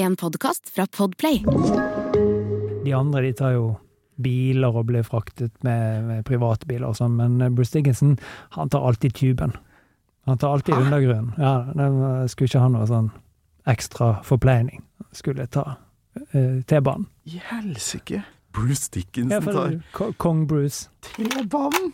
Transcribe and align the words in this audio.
En 0.00 0.16
podkast 0.16 0.70
fra 0.70 0.86
Podplay. 0.86 1.44
De 2.84 2.92
andre 2.92 3.20
de 3.20 3.32
tar 3.32 3.52
jo 3.52 3.64
biler 4.16 4.72
og 4.72 4.86
blir 4.88 5.04
fraktet 5.04 5.52
med, 5.66 6.06
med 6.06 6.22
privatbiler 6.24 6.88
og 6.88 6.96
sånn, 6.96 7.18
men 7.18 7.36
Bruce 7.52 7.74
Dickinson 7.74 8.14
han 8.56 8.72
tar 8.72 8.86
alltid 8.88 9.12
tuben. 9.18 9.52
Han 10.24 10.40
tar 10.40 10.56
alltid 10.56 10.78
undergrunnen. 10.78 11.34
Ja, 11.36 11.52
det 11.76 11.90
skulle 12.32 12.48
ikke 12.48 12.64
ha 12.64 12.72
noe 12.72 12.88
sånn 12.88 13.12
ekstra 13.68 14.14
forpleining. 14.24 14.80
Skulle 15.12 15.44
ta 15.52 15.66
uh, 15.76 16.58
T-banen. 16.64 17.04
I 17.28 17.44
helsike! 17.50 18.24
Bruce 18.56 18.88
Dickinson 18.96 19.52
tar 19.52 20.14
Kong 20.16 20.46
Bruce. 20.48 20.88
T-banen! 21.12 21.92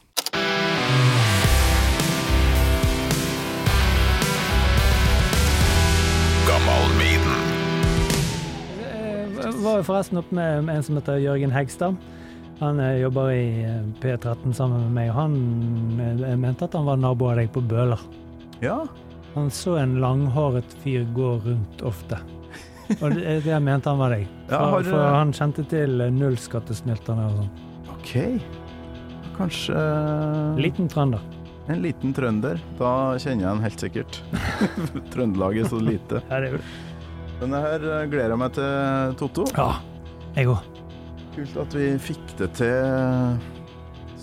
Var 9.66 9.80
jo 9.82 9.86
forresten 9.88 10.20
oppe 10.20 10.34
med 10.36 10.70
en 10.72 10.82
som 10.86 10.96
heter 10.98 11.18
Jørgen 11.22 11.52
Hegstad. 11.54 11.96
Han 12.61 12.79
eh, 12.80 13.00
jobber 13.02 13.30
i 13.34 13.64
eh, 13.68 13.82
P13 14.00 14.54
sammen 14.57 14.86
med 14.86 14.94
meg, 14.96 15.11
og 15.12 15.18
han 15.18 15.34
eh, 16.24 16.36
mente 16.40 16.64
at 16.64 16.76
han 16.79 16.86
var 16.88 16.96
nabo 17.02 17.29
av 17.32 17.36
deg 17.43 17.50
på 17.52 17.61
Bøler. 17.68 18.00
Ja. 18.64 18.79
Han 19.34 19.50
så 19.52 19.74
en 19.82 19.98
langhåret 20.00 20.72
fyr 20.80 21.04
gå 21.16 21.34
rundt 21.44 21.82
ofte. 21.84 22.16
Og 23.02 23.10
det, 23.12 23.40
det 23.44 23.57
mente 23.60 23.90
han 23.93 23.98
var 24.00 24.14
deg. 24.16 24.24
Ja, 24.48 24.60
For, 24.62 24.76
har- 24.79 24.88
for 24.88 25.04
han 25.18 25.32
kjente 25.36 25.64
til 25.68 25.98
nullskattesnylterne 26.16 27.26
og 27.26 27.40
sånn. 27.43 27.50
OK. 27.96 28.12
Kanskje 29.36 29.76
Liten 30.62 30.88
trønder. 30.88 31.21
en 31.68 31.80
liten 31.82 32.12
trønder. 32.14 32.60
Da 32.78 32.92
kjenner 33.19 33.42
jeg 33.42 33.50
han 33.50 33.64
helt 33.64 33.83
sikkert. 33.83 34.20
Trøndelag 35.12 35.58
er 35.60 35.69
så 35.69 35.80
lite. 35.83 36.22
Ja, 36.30 36.38
det 36.41 36.52
er 36.52 36.55
jo 36.56 36.60
Men 37.41 37.53
det 37.53 37.61
her 37.67 37.84
eh, 37.91 38.06
gleder 38.08 38.33
jeg 38.33 38.41
meg 38.41 38.56
til, 38.56 39.14
Totto. 39.20 39.44
Ja, 39.56 39.69
jeg 40.39 40.48
òg. 40.53 40.72
Kult 41.36 41.56
at 41.67 41.75
vi 41.77 41.91
fikk 42.00 42.30
det 42.38 42.48
til 42.56 43.36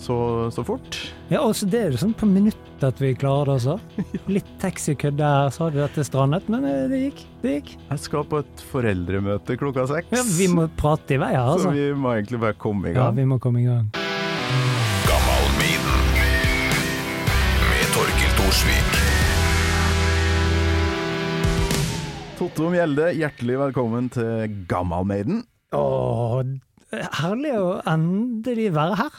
så, 0.04 0.16
så 0.52 0.64
fort. 0.66 0.98
Ja, 1.30 1.40
også 1.46 1.68
det 1.70 1.78
er 1.80 1.94
jo 1.94 2.00
sånn 2.02 2.12
på 2.18 2.26
minuttet 2.28 2.82
at 2.84 2.98
vi 3.00 3.12
klarer 3.16 3.48
det 3.54 3.54
også. 3.60 3.76
Litt 4.28 4.50
taxikødd 4.60 5.16
der, 5.20 5.52
så 5.54 5.68
hadde 5.68 5.80
dette 5.84 6.04
strandet, 6.06 6.50
men 6.52 6.66
eh, 6.68 6.82
det 6.90 7.02
gikk. 7.06 7.22
Det 7.44 7.56
gikk. 7.58 7.74
Jeg 7.92 8.04
skal 8.08 8.26
på 8.28 8.42
et 8.42 8.64
foreldremøte 8.72 9.56
klokka 9.62 9.86
seks. 9.94 10.10
Ja, 10.12 10.26
vi 10.36 10.50
må 10.52 10.66
prate 10.80 11.16
i 11.16 11.22
vei 11.22 11.32
her, 11.36 11.46
Så 11.54 11.60
altså. 11.70 11.76
vi 11.78 11.86
må 11.96 12.16
egentlig 12.18 12.42
bare 12.42 12.58
komme 12.66 12.90
i 12.90 12.96
gang. 12.96 13.04
Ja, 13.06 13.14
vi 13.22 13.28
må 13.30 13.40
komme 13.42 13.62
i 13.62 13.68
gang. 13.70 14.03
Totto 22.54 22.68
Mjelde, 22.70 23.08
hjertelig 23.18 23.54
velkommen 23.58 24.04
til 24.14 24.52
Gammal 24.70 25.02
Maiden. 25.10 25.40
Åh, 25.74 26.44
herlig 27.18 27.50
å 27.58 27.80
endelig 27.90 28.68
være 28.76 28.98
her. 29.00 29.16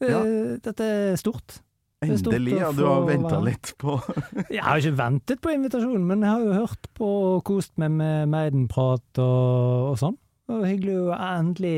Eh, 0.00 0.08
Ja. 0.08 0.20
Dette 0.64 0.86
er 0.86 1.18
stort. 1.20 1.58
Det 2.00 2.08
er 2.08 2.16
stort 2.22 2.38
Endelig, 2.38 2.54
ja. 2.56 2.70
Du 2.72 2.86
har 2.86 3.04
venta 3.04 3.42
litt 3.44 3.74
på 3.76 3.98
Jeg 4.56 4.64
har 4.64 4.80
ikke 4.80 4.94
ventet 4.96 5.42
på 5.44 5.52
invitasjonen, 5.52 6.08
men 6.08 6.24
jeg 6.24 6.32
har 6.32 6.46
jo 6.46 6.56
hørt 6.62 6.88
på 6.96 7.10
og 7.34 7.44
kost 7.44 7.76
meg 7.76 7.92
med 8.00 8.32
Maiden-prat 8.32 9.20
og, 9.26 9.92
og 9.92 10.00
sånn. 10.00 10.16
Og 10.48 10.64
hyggelig 10.64 10.96
å 11.04 11.20
endelig 11.20 11.76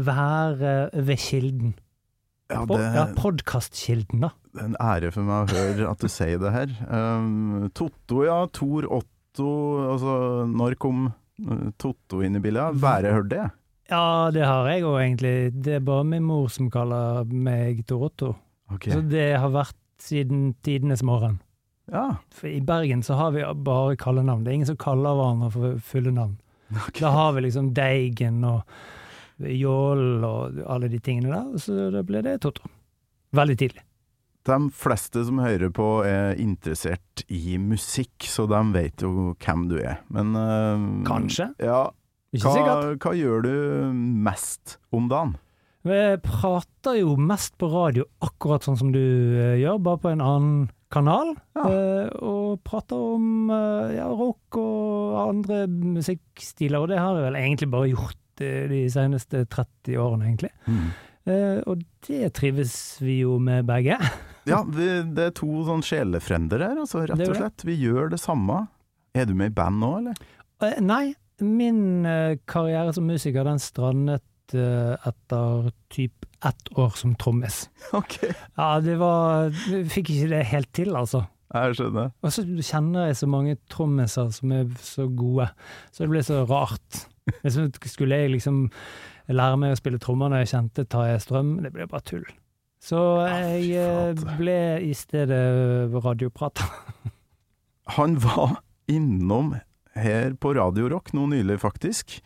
være 0.00 0.74
ved 1.04 1.20
kilden. 1.20 1.76
Ja, 2.48 2.64
det... 2.64 2.80
ja, 2.96 3.08
Podkastkilden, 3.12 4.24
da. 4.24 4.32
det 4.56 4.64
er 4.64 4.72
en 4.72 4.82
ære 4.88 5.12
for 5.12 5.28
meg 5.28 5.52
å 5.52 5.60
høre 5.60 5.92
at 5.92 6.00
du 6.00 6.08
sier 6.08 6.40
det 6.40 6.56
her. 6.56 6.76
Um, 6.88 7.68
Totto, 7.76 8.24
ja. 8.24 8.46
Tor 8.56 8.88
Otto 9.40 9.88
Altså, 9.90 10.14
når 10.50 10.76
kom 10.80 11.08
Toto 11.40 11.72
Totto 11.80 12.22
inn 12.22 12.36
i 12.36 12.42
bildet? 12.44 12.76
Bare 12.80 13.14
hørt 13.14 13.30
det. 13.32 13.48
Ja, 13.90 14.30
det 14.30 14.44
har 14.46 14.68
jeg 14.70 14.84
òg, 14.84 14.98
egentlig. 15.00 15.34
Det 15.64 15.78
er 15.78 15.86
bare 15.86 16.04
min 16.06 16.26
mor 16.26 16.50
som 16.52 16.68
kaller 16.70 17.24
meg 17.26 17.82
Torotto. 17.88 18.34
Okay. 18.70 18.92
Så 18.94 19.00
det 19.02 19.32
har 19.40 19.50
vært 19.50 19.76
siden 20.00 20.52
tidenes 20.62 21.02
morgen. 21.02 21.40
Ja. 21.90 22.20
For 22.30 22.46
I 22.52 22.60
Bergen 22.62 23.02
så 23.02 23.16
har 23.18 23.34
vi 23.34 23.42
bare 23.64 23.98
kallenavn. 23.98 24.44
Det 24.44 24.52
er 24.52 24.60
ingen 24.60 24.70
som 24.70 24.78
kaller 24.80 25.16
hverandre 25.18 25.50
for 25.56 25.82
fulle 25.82 26.14
navn. 26.14 26.36
Okay. 26.70 27.00
Da 27.02 27.10
har 27.16 27.32
vi 27.34 27.48
liksom 27.48 27.72
Deigen 27.74 28.44
og 28.46 28.62
Jål 29.40 30.22
og 30.22 30.60
alle 30.70 30.90
de 30.92 31.00
tingene 31.02 31.32
der, 31.32 31.58
så 31.58 31.88
da 31.90 32.04
ble 32.06 32.20
det 32.22 32.42
Totto. 32.44 32.68
Veldig 33.34 33.56
tidlig. 33.58 33.82
De 34.48 34.56
fleste 34.72 35.22
som 35.26 35.40
hører 35.42 35.72
på 35.74 35.86
er 36.08 36.38
interessert 36.40 37.24
i 37.28 37.58
musikk, 37.60 38.24
så 38.24 38.46
de 38.48 38.60
vet 38.72 39.04
jo 39.04 39.34
hvem 39.34 39.66
du 39.68 39.76
er. 39.82 40.00
Men 40.12 40.32
uh, 40.36 41.04
Kanskje. 41.08 41.50
Ja. 41.60 41.88
Ikke 42.30 42.46
Hva, 42.46 42.54
sikkert. 42.54 43.04
hva 43.04 43.12
gjør 43.18 43.44
du 43.44 43.54
mest 44.24 44.76
om 44.94 45.08
dagen? 45.10 45.34
Vi 45.84 45.98
prater 46.22 47.00
jo 47.00 47.16
mest 47.18 47.56
på 47.58 47.70
radio, 47.72 48.04
akkurat 48.22 48.64
sånn 48.64 48.76
som 48.78 48.90
du 48.92 49.00
eh, 49.00 49.56
gjør, 49.62 49.80
bare 49.80 50.00
på 50.02 50.10
en 50.12 50.22
annen 50.22 50.58
kanal. 50.92 51.32
Ja. 51.56 51.64
Uh, 51.66 52.08
og 52.22 52.62
prater 52.66 53.00
om 53.16 53.50
ja, 53.50 54.06
rock 54.12 54.60
og 54.60 55.18
andre 55.24 55.64
musikkstiler, 55.70 56.84
og 56.84 56.92
det 56.92 57.00
har 57.00 57.18
jeg 57.18 57.26
vel 57.28 57.40
egentlig 57.40 57.70
bare 57.72 57.92
gjort 57.92 58.16
de 58.40 58.84
seneste 58.88 59.44
30 59.52 59.98
årene, 60.00 60.30
egentlig. 60.30 60.52
Eh, 61.28 61.60
og 61.68 61.82
det 62.06 62.32
trives 62.36 62.74
vi 63.02 63.20
jo 63.22 63.38
med 63.42 63.66
begge. 63.68 63.98
Ja, 64.50 64.60
vi, 64.66 64.88
det 65.16 65.28
er 65.30 65.34
to 65.36 65.64
sånn 65.68 65.84
sjelefrender 65.86 66.64
her, 66.64 66.78
altså, 66.82 67.04
rett 67.08 67.24
og 67.26 67.38
slett. 67.38 67.66
Vi 67.66 67.76
gjør 67.80 68.12
det 68.14 68.20
samme. 68.22 68.64
Er 69.16 69.26
du 69.26 69.34
med 69.38 69.52
i 69.52 69.56
band 69.56 69.80
nå, 69.82 69.90
eller? 70.02 70.26
Uh, 70.62 70.76
nei, 70.84 71.04
min 71.42 72.06
uh, 72.06 72.36
karriere 72.50 72.94
som 72.94 73.08
musiker 73.10 73.46
den 73.46 73.60
strandet 73.62 74.54
uh, 74.54 74.94
etter 75.08 75.70
typ 75.92 76.26
ett 76.46 76.72
år 76.78 76.94
som 76.98 77.14
trommis. 77.20 77.68
Ok. 77.96 78.20
Ja, 78.56 78.78
det 78.84 78.96
var 79.00 79.50
Vi 79.50 79.82
fikk 79.90 80.12
ikke 80.14 80.30
det 80.30 80.44
helt 80.52 80.72
til, 80.76 80.94
altså. 80.96 81.24
Jeg 81.50 81.80
skjønner. 81.80 82.12
Og 82.22 82.30
så 82.30 82.44
kjenner 82.46 83.08
jeg 83.08 83.16
så 83.18 83.26
mange 83.26 83.56
trommiser 83.72 84.28
som 84.34 84.52
er 84.54 84.68
så 84.86 85.08
gode, 85.10 85.48
så 85.90 86.04
det 86.04 86.12
ble 86.12 86.22
så 86.22 86.44
rart. 86.46 87.06
Jeg 87.42 87.72
skulle 87.90 88.20
jeg 88.20 88.30
liksom 88.36 88.68
lære 89.30 89.58
meg 89.58 89.74
å 89.74 89.78
spille 89.78 89.98
trommer 90.02 90.30
når 90.30 90.44
jeg 90.44 90.52
kjente 90.54 90.86
Tarjei 90.90 91.18
Strøm? 91.22 91.56
Det 91.64 91.72
ble 91.74 91.88
bare 91.90 92.06
tull. 92.06 92.28
Så 92.80 93.00
jeg 93.28 93.74
eh, 93.76 94.22
ble 94.38 94.60
i 94.88 94.94
stedet 94.96 95.92
radioprater. 95.92 96.64
Han 97.96 98.16
var 98.22 98.60
innom 98.90 99.54
her 99.98 100.34
på 100.40 100.54
Radio 100.56 100.88
Rock 100.92 101.12
nå 101.16 101.26
nylig, 101.28 101.58
faktisk. 101.60 102.20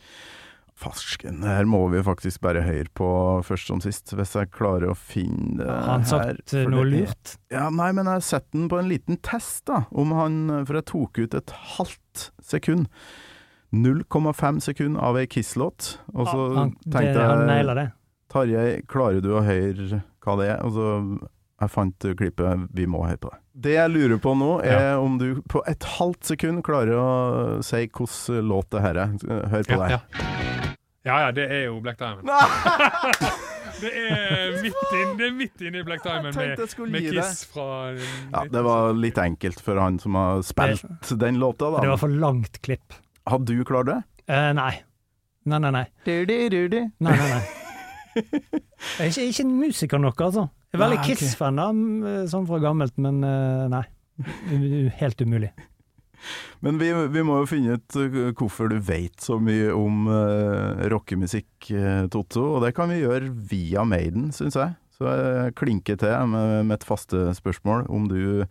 Farsken, 0.78 1.42
her 1.46 1.66
må 1.70 1.84
vi 1.92 2.02
faktisk 2.02 2.42
bare 2.42 2.64
høre 2.66 2.90
på 2.98 3.08
først 3.46 3.70
som 3.70 3.82
sist, 3.82 4.10
hvis 4.14 4.34
jeg 4.34 4.50
klarer 4.54 4.90
å 4.90 4.96
finne 4.98 5.60
det 5.60 5.68
her. 5.70 5.84
han 5.86 6.06
sa 6.06 6.18
sagt 6.28 6.54
eh, 6.58 6.66
noe 6.70 6.86
lurt? 6.86 7.36
Ja, 7.54 7.68
nei, 7.74 7.92
men 7.96 8.10
jeg 8.10 8.26
setter 8.26 8.58
den 8.58 8.70
på 8.70 8.80
en 8.82 8.90
liten 8.90 9.20
test, 9.22 9.62
da. 9.70 9.84
Om 9.94 10.14
han 10.18 10.40
For 10.66 10.78
jeg 10.78 10.88
tok 10.90 11.22
ut 11.22 11.38
et 11.38 11.54
halvt 11.76 12.28
sekund. 12.42 12.90
0,5 13.74 14.60
sekund 14.62 14.98
av 15.02 15.18
ei 15.18 15.26
Kiss-låt. 15.30 15.96
Og 16.14 16.26
så 16.30 16.40
Ja, 16.42 16.58
han, 16.60 16.74
tenkte 16.84 17.26
jeg. 17.26 17.92
Tarjei, 18.34 18.68
klarer 18.90 19.22
du 19.22 19.32
å 19.34 19.42
høre 19.46 20.02
hva 20.24 20.36
det 20.40 20.50
er? 20.54 20.60
Og 20.64 20.74
så 20.76 20.88
jeg 21.64 21.70
fant 21.70 22.06
klippet, 22.18 22.66
vi 22.74 22.86
må 22.90 23.04
høre 23.06 23.20
på 23.22 23.30
det. 23.30 23.38
Det 23.64 23.74
jeg 23.76 23.92
lurer 23.94 24.18
på 24.20 24.32
nå, 24.36 24.50
er 24.66 24.98
om 24.98 25.18
du 25.20 25.40
på 25.50 25.62
et 25.70 25.86
halvt 25.96 26.32
sekund 26.34 26.64
klarer 26.66 26.98
å 26.98 27.08
si 27.64 27.84
hvilken 27.86 28.48
låt 28.50 28.72
det 28.74 28.82
her 28.84 29.00
er. 29.04 29.14
Hør 29.52 29.68
på 29.68 29.78
Ja, 29.78 29.84
det. 29.84 29.90
ja. 29.94 30.00
ja, 31.06 31.18
ja, 31.26 31.30
det 31.36 31.46
er 31.46 31.62
jo 31.68 31.78
Black 31.84 32.00
Diamond. 32.02 32.26
det, 33.84 33.92
er 33.94 34.58
midt 34.64 34.82
inn, 34.98 35.14
det 35.20 35.28
er 35.28 35.34
midt 35.38 35.64
inne 35.64 35.84
i 35.84 35.86
Black 35.86 36.02
Diamond 36.04 36.34
med, 36.34 36.66
med. 36.90 37.08
Kiss 37.14 37.44
fra 37.54 37.68
Ja, 37.94 38.44
det 38.50 38.66
var 38.66 38.92
litt 38.98 39.22
enkelt 39.22 39.62
for 39.62 39.78
han 39.80 40.02
som 40.02 40.18
har 40.18 40.42
spilt 40.46 41.14
den 41.22 41.38
låta, 41.38 41.70
Det 41.78 41.94
var 41.94 42.02
for 42.02 42.12
langt 42.12 42.60
klipp. 42.66 42.98
Hadde 43.30 43.54
du 43.54 43.64
klart 43.64 43.88
det? 43.92 44.00
Uh, 44.28 44.50
nei. 44.58 44.72
Nei, 45.44 45.60
nei, 45.60 45.70
nei. 45.70 45.86
Nei, 46.08 46.88
nei, 46.98 47.14
nei. 47.14 47.44
Jeg 48.14 49.00
er 49.00 49.10
ikke, 49.10 49.28
ikke 49.30 49.44
en 49.44 49.54
musiker 49.58 50.02
nok, 50.02 50.20
altså. 50.26 50.48
Jeg 50.70 50.78
er 50.78 50.82
veldig 50.84 50.98
okay. 51.00 51.14
Kiss-fan, 51.18 51.60
da, 51.60 51.68
sånn 52.30 52.48
fra 52.48 52.58
gammelt, 52.62 52.96
men 53.02 53.22
eh, 53.26 53.64
nei. 53.72 53.84
Helt 55.00 55.22
umulig. 55.24 55.50
Men 56.64 56.78
vi, 56.80 56.88
vi 57.12 57.24
må 57.26 57.40
jo 57.42 57.48
finne 57.50 57.76
ut 57.76 57.96
uh, 57.98 58.30
hvorfor 58.38 58.70
du 58.72 58.78
vet 58.80 59.20
så 59.20 59.36
mye 59.42 59.74
om 59.76 60.06
uh, 60.08 60.86
rockemusikk, 60.92 61.50
Totto. 62.12 62.46
Og 62.54 62.64
det 62.64 62.72
kan 62.76 62.88
vi 62.92 63.02
gjøre 63.02 63.32
via 63.50 63.84
Maiden, 63.88 64.30
syns 64.36 64.56
jeg. 64.60 64.76
Så 64.94 65.10
jeg 65.10 65.54
klinker 65.58 65.98
til 65.98 66.28
med 66.30 66.76
et 66.76 66.86
faste 66.86 67.32
spørsmål 67.34 67.88
om 67.90 68.04
du 68.06 68.44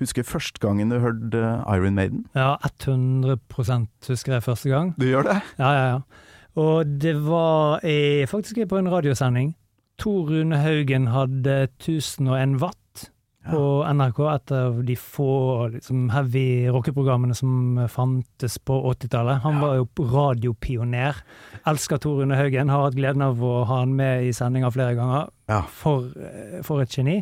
husker 0.00 0.26
første 0.26 0.58
gangen 0.58 0.90
du 0.90 0.98
hørte 0.98 1.42
Iron 1.70 1.94
Maiden? 1.94 2.24
Ja, 2.34 2.56
100% 2.66 4.10
husker 4.10 4.34
jeg 4.34 4.42
første 4.42 4.72
gang. 4.72 4.90
Du 4.98 5.06
gjør 5.06 5.28
det? 5.28 5.36
Ja, 5.60 5.70
ja, 5.70 5.84
ja. 5.92 6.00
Og 6.60 6.86
det 7.02 7.16
var 7.26 7.82
i, 7.86 8.26
faktisk 8.30 8.62
på 8.70 8.78
en 8.78 8.90
radiosending. 8.92 9.54
Tor 9.98 10.30
Rune 10.30 10.58
Haugen 10.62 11.08
hadde 11.10 11.68
1001 11.78 12.60
watt. 12.62 12.80
på 13.44 13.84
NRK, 13.84 14.18
et 14.32 14.52
av 14.56 14.78
de 14.88 14.94
få 14.96 15.32
liksom, 15.74 16.06
heavy 16.14 16.64
rockeprogrammene 16.72 17.34
som 17.36 17.76
fantes 17.92 18.54
på 18.56 18.78
80-tallet. 18.88 19.42
Han 19.44 19.58
var 19.60 19.74
jo 19.76 20.06
radiopioner. 20.14 21.18
Elsker 21.68 22.00
Tor 22.00 22.22
Rune 22.22 22.38
Haugen, 22.38 22.72
har 22.72 22.86
hatt 22.86 22.96
gleden 22.96 23.20
av 23.26 23.44
å 23.44 23.66
ha 23.68 23.82
han 23.82 23.92
med 23.98 24.30
i 24.30 24.32
sendinga 24.32 24.72
flere 24.72 24.96
ganger. 24.96 25.28
Ja. 25.52 25.60
For, 25.68 26.08
eh, 26.16 26.62
for 26.64 26.80
et 26.80 26.96
geni. 26.96 27.18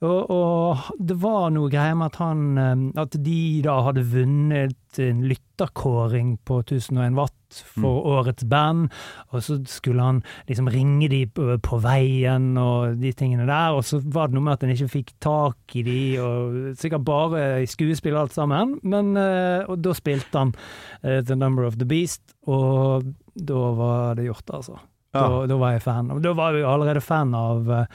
Og, 0.00 0.30
og 0.32 0.86
det 0.96 1.18
var 1.20 1.50
noe 1.52 1.68
greier 1.68 1.96
med 1.98 2.08
at 2.08 2.20
han 2.22 2.44
eh, 2.56 2.84
At 3.02 3.18
de 3.20 3.40
da 3.64 3.74
hadde 3.84 4.06
vunnet 4.08 5.00
en 5.00 5.20
lytterkåring 5.28 6.38
på 6.48 6.62
1001 6.64 7.18
watt 7.18 7.36
for 7.50 8.06
årets 8.06 8.44
band, 8.46 8.88
og 9.34 9.42
så 9.42 9.56
skulle 9.66 10.02
han 10.02 10.20
liksom 10.48 10.68
ringe 10.70 11.08
de 11.10 11.24
på, 11.26 11.48
på 11.62 11.78
veien 11.82 12.52
og 12.58 13.00
de 13.00 13.10
tingene 13.14 13.46
der, 13.48 13.74
og 13.74 13.82
så 13.86 13.98
var 14.02 14.30
det 14.30 14.38
noe 14.38 14.46
med 14.46 14.54
at 14.54 14.66
han 14.66 14.74
ikke 14.74 14.90
fikk 14.92 15.12
tak 15.22 15.76
i 15.78 15.82
de, 15.86 15.98
og 16.22 16.78
sikkert 16.78 17.06
bare 17.06 17.42
i 17.64 17.68
skuespill 17.70 18.18
alt 18.18 18.34
sammen, 18.36 18.78
men 18.82 19.12
eh, 19.18 19.66
Og 19.66 19.82
da 19.82 19.94
spilte 19.98 20.38
han 20.38 20.54
eh, 21.02 21.20
The 21.26 21.38
Number 21.38 21.66
of 21.66 21.78
the 21.78 21.86
Beast, 21.90 22.22
og 22.46 23.10
da 23.34 23.66
var 23.78 24.18
det 24.18 24.30
gjort, 24.30 24.56
altså. 24.60 24.78
Ja. 25.12 25.24
Da, 25.26 25.46
da 25.50 25.56
var 25.58 25.72
jeg 25.74 25.82
fan. 25.82 26.10
Da 26.22 26.32
var 26.38 26.54
jeg 26.54 26.66
allerede 26.70 27.00
fan 27.02 27.32
av, 27.34 27.66
eh, 27.74 27.86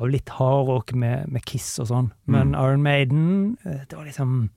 av 0.00 0.08
litt 0.08 0.30
hardrock 0.38 0.94
med, 0.96 1.28
med 1.28 1.44
Kiss 1.44 1.74
og 1.82 1.90
sånn. 1.90 2.10
Men 2.24 2.54
Mm. 2.54 2.58
Iron 2.62 2.82
Maiden, 2.82 3.58
eh, 3.66 3.82
det 3.88 3.98
var 3.98 4.06
liksom 4.08 4.48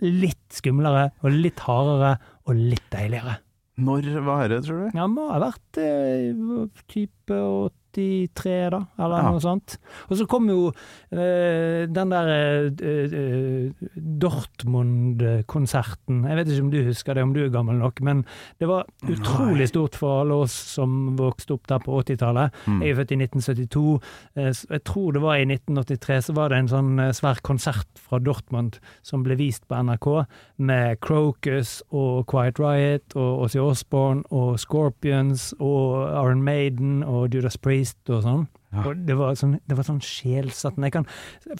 litt 0.00 0.48
skumlere 0.54 1.10
og 1.22 1.34
litt 1.34 1.60
hardere 1.66 2.14
og 2.46 2.54
litt 2.56 2.86
deiligere. 2.94 3.36
Når 3.78 4.08
var 4.24 4.48
det, 4.48 4.62
tror 4.64 4.86
du? 4.88 4.96
Ja, 4.96 5.06
må 5.06 5.28
ha 5.30 5.38
vært 5.42 5.78
eh, 5.78 6.32
type 6.90 7.36
83, 7.98 8.70
da, 8.70 8.80
eller 8.98 9.18
Ja. 9.22 9.30
noe 9.32 9.40
sånt. 9.42 9.78
Og 10.10 10.16
så 10.18 10.26
kom 10.30 10.48
jo 10.48 10.68
eh, 11.10 11.86
den 11.90 12.10
der 12.14 12.28
eh, 12.30 12.70
eh, 12.78 13.72
Dortmund-konserten. 14.98 16.22
Jeg 16.28 16.36
vet 16.38 16.48
ikke 16.52 16.64
om 16.66 16.70
du 16.72 16.78
husker 16.86 17.14
det, 17.18 17.22
om 17.26 17.32
du 17.34 17.40
er 17.44 17.52
gammel 17.54 17.78
nok, 17.80 18.00
men 18.04 18.24
det 18.60 18.68
var 18.70 18.86
utrolig 19.08 19.68
stort 19.70 19.96
for 19.98 20.20
alle 20.22 20.34
oss 20.44 20.54
som 20.76 21.16
vokste 21.18 21.54
opp 21.56 21.66
der 21.70 21.78
på 21.84 21.98
80-tallet. 22.02 22.54
Mm. 22.68 22.80
Jeg 22.84 22.90
er 22.94 22.98
født 23.00 23.12
i 23.14 23.18
1972. 23.22 24.00
eh, 24.36 24.52
Jeg 24.70 24.84
tror 24.84 25.12
det 25.16 25.22
var 25.24 25.36
i 25.40 25.46
1983 25.48 26.20
så 26.28 26.34
var 26.36 26.48
det 26.52 26.58
en 26.62 26.68
sånn 26.72 26.98
eh, 27.00 27.12
svær 27.16 27.40
konsert 27.42 27.88
fra 27.98 28.18
Dortmund 28.22 28.78
som 29.02 29.22
ble 29.24 29.36
vist 29.38 29.66
på 29.68 29.74
NRK, 29.78 30.08
med 30.58 31.00
Crocus 31.04 31.78
og 31.90 32.26
Quiet 32.30 32.58
Riot 32.60 33.16
og 33.16 33.46
Ossie 33.46 33.62
Osborne 33.62 34.22
og 34.34 34.58
Scorpions 34.60 35.52
og 35.58 36.08
Iron 36.12 36.42
Maiden 36.44 37.02
og 37.06 37.32
Judas 37.34 37.56
Priest 37.56 37.87
og 38.12 38.20
sånn. 38.24 38.44
Ja. 38.74 38.82
Og 38.84 39.00
det 39.08 39.16
var 39.16 39.38
sånn, 39.38 39.56
det 39.64 39.78
var 39.78 39.86
sånn 39.86 40.02
sjelsettende. 40.04 40.90
Jeg 40.90 40.96
kan, 40.98 41.08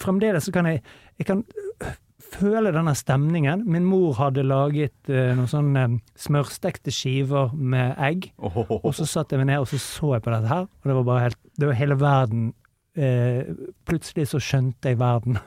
fremdeles 0.01 0.45
så 0.45 0.53
kan 0.53 0.69
jeg, 0.69 0.83
jeg 1.17 1.29
kan 1.29 1.41
øh, 1.81 1.97
føle 2.29 2.73
denne 2.75 2.93
stemningen. 2.97 3.63
Min 3.65 3.87
mor 3.89 4.13
hadde 4.19 4.43
laget 4.45 5.09
uh, 5.09 5.31
noen 5.37 5.49
sånne 5.49 5.85
eh, 5.87 5.97
smørstekte 6.19 6.93
skiver 6.93 7.55
med 7.57 7.95
egg. 7.97 8.29
Åh. 8.37 8.59
Og 8.83 8.91
så 8.93 9.07
satt 9.09 9.33
jeg 9.33 9.41
meg 9.41 9.49
ned 9.49 9.63
og 9.63 9.69
så 9.71 9.79
så 9.81 10.13
jeg 10.17 10.25
på 10.27 10.33
dette 10.35 10.51
her, 10.51 10.67
og 10.69 10.91
det 10.91 10.97
var 10.99 11.07
bare 11.07 11.25
helt 11.29 11.39
Det 11.59 11.67
var 11.71 11.79
hele 11.79 11.99
verden 11.99 12.49
Uh, 12.99 13.45
Plutselig 13.87 14.25
så 14.31 14.39
skjønte 14.43 14.89
jeg 14.91 14.97
verden. 14.99 15.37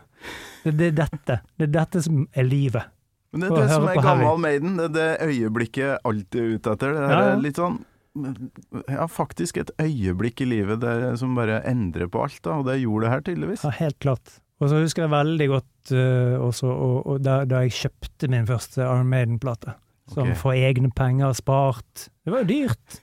Det, 0.62 0.73
det 0.79 0.87
er 0.87 0.94
dette. 1.02 1.34
Det 1.58 1.67
er 1.67 1.73
dette 1.75 2.02
som 2.06 2.23
er 2.38 2.46
livet. 2.46 2.87
Men 3.34 3.43
det 3.43 3.49
er 3.50 3.56
det 3.58 3.75
som 3.75 3.88
er 3.90 3.99
gammel 4.05 4.38
Maiden, 4.40 4.76
det 4.79 4.87
er 4.87 4.93
det 4.94 5.26
øyeblikket 5.26 6.06
alltid 6.06 6.38
er 6.40 6.52
ute 6.55 6.75
etter. 6.76 6.94
Det 6.94 7.02
er 7.02 7.11
Ja, 7.12 7.23
ja. 7.32 7.38
litt 7.43 7.58
sånn 7.58 7.81
Ja, 8.12 9.06
faktisk 9.09 9.56
et 9.62 9.70
øyeblikk 9.81 10.43
i 10.44 10.49
livet 10.49 10.82
der, 10.82 11.14
som 11.17 11.37
bare 11.38 11.62
endrer 11.69 12.11
på 12.12 12.25
alt, 12.26 12.41
da, 12.44 12.59
og 12.61 12.67
det 12.69 12.82
gjorde 12.82 13.06
det 13.06 13.12
her 13.14 13.25
tydeligvis. 13.29 13.64
Ja, 13.64 13.73
helt 13.79 13.99
klart. 14.05 14.35
Og 14.62 14.70
så 14.70 14.82
husker 14.82 15.06
jeg 15.06 15.14
veldig 15.14 15.49
godt 15.50 15.94
uh, 15.97 16.37
også, 16.44 16.69
og, 16.70 16.99
og 17.09 17.25
da, 17.25 17.41
da 17.49 17.64
jeg 17.64 17.75
kjøpte 17.81 18.31
min 18.31 18.47
første 18.47 18.85
Iron 18.85 19.11
Maiden-plate. 19.11 19.75
Som 20.12 20.29
okay. 20.29 20.37
for 20.37 20.53
egne 20.53 20.91
penger 20.93 21.32
spart. 21.38 22.09
Det 22.26 22.32
var 22.35 22.43
jo 22.43 22.50
dyrt! 22.50 23.03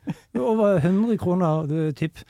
Over 0.52 0.82
100 0.84 1.18
kroner, 1.18 1.94
typ. 1.98 2.22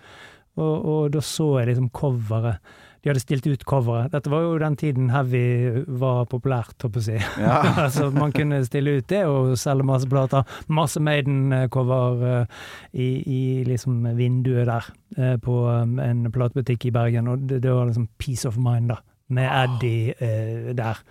Og, 0.60 0.86
og 0.86 1.10
da 1.14 1.24
så 1.26 1.50
jeg 1.60 1.72
liksom 1.72 1.90
coveret. 1.96 2.62
De 3.00 3.12
hadde 3.12 3.24
stilt 3.24 3.48
ut 3.48 3.64
coveret. 3.68 4.12
Dette 4.14 4.32
var 4.32 4.44
jo 4.44 4.58
den 4.62 4.76
tiden 4.80 5.12
heavy 5.14 5.84
var 6.02 6.26
populært, 6.32 6.76
holdt 6.84 6.84
jeg 6.84 6.96
på 6.96 7.04
å 7.04 7.06
si. 7.06 7.20
Ja. 7.44 7.60
altså, 7.86 8.10
man 8.16 8.34
kunne 8.36 8.62
stille 8.68 8.98
ut 9.00 9.08
det 9.12 9.24
og 9.30 9.54
selge 9.60 9.88
masse 9.88 10.10
plater. 10.12 10.58
Masse 10.68 11.04
Maiden-cover 11.04 12.28
eh, 12.32 12.60
i, 12.92 13.10
i 13.24 13.42
liksom 13.68 14.04
vinduet 14.18 14.68
der 14.70 14.92
eh, 15.18 15.38
på 15.42 15.62
um, 15.70 15.98
en 16.04 16.28
platebutikk 16.34 16.90
i 16.90 16.94
Bergen, 16.96 17.32
og 17.32 17.48
det, 17.48 17.64
det 17.64 17.74
var 17.74 17.88
liksom 17.90 18.10
peace 18.20 18.48
of 18.50 18.60
mind, 18.60 18.92
da. 18.94 19.02
Med 19.30 19.46
Eddie 19.54 20.16
uh, 20.20 20.72
der. 20.78 21.04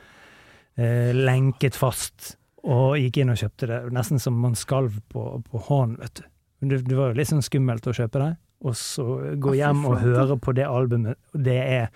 Eh, 0.79 1.14
lenket 1.14 1.76
fast. 1.76 2.35
Og 2.69 2.99
gikk 3.00 3.23
inn 3.23 3.32
og 3.32 3.38
kjøpte 3.40 3.69
det, 3.70 3.79
nesten 3.94 4.20
som 4.23 4.37
man 4.38 4.55
skalv 4.58 5.00
på, 5.11 5.25
på 5.43 5.62
hånden, 5.69 5.99
vet 6.02 6.20
du. 6.20 6.29
Det, 6.58 6.82
det 6.87 6.99
var 6.99 7.11
jo 7.11 7.19
litt 7.19 7.31
sånn 7.31 7.44
skummelt 7.44 7.87
å 7.87 7.94
kjøpe 7.94 8.20
det, 8.23 8.32
og 8.64 8.75
så 8.78 9.37
gå 9.38 9.55
hjem 9.58 9.84
og 9.87 10.00
høre 10.02 10.38
på 10.43 10.55
det 10.56 10.66
albumet. 10.66 11.19
Det 11.32 11.58
er 11.62 11.88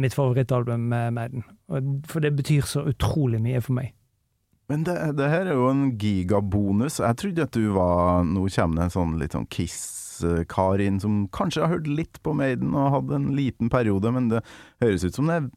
mitt 0.00 0.14
favorittalbum 0.16 0.88
med 0.88 1.14
Maiden. 1.16 1.44
For 2.08 2.24
det 2.24 2.32
betyr 2.38 2.66
så 2.66 2.86
utrolig 2.88 3.40
mye 3.44 3.60
for 3.64 3.76
meg. 3.80 3.92
Men 4.68 4.84
det, 4.84 4.96
det 5.16 5.30
her 5.32 5.48
er 5.48 5.56
jo 5.56 5.68
en 5.70 5.86
gigabonus. 6.00 6.98
Jeg 7.00 7.16
trodde 7.20 7.46
at 7.48 7.56
du 7.56 7.70
var 7.72 8.26
Nå 8.28 8.44
kommer 8.52 8.82
det 8.82 8.84
en 8.88 8.94
sånn 8.94 9.14
litt 9.20 9.36
sånn 9.36 9.48
Kiss-kar 9.52 10.82
inn 10.84 11.00
som 11.00 11.22
kanskje 11.32 11.64
har 11.64 11.72
hørt 11.78 11.88
litt 11.88 12.20
på 12.24 12.34
Maiden 12.36 12.76
og 12.76 12.92
hatt 12.92 13.14
en 13.16 13.30
liten 13.36 13.72
periode, 13.72 14.12
men 14.12 14.28
det 14.32 14.44
høres 14.84 15.06
ut 15.08 15.16
som 15.16 15.30
det 15.30 15.40
er 15.40 15.48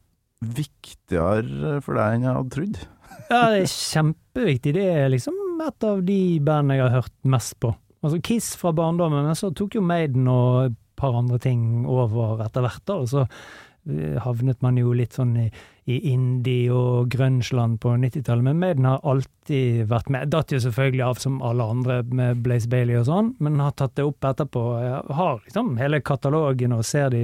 viktigere 0.41 1.77
for 1.85 1.99
deg 1.99 2.15
enn 2.15 2.25
jeg 2.25 2.37
hadde 2.37 2.55
trodd. 2.55 2.81
Ja, 3.27 3.41
det 3.51 3.59
er 3.65 3.73
kjempeviktig. 3.75 4.73
Det 4.79 4.87
er 4.95 5.11
liksom 5.11 5.37
et 5.61 5.85
av 5.85 5.99
de 6.07 6.21
bandene 6.41 6.79
jeg 6.79 6.87
har 6.87 7.01
hørt 7.01 7.15
mest 7.35 7.57
på. 7.61 7.73
Altså 8.01 8.21
Kiss 8.25 8.53
fra 8.57 8.73
barndommen, 8.73 9.25
men 9.27 9.37
så 9.37 9.51
tok 9.53 9.77
jo 9.77 9.83
Maiden 9.85 10.29
og 10.31 10.71
et 10.71 10.79
par 11.01 11.17
andre 11.17 11.37
ting 11.41 11.83
over 11.89 12.41
etter 12.45 12.65
hvert, 12.65 12.81
da. 12.89 12.97
Og 13.01 13.09
så 13.11 13.25
eh, 13.25 14.17
havnet 14.21 14.61
man 14.65 14.77
jo 14.77 14.93
litt 14.97 15.17
sånn 15.17 15.35
i, 15.43 15.45
i 15.89 15.97
indie 16.11 16.69
og 16.73 17.11
grungeland 17.13 17.79
på 17.81 17.93
90-tallet. 18.01 18.45
Men 18.45 18.61
Maiden 18.61 18.87
har 18.89 19.05
alltid 19.05 19.85
vært 19.89 20.09
med. 20.13 20.31
Datt 20.33 20.53
jo 20.53 20.61
selvfølgelig 20.61 21.05
av 21.07 21.21
som 21.21 21.39
alle 21.45 21.67
andre 21.75 21.99
med 22.09 22.41
Blaze 22.45 22.69
Bailey 22.71 22.97
og 23.01 23.07
sånn, 23.09 23.33
men 23.41 23.61
har 23.61 23.77
tatt 23.77 23.93
det 23.97 24.05
opp 24.07 24.29
etterpå. 24.31 24.65
Jeg 24.81 25.17
har 25.21 25.41
liksom 25.45 25.73
hele 25.81 26.01
katalogen 26.05 26.77
og 26.77 26.85
ser 26.89 27.13
de 27.13 27.23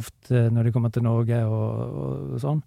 ofte 0.00 0.48
når 0.52 0.68
de 0.68 0.76
kommer 0.76 0.92
til 0.92 1.04
Norge 1.04 1.44
og, 1.48 2.00
og 2.00 2.40
sånn. 2.44 2.64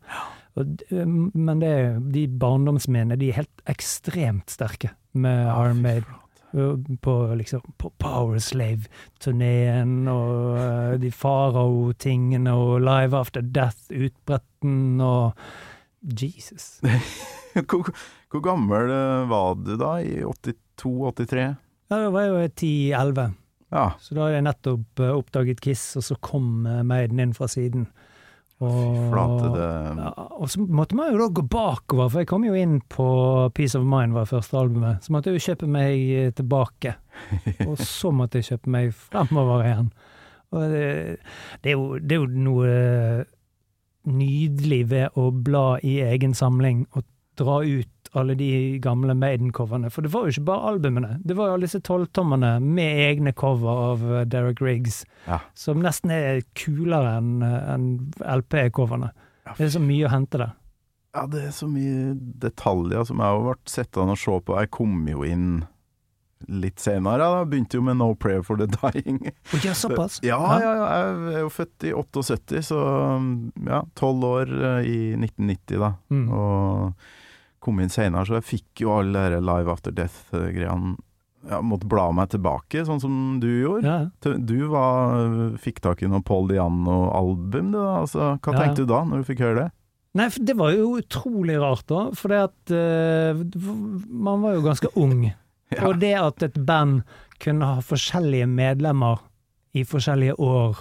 Og, 0.58 0.82
men 0.94 1.62
det, 1.62 1.76
de 2.14 2.26
barndomsminnene 2.42 3.18
de 3.18 3.30
er 3.32 3.44
helt 3.44 3.70
ekstremt 3.70 4.50
sterke 4.54 4.94
med 5.14 5.46
Iron 5.48 5.86
Maiden. 5.86 6.18
På, 7.02 7.14
liksom, 7.38 7.62
på 7.78 7.92
Power 8.02 8.40
Slave-turneen 8.42 10.08
og 10.10 10.56
uh, 10.58 10.96
de 10.98 11.12
Farao-tingene 11.14 12.54
og 12.58 12.80
Live 12.82 13.14
After 13.18 13.42
Death-utbretten 13.46 15.02
og 15.06 15.38
Jesus. 16.02 16.80
Hvor, 17.70 17.90
hvor 18.30 18.42
gammel 18.46 18.92
eh, 18.94 19.24
var 19.30 19.56
du 19.58 19.72
da, 19.82 19.96
i 20.06 20.20
82-83? 20.22 21.40
Ja, 21.90 21.98
Da 21.98 22.10
var 22.14 22.22
jeg 22.28 22.30
jo 22.30 22.52
10-11, 22.62 23.24
Ja. 23.74 23.86
så 24.00 24.14
da 24.16 24.22
hadde 24.28 24.36
jeg 24.38 24.46
nettopp 24.46 25.02
eh, 25.02 25.16
oppdaget 25.18 25.62
Kiss, 25.66 25.88
og 25.98 26.06
så 26.06 26.16
kom 26.22 26.66
eh, 26.70 26.84
Maiden 26.86 27.20
inn 27.20 27.34
fra 27.34 27.48
siden. 27.50 27.88
Og, 28.60 28.96
Flate 29.08 29.50
det 29.54 29.68
Ja, 30.02 30.10
og 30.36 30.50
så 30.52 30.66
måtte 30.68 30.98
man 31.00 31.14
jo 31.14 31.22
da 31.22 31.30
gå 31.32 31.46
bakover, 31.48 32.10
for 32.12 32.20
jeg 32.20 32.28
kom 32.28 32.44
jo 32.44 32.58
inn 32.60 32.80
på 32.92 33.08
Peace 33.56 33.78
of 33.80 33.86
Mind 33.88 34.18
var 34.18 34.28
første 34.28 34.58
albumet. 34.60 35.06
Så 35.06 35.16
måtte 35.16 35.32
jeg 35.32 35.40
jo 35.40 35.46
kjøpe 35.48 35.70
meg 35.72 36.10
eh, 36.12 36.32
tilbake, 36.36 36.98
og 37.70 37.80
så 37.80 38.12
måtte 38.12 38.42
jeg 38.42 38.50
kjøpe 38.52 38.74
meg 38.76 38.92
fremover 38.96 39.64
igjen. 39.64 39.94
Og 40.50 40.66
det, 40.74 40.88
det, 41.64 41.72
er, 41.72 41.78
jo, 41.78 42.00
det 42.02 42.18
er 42.18 42.24
jo 42.24 42.44
noe 42.50 42.74
nydelig 44.10 44.82
ved 44.90 45.20
å 45.20 45.30
bla 45.32 45.78
i 45.86 46.00
egen 46.04 46.34
samling 46.36 46.84
og 46.98 47.06
dra 47.40 47.62
ut 47.64 47.99
alle 48.18 48.34
de 48.40 48.80
gamle 48.82 49.14
Maiden-coverne. 49.14 49.92
For 49.94 50.02
det 50.06 50.12
var 50.14 50.26
jo 50.26 50.34
ikke 50.34 50.46
bare 50.48 50.72
albumene, 50.74 51.12
det 51.26 51.36
var 51.38 51.50
jo 51.52 51.58
alle 51.58 51.68
disse 51.68 51.82
tolvtommene 51.86 52.56
med 52.64 53.02
egne 53.06 53.34
cover 53.38 53.84
av 53.92 54.06
eh, 54.12 54.24
Derek 54.26 54.62
Riggs, 54.66 55.04
Ja. 55.28 55.40
som 55.54 55.82
nesten 55.84 56.12
er 56.16 56.42
kulere 56.58 57.18
enn 57.20 57.44
en 57.46 57.90
LP-coverne. 58.24 59.12
Det 59.58 59.68
er 59.68 59.76
så 59.76 59.82
mye 59.82 60.06
å 60.08 60.14
hente 60.14 60.38
der. 60.42 60.56
Ja, 61.16 61.24
det 61.26 61.44
er 61.48 61.54
så 61.58 61.66
mye 61.70 62.14
detaljer 62.42 63.06
som 63.10 63.18
jeg 63.22 63.26
har 63.34 63.46
vært 63.48 63.70
sittende 63.72 64.14
og 64.14 64.20
se 64.22 64.36
på. 64.46 64.58
Jeg 64.62 64.70
kom 64.76 65.08
jo 65.10 65.24
inn 65.26 65.48
litt 66.48 66.80
senere, 66.80 67.18
da. 67.26 67.40
Begynte 67.50 67.80
jo 67.80 67.82
med 67.84 67.98
No 68.00 68.12
Prayer 68.16 68.44
for 68.46 68.62
the 68.62 68.68
Dying. 68.70 69.18
Og 69.54 69.66
ja, 69.66 69.74
såpass? 69.76 70.20
Ja, 70.24 70.38
ja, 70.62 70.70
ja. 70.78 70.86
Jeg 70.94 71.34
er 71.34 71.42
jo 71.44 71.50
født 71.52 71.88
i 71.90 71.94
78, 71.98 72.62
så 72.70 72.78
ja, 73.68 73.82
tolv 74.00 74.24
år 74.30 74.54
eh, 74.54 74.88
i 74.88 75.00
1990, 75.18 75.82
da. 75.82 75.90
Mm. 76.14 76.28
Og 76.30 76.94
kom 77.64 77.80
inn 77.84 77.92
senere, 77.92 78.26
så 78.28 78.40
jeg 78.40 78.48
fikk 78.48 78.84
jo 78.86 78.96
alle 79.00 79.28
de 79.36 79.40
Live 79.44 79.72
After 79.72 79.92
Death-greiene 79.96 80.98
jeg 81.50 81.64
måtte 81.64 81.88
bla 81.88 82.10
meg 82.12 82.32
tilbake, 82.34 82.82
sånn 82.84 83.00
som 83.00 83.14
du 83.40 83.48
gjorde. 83.48 83.88
Ja. 83.88 84.34
Du 84.44 84.58
var, 84.74 85.22
fikk 85.64 85.80
tak 85.86 86.02
i 86.04 86.10
noe 86.12 86.20
Paul 86.26 86.50
Diano-album. 86.52 87.72
Altså, 87.80 88.34
hva 88.44 88.54
Ja. 88.54 88.60
tenkte 88.60 88.84
du 88.84 88.92
da, 88.92 89.04
når 89.08 89.24
du 89.24 89.24
fikk 89.24 89.40
høre 89.46 89.56
det? 89.64 89.72
Nei, 90.20 90.28
for 90.30 90.44
det 90.44 90.58
var 90.58 90.74
jo 90.74 90.98
utrolig 91.00 91.56
rart, 91.62 91.86
da. 91.88 92.10
For 92.12 92.28
det 92.28 92.42
at 92.50 92.74
uh, 92.74 93.40
man 94.10 94.42
var 94.42 94.58
jo 94.58 94.66
ganske 94.68 94.92
ung. 94.96 95.32
Ja. 95.70 95.84
Og 95.86 96.00
det 96.02 96.16
at 96.18 96.42
et 96.42 96.56
band 96.66 97.04
kunne 97.38 97.62
ha 97.62 97.80
forskjellige 97.86 98.48
medlemmer 98.50 99.20
i 99.78 99.84
forskjellige 99.86 100.34
år, 100.42 100.80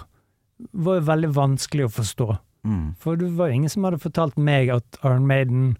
var 0.73 0.95
jo 0.97 1.03
veldig 1.05 1.29
vanskelig 1.35 1.85
å 1.85 1.91
forstå. 1.93 2.27
Mm. 2.65 2.95
For 2.97 3.15
det 3.15 3.29
var 3.37 3.51
jo 3.51 3.59
ingen 3.59 3.69
som 3.69 3.85
hadde 3.85 4.01
fortalt 4.01 4.35
meg 4.41 4.71
at 4.73 4.97
Iron 5.03 5.27
Maiden 5.29 5.77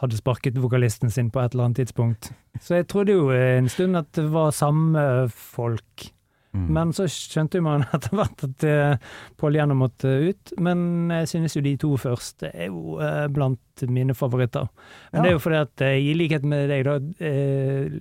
hadde 0.00 0.16
sparket 0.16 0.56
vokalisten 0.60 1.10
sin 1.12 1.28
på 1.30 1.40
et 1.42 1.52
eller 1.54 1.68
annet 1.68 1.82
tidspunkt. 1.84 2.30
Så 2.60 2.78
jeg 2.80 2.88
trodde 2.88 3.12
jo 3.18 3.28
en 3.36 3.68
stund 3.68 3.96
at 4.00 4.08
det 4.16 4.30
var 4.32 4.50
samme 4.56 5.02
folk. 5.32 6.06
Mm. 6.50 6.64
Men 6.74 6.90
så 6.96 7.04
skjønte 7.06 7.60
man 7.62 7.84
etter 7.94 8.16
hvert 8.18 8.40
at 8.42 8.64
uh, 8.66 9.10
Pål 9.38 9.54
Gjennom 9.60 9.78
måtte 9.84 10.10
ut. 10.32 10.54
Men 10.58 10.80
jeg 11.14 11.28
synes 11.30 11.54
jo 11.54 11.62
de 11.62 11.74
to 11.78 11.92
første 12.00 12.48
er 12.50 12.72
jo 12.72 12.96
eh, 12.98 13.26
blant 13.30 13.84
mine 13.86 14.16
favoritter. 14.18 14.66
Men 15.12 15.20
Ja. 15.20 15.22
det 15.22 15.30
er 15.30 15.36
jo 15.36 15.42
fordi 15.44 15.60
at 15.60 15.84
jeg, 15.86 16.00
i 16.10 16.16
likhet 16.18 16.48
med 16.48 16.72
deg, 16.72 16.82
da, 16.88 16.96
eh, 17.22 17.92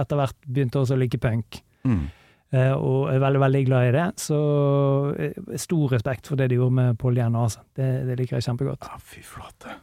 etter 0.00 0.22
hvert 0.22 0.38
begynte 0.48 0.80
også 0.80 0.96
å 0.96 1.02
like 1.02 1.20
punk. 1.20 1.60
Mm. 1.84 2.06
eh, 2.54 2.72
og 2.72 3.10
er 3.12 3.20
veldig, 3.20 3.42
veldig 3.44 3.64
glad 3.68 3.90
i 3.90 3.92
det. 3.98 4.06
Så 4.24 4.38
eh, 5.18 5.36
stor 5.60 5.92
respekt 5.98 6.26
for 6.32 6.40
det 6.40 6.48
de 6.48 6.56
gjorde 6.62 6.78
med 6.80 6.96
Pål 7.02 7.20
Gjennom, 7.20 7.44
altså. 7.44 7.60
Det, 7.76 7.90
det 8.08 8.16
liker 8.22 8.38
jeg 8.38 8.48
kjempegodt. 8.48 8.88
Ja, 8.88 8.96
fy 9.04 9.20
flate. 9.26 9.76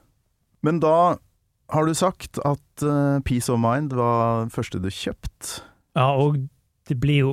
Men 0.65 0.81
da 0.81 0.95
har 1.73 1.85
du 1.87 1.93
sagt 1.97 2.37
at 2.45 2.83
uh, 2.85 3.19
Peace 3.25 3.49
of 3.51 3.59
Mind 3.59 3.93
var 3.97 4.47
første 4.53 4.79
du 4.83 4.89
kjøpt. 4.93 5.61
Ja, 5.97 6.11
og 6.13 6.37
det 6.89 6.99
blir 7.01 7.21
jo 7.23 7.31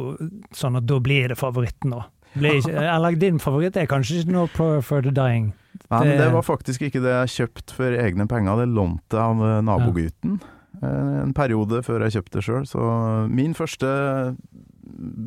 sånn 0.56 0.78
at 0.78 0.86
da 0.88 0.96
blir 1.04 1.28
det 1.28 1.36
favoritten, 1.40 1.90
da. 1.92 2.06
Ikke, 2.38 2.72
eller 2.96 3.18
din 3.20 3.36
favoritt 3.42 3.76
er 3.76 3.86
kanskje 3.90 4.22
ikke 4.22 4.32
No 4.32 4.46
Prayer 4.54 4.80
for 4.80 5.02
the 5.04 5.10
Dying. 5.12 5.50
Nei, 5.90 6.04
men 6.06 6.16
Det- 6.18 6.30
var 6.32 6.42
faktisk 6.46 6.80
ikke 6.86 7.02
det 7.04 7.12
jeg 7.12 7.34
kjøpte 7.36 7.74
for 7.76 7.92
egne 7.92 8.24
penger, 8.28 8.56
det 8.62 8.68
lånte 8.72 9.12
jeg 9.12 9.20
av 9.20 9.42
eh, 9.44 9.60
nabogutten. 9.66 10.38
eh, 10.80 11.20
En 11.26 11.34
periode 11.36 11.82
før 11.84 12.06
jeg 12.06 12.16
kjøpte 12.16 12.38
det 12.40 12.44
sjøl. 12.46 12.64
Så 12.68 13.28
min 13.28 13.52
første 13.54 13.90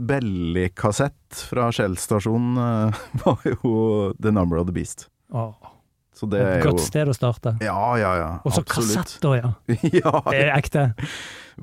Belly-kassett 0.06 1.46
fra 1.50 1.70
Shell-stasjonen 1.74 2.58
var 3.26 3.46
jo 3.46 4.14
The 4.20 4.32
Number 4.32 4.58
of 4.58 4.68
the 4.68 4.74
Beast. 4.74 5.08
Åh, 5.34 5.54
Så 6.16 6.30
det 6.32 6.40
et 6.40 6.48
er 6.48 6.62
jo 6.62 6.70
godt 6.72 6.86
sted 6.86 7.12
å 7.12 7.16
starte. 7.16 7.56
Ja, 7.64 7.80
ja, 8.00 8.14
ja. 8.20 8.30
Og 8.48 8.56
så 8.56 8.64
kassetter 8.64 9.36
kassett 9.36 9.42
ja. 9.42 9.52
ja. 10.02 10.14
Det 10.30 10.38
er 10.46 10.54
ekte. 10.56 10.86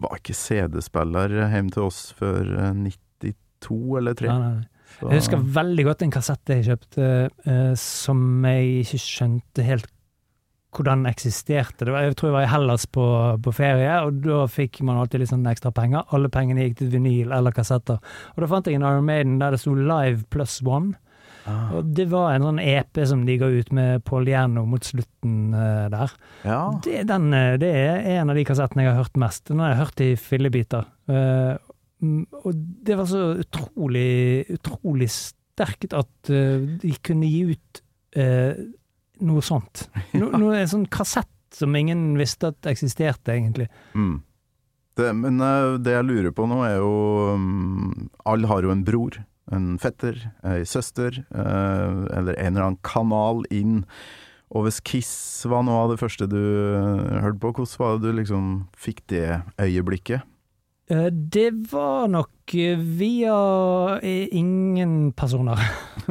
Var 0.02 0.18
ikke 0.20 0.36
CD-spiller 0.36 1.38
hjem 1.52 1.72
til 1.72 1.88
oss 1.88 2.02
før 2.18 2.52
eh, 2.58 2.76
92 2.76 3.80
eller 4.00 4.18
3. 4.18 4.28
Ja, 4.28 4.36
nei, 4.42 4.52
nei. 4.60 4.68
Jeg 5.02 5.22
husker 5.22 5.40
veldig 5.56 5.84
godt 5.88 6.04
en 6.04 6.12
kassett 6.12 6.50
jeg 6.52 6.66
kjøpte 6.66 7.06
uh, 7.48 7.72
som 7.80 8.44
jeg 8.44 8.84
ikke 8.84 9.00
skjønte 9.00 9.64
helt 9.66 9.88
hvordan 10.72 11.04
eksisterte. 11.08 11.84
Det 11.84 11.92
var, 11.92 12.06
jeg 12.06 12.16
tror 12.16 12.30
jeg 12.30 12.36
var 12.36 12.46
i 12.46 12.52
Hellas 12.52 12.86
på, 12.88 13.04
på 13.44 13.52
ferie, 13.52 13.92
og 14.06 14.22
da 14.24 14.44
fikk 14.48 14.80
man 14.86 15.02
alltid 15.02 15.20
litt 15.20 15.32
sånn 15.32 15.48
ekstra 15.50 15.72
penger. 15.76 16.06
Alle 16.16 16.30
pengene 16.32 16.64
gikk 16.64 16.78
til 16.80 16.92
vinyl 16.94 17.34
eller 17.36 17.52
kassetter. 17.52 18.00
Og 18.32 18.44
da 18.44 18.48
fant 18.48 18.68
jeg 18.68 18.80
en 18.80 18.86
Iron 18.88 19.08
Maiden 19.08 19.36
der 19.42 19.52
det 19.52 19.60
sto 19.60 19.74
Live 19.76 20.24
pluss 20.32 20.60
One. 20.64 20.94
Ah, 21.48 21.72
Og 21.74 21.90
det 21.96 22.06
var 22.12 22.32
en 22.32 22.44
sånn 22.46 22.60
EP 22.62 23.00
som 23.08 23.24
de 23.26 23.34
ga 23.40 23.48
ut 23.50 23.72
med 23.74 24.04
Paul 24.06 24.28
Gjerno 24.30 24.62
mot 24.68 24.84
slutten 24.86 25.54
uh, 25.56 25.88
der. 25.90 26.14
ja. 26.46 26.60
Det, 26.84 27.02
den, 27.10 27.28
eh, 27.34 27.56
det 27.60 27.70
er 27.74 28.08
en 28.16 28.30
av 28.30 28.38
de 28.38 28.44
kassettene 28.46 28.84
jeg 28.84 28.92
har 28.92 29.02
hørt 29.02 29.18
mest. 29.20 29.46
Den 29.50 29.62
har 29.62 29.72
jeg 29.72 29.80
hørt 29.80 30.02
i 30.04 30.10
fillebiter. 30.20 30.86
Eh, 31.10 31.54
mm, 32.04 32.24
og 32.42 32.64
det 32.86 32.98
var 32.98 33.10
så 33.10 33.24
utrolig, 33.42 34.46
utrolig 34.54 35.10
sterkt 35.14 35.96
at 35.98 36.32
uh, 36.32 36.62
de 36.82 36.94
kunne 37.02 37.30
gi 37.30 37.44
ut 37.54 37.82
noe 39.22 39.40
sånt. 39.40 39.86
No, 40.20 40.28
noe, 40.36 40.58
en 40.60 40.68
sånn 40.68 40.84
kassett 40.92 41.30
som 41.56 41.72
ingen 41.76 42.12
visste 42.18 42.50
at 42.52 42.68
eksisterte, 42.68 43.32
egentlig. 43.32 43.70
Mm. 43.96 44.18
Det, 45.00 45.08
men 45.16 45.40
det 45.80 45.94
jeg 45.94 46.04
lurer 46.04 46.34
på 46.36 46.44
nå 46.44 46.58
er 46.66 46.74
jo 46.76 46.90
um, 47.32 48.10
Alle 48.28 48.50
har 48.50 48.66
jo 48.66 48.74
en 48.74 48.82
bror, 48.84 49.16
en 49.52 49.76
fetter, 49.82 50.18
ei 50.46 50.64
søster, 50.68 51.22
eh, 51.34 51.96
eller 52.16 52.36
en 52.36 52.54
eller 52.54 52.66
annen 52.66 52.82
kanal 52.86 53.44
inn. 53.50 53.82
Og 54.52 54.66
hvis 54.66 54.82
Kiss 54.84 55.12
var 55.48 55.64
noe 55.64 55.86
av 55.86 55.92
det 55.92 56.00
første 56.02 56.28
du 56.28 56.40
eh, 56.40 57.20
hørte 57.24 57.40
på, 57.40 57.54
hvordan 57.56 57.80
var 57.80 57.96
det 57.96 58.04
du 58.04 58.20
liksom 58.20 58.52
fikk 58.76 59.04
det 59.12 59.26
øyeblikket? 59.60 60.28
Eh, 60.92 61.08
det 61.12 61.50
var 61.72 62.10
nok 62.12 62.32
via 62.50 63.98
eh, 64.02 64.28
ingen 64.34 65.12
personer. 65.12 65.58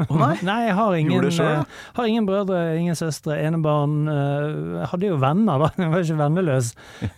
Oh, 0.08 0.16
nei? 0.18 0.38
Nei, 0.48 0.58
jeg 0.68 0.76
har 0.78 0.96
ingen, 0.96 1.26
eh, 1.28 1.64
har 1.98 2.06
ingen 2.08 2.26
brødre, 2.26 2.78
ingen 2.80 2.96
søstre, 2.96 3.36
enebarn. 3.44 4.08
eh, 4.08 4.80
Jeg 4.80 4.88
hadde 4.94 5.08
jo 5.12 5.18
venner, 5.22 5.60
da. 5.60 5.70
Jeg 5.84 5.92
var 5.92 6.00
ikke 6.06 6.18
venneløs. 6.22 6.70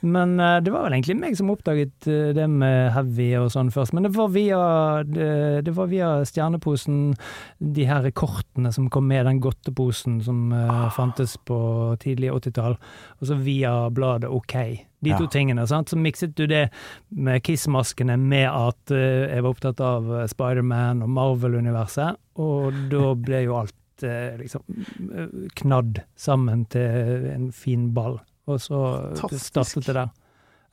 Men 0.01 0.33
eh, 0.41 0.59
det 0.65 0.73
var 0.73 0.87
vel 0.87 0.95
egentlig 0.97 1.17
meg 1.21 1.37
som 1.37 1.51
oppdaget 1.53 2.07
eh, 2.09 2.31
det 2.35 2.47
med 2.49 2.91
heavy 2.95 3.29
og 3.39 3.51
sånn 3.53 3.69
først. 3.75 3.93
Men 3.93 4.07
det 4.07 4.13
var 4.17 4.31
via, 4.33 4.61
det, 5.05 5.29
det 5.67 5.75
var 5.77 5.91
via 5.91 6.09
Stjerneposen, 6.27 7.13
de 7.59 7.85
her 7.89 8.09
kortene 8.17 8.73
som 8.73 8.89
kom 8.93 9.05
med 9.11 9.27
den 9.29 9.39
godteposen 9.43 10.21
som 10.25 10.49
eh, 10.51 10.71
Ah. 10.73 10.89
fantes 10.95 11.35
på 11.45 11.59
tidlig 12.01 12.31
80-tall. 12.33 12.79
Og 13.21 13.27
så 13.29 13.35
via 13.37 13.75
bladet 13.93 14.31
OK. 14.33 14.55
De 15.03 15.11
to 15.19 15.25
Ja. 15.25 15.29
tingene. 15.29 15.65
sant? 15.67 15.89
Så 15.91 15.97
mikset 15.99 16.31
du 16.37 16.45
det 16.47 16.69
med 17.11 17.41
Kiss-maskene 17.43 18.15
med 18.17 18.47
at 18.47 18.91
eh, 18.95 19.12
jeg 19.29 19.43
var 19.43 19.53
opptatt 19.53 19.83
av 19.83 20.09
eh, 20.17 20.27
Spiderman 20.31 21.03
og 21.05 21.11
Marvel-universet, 21.13 22.19
og 22.41 22.81
da 22.91 23.13
ble 23.19 23.43
jo 23.45 23.55
alt 23.61 24.05
eh, 24.07 24.33
liksom 24.41 24.65
eh, 25.09 25.37
knadd 25.61 26.03
sammen 26.19 26.65
til 26.73 27.29
en 27.33 27.51
fin 27.55 27.89
ball. 27.95 28.19
Og 28.49 28.59
så 28.59 28.81
Fantastisk. 29.15 29.51
startet 29.53 29.87
det 29.87 29.97
der. 30.01 30.11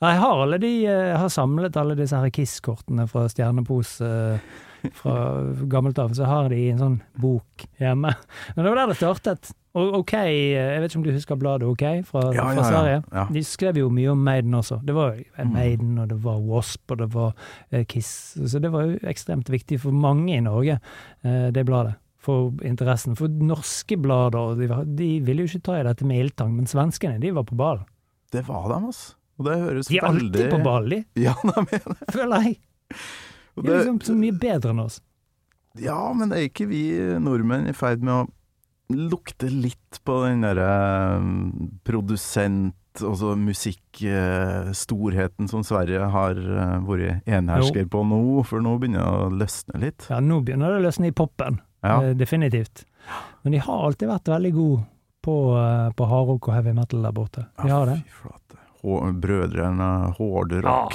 Jeg 0.01 0.17
har, 0.17 0.57
de, 0.57 0.69
jeg 0.81 1.17
har 1.21 1.29
samlet 1.29 1.77
alle 1.77 1.95
disse 1.99 2.17
her 2.17 2.33
Kiss-kortene 2.33 3.05
fra 3.09 3.27
Stjernepose 3.29 4.09
fra 4.97 5.15
gammelt 5.69 5.99
av, 6.01 6.15
så 6.17 6.25
har 6.25 6.49
de 6.49 6.61
en 6.71 6.81
sånn 6.81 6.95
bok 7.21 7.67
hjemme. 7.77 8.15
Men 8.55 8.65
det 8.65 8.71
var 8.71 8.79
der 8.81 8.91
det 8.93 8.97
startet. 8.97 9.51
OK, 9.73 10.13
eh, 10.13 10.51
jeg 10.57 10.81
vet 10.83 10.91
ikke 10.91 10.99
om 10.99 11.03
du 11.05 11.11
husker 11.15 11.37
bladet 11.39 11.67
OK 11.69 11.83
fra, 12.03 12.25
fra 12.35 12.63
Sverige? 12.67 12.97
ja. 13.15 13.21
De 13.31 13.43
skrev 13.47 13.77
jo 13.79 13.89
mye 13.93 14.11
om 14.11 14.19
Maiden 14.19 14.53
også. 14.57 14.81
Det 14.83 14.95
var 14.97 15.15
Mm. 15.41 15.53
Maiden, 15.53 15.97
og 15.97 16.09
det 16.09 16.17
var 16.23 16.37
Wasp, 16.43 16.91
og 16.91 16.97
det 16.97 17.07
var 17.13 17.31
eh, 17.71 17.85
Kiss. 17.85 18.37
Så 18.45 18.59
det 18.61 18.71
var 18.71 18.83
jo 18.85 18.97
ekstremt 19.07 19.49
viktig 19.49 19.79
for 19.81 19.91
mange 19.91 20.35
i 20.35 20.41
Norge, 20.43 20.79
eh, 21.23 21.47
det 21.51 21.63
bladet. 21.65 21.95
For 22.21 22.51
interessen. 22.63 23.15
For 23.17 23.27
norske 23.27 23.97
blader, 23.97 24.55
de, 24.59 24.67
de 24.85 25.07
ville 25.25 25.41
jo 25.41 25.49
ikke 25.49 25.63
ta 25.65 25.79
i 25.79 25.83
dette 25.87 26.05
med 26.05 26.19
ildtang, 26.21 26.51
men 26.53 26.67
svenskene, 26.69 27.19
de 27.19 27.31
var 27.33 27.43
på 27.47 27.55
ballen. 27.57 27.87
Det 28.31 28.43
var 28.47 28.67
dem, 28.69 28.85
altså. 28.91 29.15
Og 29.39 29.45
det 29.47 29.55
høres 29.57 29.87
De 29.87 29.97
er 29.97 30.05
alltid 30.05 30.35
veldig 30.35 30.51
på 30.51 30.59
ballen, 30.63 30.89
de, 30.91 30.99
Ja, 31.25 31.33
nei, 31.47 31.63
men, 31.71 31.97
føler 32.13 32.45
jeg. 32.45 32.59
De 33.55 33.71
er 33.71 33.79
liksom 33.79 34.01
så 34.05 34.13
mye 34.19 34.35
bedre 34.37 34.75
enn 34.75 34.83
oss. 34.83 34.99
ja, 35.79 35.97
men 36.13 36.31
er 36.35 36.45
ikke 36.51 36.67
vi 36.67 36.83
nordmenn 37.23 37.65
i 37.71 37.73
ferd 37.73 38.03
med 38.03 38.13
å 38.13 38.27
lukte 38.95 39.49
litt 39.51 39.99
på 40.05 40.23
den 40.25 40.41
derre 40.45 41.17
um, 41.17 41.79
produsent- 41.87 42.75
og 43.07 43.15
så 43.15 43.35
musikkstorheten 43.39 45.47
som 45.47 45.63
Sverige 45.63 46.09
har 46.11 46.35
uh, 46.35 46.83
vært 46.83 47.23
enhersker 47.29 47.85
på 47.91 48.03
nå, 48.03 48.43
for 48.47 48.59
nå 48.63 48.77
begynner 48.81 49.05
det 49.05 49.07
å 49.07 49.29
løsne 49.41 49.79
litt. 49.85 50.07
Ja, 50.11 50.19
nå 50.19 50.41
begynner 50.43 50.67
det 50.73 50.79
å 50.81 50.87
løsne 50.89 51.07
i 51.07 51.15
poppen. 51.15 51.61
Ja. 51.81 52.03
Eh, 52.03 52.15
definitivt. 52.19 52.85
Men 53.41 53.51
de 53.55 53.59
har 53.63 53.85
alltid 53.87 54.07
vært 54.11 54.27
veldig 54.29 54.53
gode 54.53 54.83
på, 55.21 55.57
eh, 55.57 55.89
på 55.97 56.05
hardrock 56.05 56.47
og 56.49 56.53
heavy 56.53 56.73
metal 56.77 57.01
der 57.07 57.13
borte. 57.15 57.45
De 57.61 57.69
har 57.71 57.85
det. 57.89 57.97
Fy 58.05 58.11
flate. 58.21 58.37
Brødrene 59.21 59.89
Hårderock. 60.17 60.93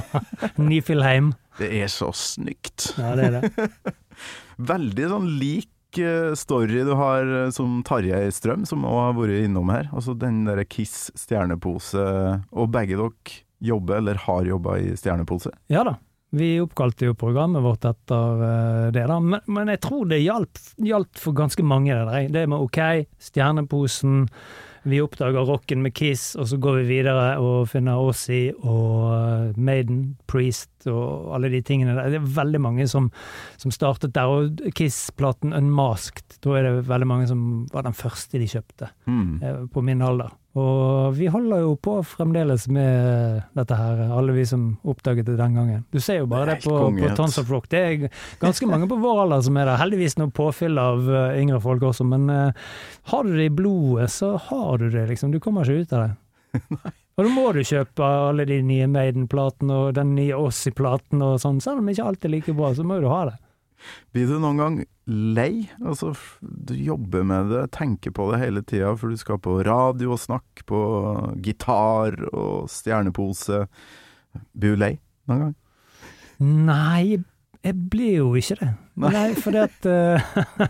Nifilheim. 0.60 1.34
Det 1.58 1.82
er 1.82 1.88
så 1.88 2.12
snykt. 2.12 2.94
Ja, 3.00 3.14
det 3.16 3.24
er 3.28 3.32
det. 3.40 3.68
Veldig 4.72 5.06
sånn 5.12 5.28
lik 5.40 5.70
eh, 6.00 6.34
story 6.38 6.82
du 6.86 6.94
har 6.98 7.26
eh, 7.26 7.50
som 7.54 7.80
Tarjei 7.86 8.30
Strøm, 8.34 8.66
som 8.68 8.86
òg 8.86 8.98
har 9.00 9.16
vært 9.18 9.44
innom 9.46 9.72
her. 9.72 9.90
Altså 9.92 10.16
den 10.18 10.44
derre 10.48 10.66
Kiss 10.68 11.10
stjernepose, 11.18 12.06
og 12.52 12.72
begge 12.74 12.98
dere 12.98 13.42
jobber 13.66 14.02
eller 14.02 14.20
har 14.26 14.44
jobba 14.44 14.76
i 14.82 14.92
stjernepose. 14.98 15.54
Ja 15.72 15.84
da. 15.86 15.96
Vi 16.36 16.56
oppkalte 16.60 17.06
jo 17.06 17.14
programmet 17.16 17.62
vårt 17.62 17.86
etter 17.86 18.42
eh, 18.44 18.86
det, 18.92 19.06
da. 19.08 19.18
Men, 19.22 19.40
men 19.46 19.70
jeg 19.72 19.80
tror 19.86 20.08
det 20.10 20.20
hjalp, 20.24 20.58
for 21.20 21.36
ganske 21.36 21.64
mange, 21.64 21.94
det 21.94 22.06
der. 22.10 22.30
Det 22.34 22.46
med 22.50 22.64
OK, 22.66 22.80
Stjerneposen, 23.22 24.26
vi 24.86 25.00
oppdager 25.02 25.44
rocken 25.48 25.82
med 25.82 25.92
Kiss, 25.98 26.36
og 26.38 26.46
så 26.50 26.56
går 26.62 26.78
vi 26.80 26.84
videre 27.00 27.36
og 27.42 27.66
finner 27.72 27.98
Aussie 27.98 28.52
og 28.62 29.10
eh, 29.16 29.58
Maiden, 29.58 30.00
Priest 30.30 30.86
og 30.86 31.32
alle 31.34 31.50
de 31.50 31.60
tingene 31.66 31.96
der. 31.98 32.12
Det 32.14 32.20
er 32.20 32.28
veldig 32.38 32.60
mange 32.62 32.86
som, 32.90 33.10
som 33.58 33.74
startet 33.74 34.14
der. 34.14 34.30
Og 34.30 34.62
Kiss-platen 34.78 35.52
Unmasked, 35.56 36.38
da 36.46 36.54
er 36.60 36.68
det 36.68 36.86
veldig 36.88 37.08
mange 37.10 37.26
som 37.30 37.42
var 37.74 37.82
den 37.88 37.96
første 37.98 38.38
de 38.38 38.46
kjøpte 38.50 38.92
Mm. 39.06 39.42
eh, 39.42 39.62
på 39.72 39.82
min 39.82 40.02
alder. 40.02 40.30
Og 40.56 41.12
vi 41.12 41.26
holder 41.28 41.60
jo 41.66 41.74
på 41.76 41.98
fremdeles 42.06 42.64
med 42.72 43.42
dette 43.58 43.76
her, 43.76 43.98
alle 44.16 44.32
vi 44.32 44.46
som 44.48 44.70
oppdaget 44.88 45.26
det 45.28 45.36
den 45.36 45.56
gangen. 45.58 45.82
Du 45.92 46.00
ser 46.00 46.22
jo 46.22 46.28
bare 46.30 46.54
Det 46.54 46.62
det 46.62 46.70
på, 46.70 46.78
på. 46.96 47.10
Tons 47.18 47.36
of 47.42 47.50
Rock. 47.52 47.68
Det 47.68 47.82
er 47.82 48.06
ganske 48.40 48.68
mange 48.70 48.88
på 48.88 48.96
vår 49.02 49.26
alder 49.26 49.44
som 49.44 49.58
er 49.60 49.68
der. 49.68 49.80
Heldigvis 49.82 50.16
noe 50.16 50.32
påfyll 50.32 50.80
av 50.80 51.10
eh, 51.12 51.40
yngre 51.42 51.60
folk 51.60 51.84
også, 51.90 52.06
men 52.08 52.30
uh, 52.32 52.70
har 53.12 53.26
du 53.26 53.36
det 53.36 53.50
i 53.50 53.52
blodet, 53.52 54.08
så 54.14 54.36
har 54.48 54.80
du 54.80 54.88
det, 54.88 55.04
liksom. 55.10 55.34
Du 55.34 55.42
kommer 55.44 55.68
ikke 55.68 55.84
ut 55.84 55.92
av 55.92 56.06
det. 56.06 56.14
Og 57.16 57.24
da 57.24 57.32
må 57.32 57.46
du 57.56 57.62
kjøpe 57.64 58.04
alle 58.04 58.44
de 58.48 58.58
nye 58.64 58.86
Maiden-platene 58.92 59.72
og 59.72 59.94
den 59.96 60.10
nye 60.18 60.36
Ossi-platen 60.36 61.22
og 61.24 61.38
sånn, 61.40 61.62
selv 61.64 61.80
om 61.80 61.88
ikke 61.88 62.04
alt 62.04 62.26
er 62.28 62.32
like 62.34 62.52
bra, 62.56 62.74
så 62.76 62.84
må 62.84 62.98
du 63.00 63.08
ha 63.08 63.22
det. 63.30 63.38
Blir 64.14 64.30
du 64.30 64.38
noen 64.42 64.60
gang 64.60 64.78
lei? 65.06 65.66
Altså, 65.82 66.12
du 66.40 66.74
jobber 66.74 67.26
med 67.26 67.52
det, 67.52 67.66
tenker 67.76 68.14
på 68.16 68.30
det 68.32 68.40
hele 68.42 68.62
tida, 68.66 68.94
for 68.98 69.12
du 69.12 69.20
skal 69.20 69.40
på 69.42 69.58
radio 69.66 70.14
og 70.14 70.22
snakke 70.22 70.66
på 70.68 70.80
gitar 71.44 72.18
og 72.32 72.70
stjernepose. 72.72 73.64
Blir 74.56 74.76
du 74.76 74.82
lei 74.82 74.92
noen 75.30 75.46
gang? 75.46 75.56
Nei, 76.42 77.18
jeg 77.64 77.76
blir 77.90 78.16
jo 78.20 78.32
ikke 78.38 78.58
det. 78.60 78.72
Nei. 79.00 79.12
Nei, 79.12 79.28
fordi 79.40 79.62
at 79.64 79.86
uh, 79.90 80.66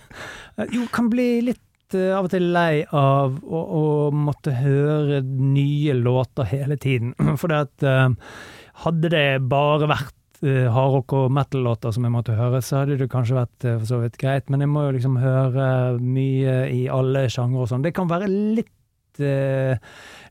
Jo, 0.74 0.86
kan 0.94 1.10
bli 1.12 1.28
litt 1.46 1.94
eh, 1.94 2.10
av 2.16 2.26
og 2.26 2.32
til 2.32 2.48
lei 2.54 2.82
av 2.96 3.36
å, 3.44 3.60
å 3.60 3.82
måtte 4.14 4.54
høre 4.56 5.20
nye 5.22 5.94
låter 5.98 6.48
hele 6.50 6.78
tiden. 6.80 7.14
For 7.40 7.52
det 7.52 7.60
at 7.68 7.86
eh, 7.86 8.38
hadde 8.86 9.12
det 9.12 9.26
bare 9.50 9.90
vært 9.90 10.14
uh, 10.46 10.70
hardrock 10.72 11.12
og 11.18 11.32
metal-låter 11.34 11.92
som 11.92 12.06
jeg 12.06 12.14
måtte 12.14 12.36
høre, 12.38 12.62
så 12.62 12.80
hadde 12.84 12.96
det 13.00 13.10
kanskje 13.12 13.36
vært 13.40 13.66
eh, 13.66 13.76
for 13.80 13.90
så 13.90 13.98
vidt 14.04 14.16
greit, 14.22 14.48
men 14.50 14.62
jeg 14.64 14.70
må 14.72 14.86
jo 14.86 14.94
liksom 14.96 15.18
høre 15.20 15.68
mye 16.00 16.56
i 16.72 16.86
alle 16.92 17.26
sjangre 17.32 17.64
og 17.66 17.70
sånn. 17.70 17.84
Det 17.84 17.92
kan 17.96 18.08
være 18.10 18.30
litt 18.30 19.20
eh, 19.20 19.76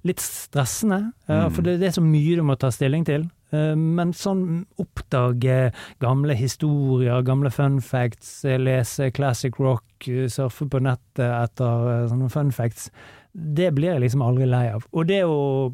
litt 0.05 0.21
stressende, 0.21 1.11
Mm. 1.27 1.51
for 1.51 1.61
det, 1.65 1.79
det 1.81 1.87
er 1.89 1.95
så 1.95 2.03
mye 2.05 2.35
du 2.37 2.43
må 2.45 2.55
ta 2.61 2.69
stilling 2.73 3.05
til. 3.07 3.29
Men 3.55 4.11
sånn 4.11 4.65
oppdage 4.81 5.71
gamle 6.03 6.35
historier, 6.35 7.21
gamle 7.23 7.49
fun 7.53 7.77
facts, 7.81 8.43
lese 8.43 9.07
classic 9.15 9.57
rock, 9.61 9.85
surfe 10.27 10.67
på 10.67 10.81
nettet 10.83 11.23
etter 11.23 12.09
sånne 12.11 12.27
fun 12.33 12.51
facts, 12.51 12.89
det 13.35 13.71
blir 13.75 13.91
jeg 13.93 14.01
liksom 14.05 14.21
aldri 14.23 14.45
lei 14.47 14.65
av. 14.71 14.85
Og 14.95 15.07
det 15.09 15.21
å 15.27 15.73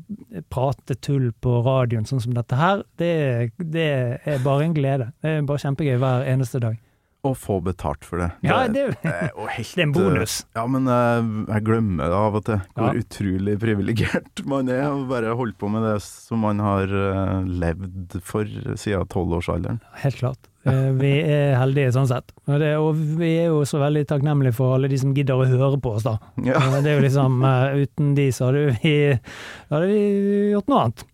prate 0.49 0.95
tull 0.97 1.27
på 1.43 1.59
radioen 1.65 2.07
sånn 2.09 2.21
som 2.23 2.33
dette 2.33 2.57
her, 2.57 2.81
det, 2.97 3.51
det 3.61 3.89
er 4.25 4.39
bare 4.45 4.65
en 4.65 4.73
glede. 4.77 5.11
Det 5.21 5.35
er 5.37 5.43
bare 5.45 5.61
kjempegøy 5.61 5.99
hver 6.01 6.25
eneste 6.31 6.61
dag. 6.63 6.79
Å 7.21 7.35
få 7.37 7.59
betalt 7.61 8.01
for 8.01 8.17
det. 8.17 8.31
Ja, 8.41 8.63
det, 8.65 8.87
det 9.03 9.11
helt 9.13 9.73
det 9.77 9.83
er 9.83 9.85
en 9.85 9.91
bonus. 9.93 10.39
eh, 10.41 10.57
Ja, 10.57 10.63
men 10.73 10.89
eh, 10.89 11.27
jeg 11.53 11.65
glemmer 11.67 12.09
det 12.09 12.17
av 12.17 12.39
og 12.39 12.45
til, 12.49 12.63
hvor 12.73 12.87
Ja. 12.97 13.03
utrolig 13.05 13.59
privilegert 13.61 14.41
man 14.55 14.71
er 14.73 14.87
å 14.89 15.03
bare 15.05 15.35
holde 15.37 15.53
på 15.61 15.69
med 15.69 15.85
det 15.85 15.99
som 16.01 16.41
man 16.41 16.57
har 16.65 16.89
eh, 16.89 17.35
levd 17.61 18.17
for 18.25 18.49
siden 18.73 19.05
tolvårsalderen. 19.13 19.83
Helt 20.01 20.17
klart. 20.17 20.49
Eh, 20.65 20.89
Vi 20.97 21.11
er 21.25 21.55
heldige 21.57 21.93
sånn 21.95 22.09
sett. 22.09 22.33
Og, 22.47 22.57
det, 22.61 22.71
og 22.77 22.97
vi 23.19 23.31
er 23.41 23.47
jo 23.49 23.63
så 23.65 23.79
veldig 23.81 24.03
takknemlige 24.09 24.53
for 24.57 24.75
alle 24.75 24.89
de 24.91 24.99
som 25.01 25.13
gidder 25.17 25.39
å 25.39 25.47
høre 25.49 25.79
på 25.81 25.95
oss, 25.97 26.05
da. 26.05 26.17
Ja. 26.45 26.59
Eh, 26.59 26.81
Det 26.81 26.91
er 26.91 26.99
jo 26.99 27.05
liksom 27.07 27.39
eh, 27.47 27.79
Uten 27.85 28.11
de 28.17 28.27
så 28.35 28.49
hadde 28.51 28.75
vi, 28.81 28.93
hadde 29.71 29.87
vi 29.89 30.01
gjort 30.53 30.69
noe 30.69 30.83
annet. 30.85 31.05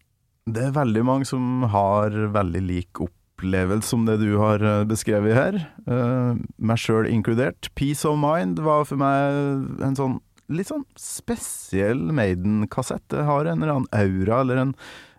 Det 0.48 0.64
er 0.64 0.76
veldig 0.76 1.04
mange 1.08 1.28
som 1.28 1.64
har 1.72 2.14
veldig 2.36 2.62
lik 2.64 3.02
opplevelse 3.04 3.92
som 3.92 4.06
det 4.08 4.20
du 4.24 4.38
har 4.42 4.64
beskrevet 4.90 5.36
her, 5.38 5.60
Uh, 5.88 6.36
meg 6.60 6.82
sjøl 6.84 7.06
inkludert. 7.08 7.70
Peace 7.80 8.04
of 8.04 8.18
Mind 8.20 8.58
var 8.60 8.82
for 8.84 9.00
meg 9.00 9.86
en 9.88 9.96
sånn 9.96 10.18
litt 10.52 10.68
sånn 10.68 10.84
spesiell 11.00 12.02
Maiden-kassett. 12.16 13.06
Det 13.12 13.24
har 13.28 13.48
en 13.48 13.62
eller 13.62 13.74
annen 13.78 13.88
aura, 13.96 14.42
eller 14.42 14.62
en, 14.66 14.74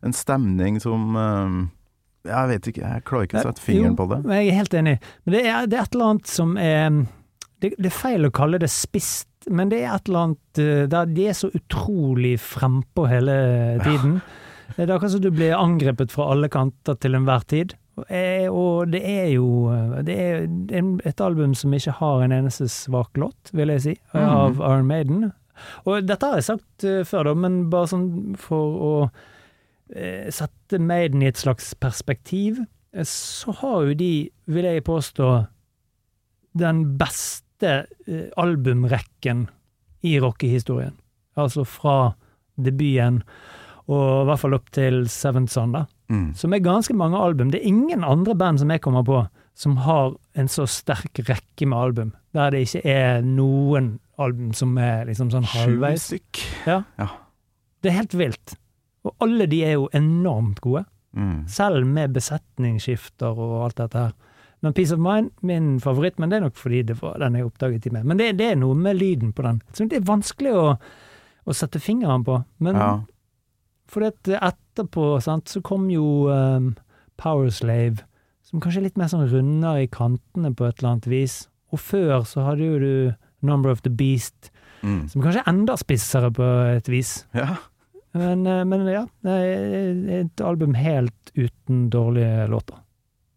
en 0.05 0.13
stemning 0.17 0.77
som 0.81 1.17
eh, 1.17 1.57
Jeg 2.29 2.51
vet 2.53 2.69
ikke, 2.71 2.83
jeg 2.85 3.05
klarer 3.09 3.29
ikke 3.29 3.41
å 3.41 3.47
sette 3.49 3.65
fingeren 3.65 3.97
på 3.99 4.09
det. 4.11 4.21
Jeg 4.29 4.51
er 4.51 4.59
helt 4.61 4.77
enig. 4.81 4.99
Men 5.25 5.37
det 5.37 5.41
er, 5.47 5.71
det 5.71 5.79
er 5.79 5.87
et 5.87 5.97
eller 5.97 6.13
annet 6.13 6.33
som 6.33 6.53
er 6.61 7.01
det, 7.59 7.73
det 7.75 7.89
er 7.91 7.95
feil 7.95 8.29
å 8.29 8.35
kalle 8.35 8.61
det 8.63 8.71
spist, 8.71 9.29
men 9.51 9.71
det 9.73 9.81
er 9.83 9.97
et 9.97 10.09
eller 10.11 10.29
annet 10.29 10.61
eh, 10.63 10.85
der 10.91 11.11
de 11.11 11.27
er 11.31 11.37
så 11.39 11.51
utrolig 11.57 12.37
frempå 12.43 13.09
hele 13.11 13.35
tiden. 13.83 14.21
Det 14.77 14.85
er 14.85 14.95
akkurat 14.95 15.15
som 15.17 15.25
du 15.25 15.33
blir 15.35 15.57
angrepet 15.59 16.13
fra 16.15 16.29
alle 16.35 16.51
kanter 16.53 16.99
til 17.03 17.19
enhver 17.19 17.47
tid. 17.51 17.75
Og, 17.99 18.05
eh, 18.15 18.91
det 18.93 19.01
er 19.03 19.27
jo 19.33 19.49
det 20.07 20.19
er 20.23 20.47
et 21.09 21.25
album 21.25 21.57
som 21.59 21.75
ikke 21.75 21.97
har 21.99 22.23
en 22.23 22.37
eneste 22.37 22.69
svak 22.71 23.19
låt, 23.19 23.51
vil 23.57 23.75
jeg 23.75 23.85
si, 23.88 23.97
av 24.14 24.61
Iron 24.61 24.87
Maiden. 24.87 25.31
Og 25.88 26.07
dette 26.07 26.27
har 26.29 26.38
jeg 26.38 26.49
sagt 26.53 26.87
eh, 26.87 27.03
før, 27.09 27.31
da, 27.31 27.35
men 27.47 27.64
bare 27.73 27.91
sånn 27.91 28.09
for 28.38 28.79
å 28.79 28.93
eh, 29.94 30.29
sette 30.35 30.81
Maiden 30.83 31.22
i 31.22 31.31
et 31.31 31.40
slags 31.40 31.72
perspektiv, 31.81 32.61
eh, 32.92 33.07
så 33.07 33.55
har 33.61 33.88
jo 33.88 33.98
de, 33.98 34.12
vil 34.46 34.68
jeg 34.68 34.87
påstå, 34.87 35.29
den 36.59 36.85
beste 36.98 37.74
eh, 38.07 38.29
albumrekken 38.40 39.46
i 40.07 40.18
rockehistorien. 40.22 40.96
Altså 41.38 41.64
fra 41.68 42.14
debuten 42.59 43.22
og 43.88 44.09
i 44.22 44.24
hvert 44.29 44.40
fall 44.42 44.57
opp 44.59 44.66
til 44.74 45.07
Seventh 45.09 45.55
Son, 45.55 45.72
da. 45.72 45.87
Mm. 46.12 46.33
Som 46.37 46.53
er 46.53 46.64
ganske 46.64 46.92
mange 46.96 47.20
album. 47.20 47.53
Det 47.53 47.62
er 47.62 47.70
ingen 47.70 48.05
andre 48.05 48.35
band 48.37 48.61
som 48.61 48.72
jeg 48.72 48.83
kommer 48.85 49.05
på 49.07 49.22
som 49.59 49.79
har 49.83 50.12
en 50.38 50.48
så 50.51 50.68
sterk 50.70 51.18
rekke 51.27 51.66
med 51.66 51.79
album, 51.79 52.11
der 52.37 52.53
det 52.55 52.61
ikke 52.66 52.83
er 52.87 53.24
noen 53.27 53.96
album 54.22 54.53
som 54.55 54.77
er 54.79 55.09
liksom 55.09 55.33
sånn 55.33 55.48
Sju 55.48 55.57
halvveis. 55.64 56.12
ja. 56.98 57.09
Det 57.83 57.90
er 57.90 57.96
helt 57.96 58.14
vilt. 58.18 58.55
Og 59.09 59.14
alle 59.25 59.47
de 59.51 59.62
er 59.64 59.77
jo 59.79 59.88
enormt 59.97 60.61
gode, 60.64 60.85
Mm. 61.16 61.47
selv 61.49 61.87
med 61.88 62.12
besetningsskifter 62.12 63.33
og 63.40 63.64
alt 63.64 63.77
dette 63.81 63.99
her. 63.99 64.12
Men 64.62 64.75
Peace 64.77 64.92
of 64.92 64.99
Mind, 65.01 65.31
min 65.42 65.79
favoritt, 65.81 66.18
men 66.21 66.29
det 66.31 66.37
er 66.37 66.44
nok 66.44 66.55
fordi 66.59 66.83
det 66.85 66.99
var 67.01 67.16
den 67.23 67.35
jeg 67.38 67.47
oppdaget 67.47 67.87
i 67.87 67.90
meg. 67.94 68.05
Men 68.05 68.18
det, 68.21 68.37
det 68.38 68.51
er 68.53 68.59
noe 68.61 68.75
med 68.77 68.99
lyden 69.01 69.33
på 69.33 69.42
den. 69.47 69.62
Så 69.73 69.87
det 69.88 69.97
er 70.03 70.05
vanskelig 70.07 70.53
å, 70.55 70.66
å 71.49 71.55
sette 71.57 71.81
fingeren 71.81 72.25
på. 72.27 72.44
Men 72.61 72.77
Ja. 72.77 72.90
for 73.88 74.03
etterpå 74.03 75.07
sant, 75.25 75.49
så 75.49 75.62
kom 75.64 75.88
jo 75.90 76.29
um, 76.29 76.75
Powerslave, 77.16 78.05
som 78.44 78.61
kanskje 78.61 78.79
er 78.83 78.87
litt 78.88 78.99
mer 79.01 79.09
sånn 79.11 79.29
rundere 79.31 79.83
i 79.87 79.90
kantene 79.92 80.53
på 80.55 80.68
et 80.68 80.79
eller 80.79 80.92
annet 80.97 81.09
vis. 81.11 81.49
Og 81.73 81.79
før 81.81 82.23
så 82.29 82.44
hadde 82.47 82.68
jo 82.68 82.79
du 82.79 83.14
Number 83.42 83.71
of 83.71 83.83
the 83.83 83.90
Beast, 83.90 84.51
Mm. 84.83 85.09
som 85.11 85.23
kanskje 85.23 85.40
er 85.42 85.49
enda 85.51 85.75
spissere 85.77 86.31
på 86.31 86.44
et 86.77 86.87
vis. 86.88 87.25
ja. 87.35 87.57
Men, 88.16 88.47
eh, 88.47 88.64
men 88.64 88.87
ja, 88.88 89.07
et 89.29 90.40
album 90.40 90.75
helt 90.79 91.33
uten 91.35 91.88
dårlige 91.92 92.47
låter. 92.49 92.85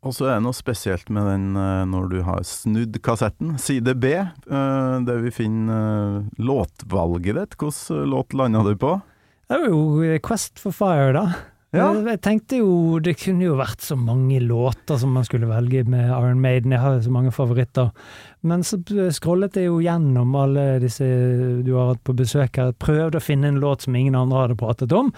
Og 0.01 0.15
så 0.17 0.25
er 0.25 0.39
det 0.39 0.45
noe 0.47 0.57
spesielt 0.57 1.11
med 1.13 1.27
den 1.29 1.47
eh, 1.59 1.83
når 1.85 2.07
du 2.09 2.19
har 2.25 2.41
snudd 2.47 2.97
kassetten. 3.05 3.57
Side 3.61 3.93
B, 4.01 4.15
eh, 4.17 4.95
der 5.05 5.21
vi 5.21 5.33
finner 5.35 6.23
låtvalget 6.41 7.37
ditt. 7.37 7.57
Hvilken 7.61 8.09
låt 8.09 8.33
landa 8.33 8.63
du 8.65 8.73
på? 8.81 8.95
Det 9.51 9.59
var 9.59 9.67
jo 9.67 10.19
Quest 10.23 10.61
for 10.63 10.73
Fire, 10.73 11.11
da. 11.13 11.25
Ja. 11.71 11.85
Jeg 12.03 12.19
tenkte 12.19 12.57
jo 12.59 12.99
det 12.99 13.13
kunne 13.21 13.45
jo 13.45 13.53
vært 13.55 13.79
så 13.85 13.95
mange 13.95 14.41
låter 14.43 14.97
som 14.99 15.13
man 15.15 15.23
skulle 15.23 15.47
velge 15.47 15.85
med 15.87 16.09
Iron 16.09 16.41
Maiden. 16.43 16.73
Jeg 16.75 16.83
har 16.83 16.97
jo 16.97 17.05
så 17.05 17.13
mange 17.15 17.31
favoritter. 17.31 17.93
Men 18.43 18.65
så 18.67 18.81
scrollet 19.15 19.55
jeg 19.55 19.69
jo 19.69 19.77
gjennom 19.79 20.35
alle 20.35 20.65
disse 20.83 21.07
du 21.63 21.71
har 21.77 21.93
hatt 21.93 22.03
på 22.03 22.17
besøk 22.19 22.59
her. 22.59 22.73
Prøvde 22.75 23.21
å 23.21 23.23
finne 23.23 23.47
en 23.53 23.61
låt 23.63 23.85
som 23.87 23.95
ingen 23.95 24.17
andre 24.19 24.43
hadde 24.43 24.59
pratet 24.59 24.91
om. 24.97 25.13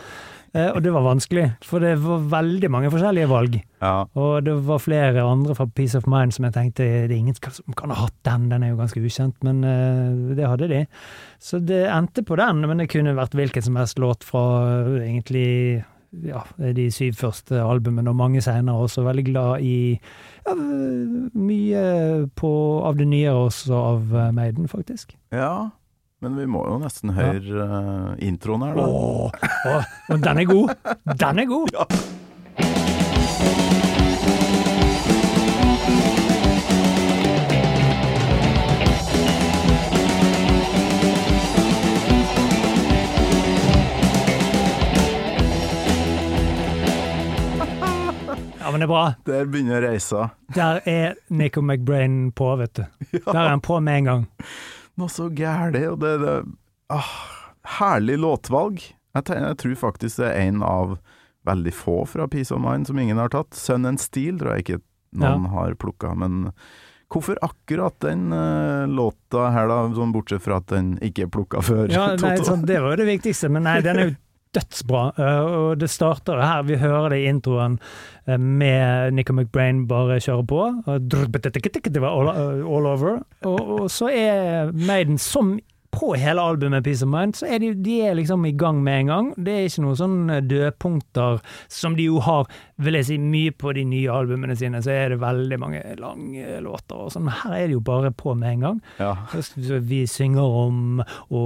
Eh, 0.53 0.69
Og 0.69 0.83
det 0.85 0.91
var 0.93 1.01
vanskelig, 1.07 1.47
for 1.65 1.81
det 1.81 1.95
var 2.03 2.27
veldig 2.29 2.69
mange 2.69 2.91
forskjellige 2.93 3.29
valg. 3.31 3.55
Ja. 3.81 4.05
Og 4.13 4.43
det 4.45 4.53
var 4.67 4.77
flere 4.83 5.23
andre 5.25 5.55
fra 5.57 5.65
Peace 5.65 5.97
of 5.97 6.05
Mind 6.05 6.35
som 6.35 6.45
jeg 6.45 6.53
tenkte 6.53 6.85
det 6.85 7.09
er 7.09 7.15
ingen 7.17 7.33
som 7.41 7.73
kan 7.73 7.89
ha 7.89 8.03
hatt 8.05 8.19
den, 8.29 8.45
den 8.51 8.61
er 8.61 8.75
jo 8.75 8.77
ganske 8.77 9.01
ukjent, 9.01 9.39
men 9.41 9.63
eh, 9.65 10.35
det 10.37 10.45
hadde 10.45 10.69
de. 10.69 10.83
Så 11.41 11.57
det 11.65 11.87
endte 11.89 12.21
på 12.21 12.37
den, 12.37 12.61
men 12.69 12.77
det 12.77 12.91
kunne 12.93 13.15
vært 13.17 13.33
hvilken 13.33 13.65
som 13.65 13.81
helst 13.81 13.97
låt 13.97 14.21
fra 14.23 14.45
eh, 14.85 15.01
egentlig 15.09 15.49
ja, 16.25 16.43
de 16.77 16.87
syv 16.93 17.17
første 17.19 17.61
albumene, 17.63 18.11
og 18.11 18.19
mange 18.19 18.41
senere 18.45 18.85
også. 18.85 19.05
Veldig 19.07 19.25
glad 19.29 19.63
i 19.65 19.75
ja, 20.47 20.55
mye 20.55 21.85
på, 22.35 22.51
av 22.85 22.99
det 22.99 23.07
nye 23.09 23.31
også 23.31 23.79
av 23.79 24.13
eh, 24.13 24.35
Maiden, 24.35 24.67
faktisk. 24.71 25.17
ja. 25.31 25.71
Men 26.23 26.37
vi 26.39 26.45
må 26.47 26.61
jo 26.63 26.77
nesten 26.79 27.11
høre 27.17 27.65
ja. 27.67 28.11
introen 28.23 28.61
her, 28.63 28.77
da. 28.77 28.85
Åh, 28.87 29.47
åh, 29.73 29.89
den 30.23 30.39
er 30.39 30.47
god! 30.47 30.69
Den 31.19 31.41
er 31.43 31.49
god! 31.49 31.73
Ja, 31.75 31.87
men 48.73 48.81
det 48.81 48.87
er 48.87 48.91
bra. 48.91 49.03
Der 49.29 49.49
begynner 49.53 49.85
reisa. 49.85 50.27
Der 50.55 50.81
er 50.89 51.15
Nico 51.29 51.61
McBrain 51.61 52.31
på, 52.35 52.49
vet 52.59 52.79
du. 52.79 52.83
Der 53.25 53.39
er 53.45 53.53
han 53.53 53.63
på 53.63 53.79
med 53.79 54.01
en 54.01 54.09
gang. 54.09 54.27
Noe 54.99 55.09
så 55.09 55.29
gæli, 55.33 55.85
og 55.89 55.99
det, 56.01 56.17
det 56.21 56.35
ah, 56.93 57.11
herlig 57.79 58.19
låtvalg. 58.21 58.81
Jeg, 59.13 59.25
tenker, 59.25 59.45
jeg 59.51 59.59
tror 59.61 59.75
faktisk 59.87 60.21
det 60.21 60.31
er 60.31 60.47
en 60.47 60.63
av 60.65 60.97
veldig 61.45 61.73
få 61.75 61.99
fra 62.09 62.27
Peace 62.31 62.53
of 62.53 62.61
Mind 62.63 62.89
som 62.89 62.99
ingen 62.99 63.21
har 63.21 63.29
tatt. 63.33 63.53
Sun 63.57 63.85
and 63.89 64.01
Steel 64.01 64.39
tror 64.41 64.57
jeg 64.57 64.65
ikke 64.65 64.81
noen 65.21 65.45
har 65.53 65.75
plukka, 65.77 66.13
men 66.17 66.49
hvorfor 67.13 67.37
akkurat 67.45 67.93
den 68.01 68.33
uh, 68.33 68.89
låta 68.89 69.51
her, 69.53 69.69
da? 69.69 69.79
Sånn 69.93 70.13
bortsett 70.15 70.41
fra 70.41 70.57
at 70.61 70.71
den 70.73 70.95
ikke 71.05 71.27
er 71.27 71.33
plukka 71.33 71.61
før 71.61 71.91
Ja, 71.93 72.07
nei, 72.17 72.35
sånn, 72.41 72.65
det 72.65 72.79
var 72.81 72.95
jo 72.95 73.03
det 73.03 73.09
viktigste, 73.11 73.51
men 73.53 73.67
nei, 73.67 73.79
den 73.85 73.99
er 73.99 74.07
jo 74.07 74.15
dødsbra. 74.55 75.03
eh, 75.17 75.41
og 75.57 75.79
det 75.81 75.89
starter 75.89 76.41
her, 76.41 76.63
vi 76.67 76.79
hører 76.81 77.09
det 77.13 77.21
i 77.23 77.29
introen 77.31 77.79
eh, 78.27 78.37
med 78.37 79.13
Nico 79.17 79.33
McBrain 79.33 79.85
bare 79.87 80.19
kjører 80.23 80.47
på. 80.47 80.63
Det 81.93 82.01
var 82.01 82.09
all, 82.09 82.33
eh, 82.33 82.65
all 82.65 82.89
over. 82.93 83.21
Og, 83.43 83.61
og 83.83 83.91
så 83.91 84.09
er 84.13 84.71
Maiden 84.73 85.17
som 85.21 85.57
på 85.93 86.13
hele 86.17 86.41
albumet 86.41 86.83
Peace 86.83 87.05
of 87.05 87.11
Mind, 87.11 87.35
så 87.37 87.45
er 87.53 87.61
de, 87.61 87.73
de 87.85 87.99
er 88.01 88.15
liksom 88.17 88.45
i 88.49 88.55
gang 88.57 88.81
med 88.83 88.99
en 89.03 89.11
gang. 89.11 89.27
Det 89.37 89.53
er 89.53 89.67
ikke 89.67 89.83
noen 89.85 89.99
sånne 89.99 90.39
dødpunkter 90.49 91.41
som 91.71 91.97
de 91.97 92.07
jo 92.07 92.21
har, 92.25 92.49
vil 92.81 92.95
jeg 92.97 93.05
si, 93.05 93.17
mye 93.21 93.51
på 93.53 93.73
de 93.77 93.83
nye 93.85 94.09
albumene 94.11 94.55
sine. 94.57 94.79
Så 94.81 94.89
er 94.93 95.13
det 95.13 95.19
veldig 95.21 95.59
mange 95.61 95.81
lange 95.99 96.59
låter 96.65 96.95
og 97.05 97.11
sånn. 97.13 97.27
Men 97.27 97.35
her 97.43 97.53
er 97.57 97.67
det 97.69 97.75
jo 97.77 97.83
bare 97.85 98.09
på 98.17 98.33
med 98.35 98.49
en 98.55 98.63
gang. 98.65 98.79
Ja. 98.97 99.11
Så 99.37 99.77
Vi 99.85 100.03
synger 100.09 100.57
om 100.63 101.03
å 101.29 101.43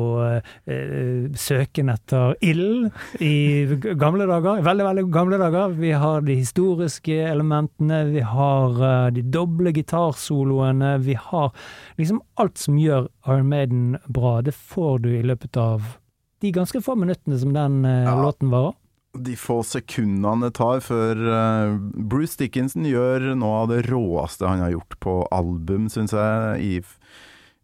eh, 0.67 1.27
søken 1.35 1.89
etter 1.91 2.35
ild 2.41 2.89
i 3.19 3.65
gamle 3.99 4.27
dager. 4.29 4.63
Veldig, 4.65 4.85
veldig 4.87 5.05
gamle 5.13 5.39
dager. 5.41 5.75
Vi 5.77 5.91
har 5.91 6.21
de 6.27 6.39
historiske 6.39 7.19
elementene, 7.27 8.03
vi 8.13 8.23
har 8.23 8.79
uh, 8.81 9.09
de 9.13 9.21
doble 9.21 9.73
gitarsoloene. 9.75 10.97
Vi 11.03 11.13
har 11.19 11.51
liksom 11.99 12.21
alt 12.39 12.57
som 12.57 12.77
gjør 12.79 13.07
Iron 13.27 13.49
Maiden 13.51 13.97
bra. 14.07 14.41
Det 14.41 14.55
får 14.55 14.99
du 15.03 15.09
i 15.17 15.23
løpet 15.25 15.57
av 15.57 15.95
de 16.41 16.51
ganske 16.53 16.81
få 16.85 16.95
minuttene 16.95 17.39
som 17.41 17.53
den 17.55 17.83
uh, 17.85 18.03
Ja. 18.07 18.15
låten 18.21 18.51
varer. 18.53 18.75
De 19.23 19.35
få 19.39 19.61
sekundene 19.65 20.47
det 20.47 20.55
tar 20.59 20.81
før 20.85 21.21
eh, 21.33 21.75
Bruce 22.09 22.37
Dickinson 22.39 22.85
gjør 22.87 23.31
noe 23.39 23.63
av 23.63 23.71
det 23.71 23.83
råeste 23.89 24.47
han 24.49 24.63
har 24.65 24.75
gjort 24.75 24.97
på 25.03 25.15
album, 25.35 25.87
syns 25.93 26.13
jeg, 26.15 26.61
i 26.61 26.81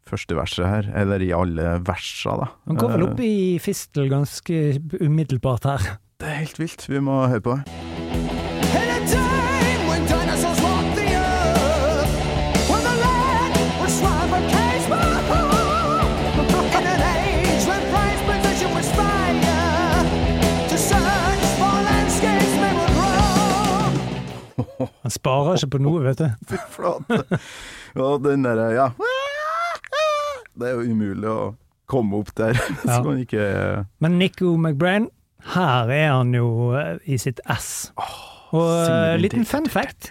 første 0.09 0.35
verset 0.37 0.67
her. 0.67 0.89
Eller 1.03 1.23
i 1.23 1.31
alle 1.35 1.77
versa, 1.87 2.37
da. 2.43 2.49
Han 2.69 2.79
går 2.81 2.95
vel 2.95 3.05
Eh, 3.05 3.11
opp 3.11 3.23
i 3.23 3.35
fistel 3.63 4.09
ganske 4.11 4.63
umiddelbart 5.01 5.69
her. 5.69 5.93
Det 6.19 6.29
er 6.29 6.41
helt 6.45 6.59
vilt. 6.61 6.87
Vi 6.89 7.01
må 7.03 7.23
høre 7.27 7.43
på 7.43 7.57
det. 7.59 8.12
Han 25.03 25.11
sparer 25.11 25.57
ikke 25.59 25.71
på 25.77 25.81
noe, 25.83 26.03
vet 26.05 26.21
du. 26.23 26.29
Fy 26.47 26.59
flate. 26.71 27.39
Og 27.99 28.21
den 28.23 28.45
derre, 28.47 28.69
ja 28.73 28.85
Det 30.57 30.69
er 30.69 30.77
jo 30.77 30.85
umulig 30.93 31.29
å 31.29 31.39
komme 31.89 32.19
opp 32.21 32.31
der 32.37 32.53
ja. 32.57 32.67
så 32.87 32.99
man 33.05 33.19
ikke 33.21 33.43
Men 34.01 34.17
Nico 34.21 34.53
McBrain, 34.57 35.09
her 35.53 35.89
er 35.91 36.11
han 36.13 36.31
jo 36.33 36.71
eh, 36.79 36.95
i 37.11 37.17
sitt 37.19 37.41
ess. 37.51 37.91
Og 38.53 38.69
eh, 38.87 39.17
liten 39.19 39.43
fun 39.49 39.67
fact. 39.69 40.07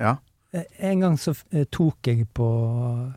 Ja. 0.00 0.14
Eh, 0.56 0.64
En 0.90 1.02
gang 1.04 1.18
så 1.20 1.34
tok 1.74 2.08
jeg 2.08 2.24
på 2.34 2.46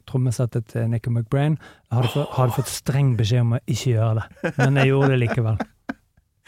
trommesettet 0.09 0.67
til 0.73 0.89
Nico 0.91 1.13
McBrain. 1.13 1.55
Jeg 1.89 1.95
hadde, 2.01 2.11
fått- 2.17 2.33
hadde 2.35 2.57
fått 2.59 2.73
streng 2.73 3.13
beskjed 3.19 3.45
om 3.45 3.55
å 3.57 3.61
ikke 3.65 3.93
gjøre 3.95 4.19
det, 4.19 4.53
men 4.59 4.81
jeg 4.81 4.91
gjorde 4.91 5.13
det 5.13 5.19
likevel. 5.23 5.61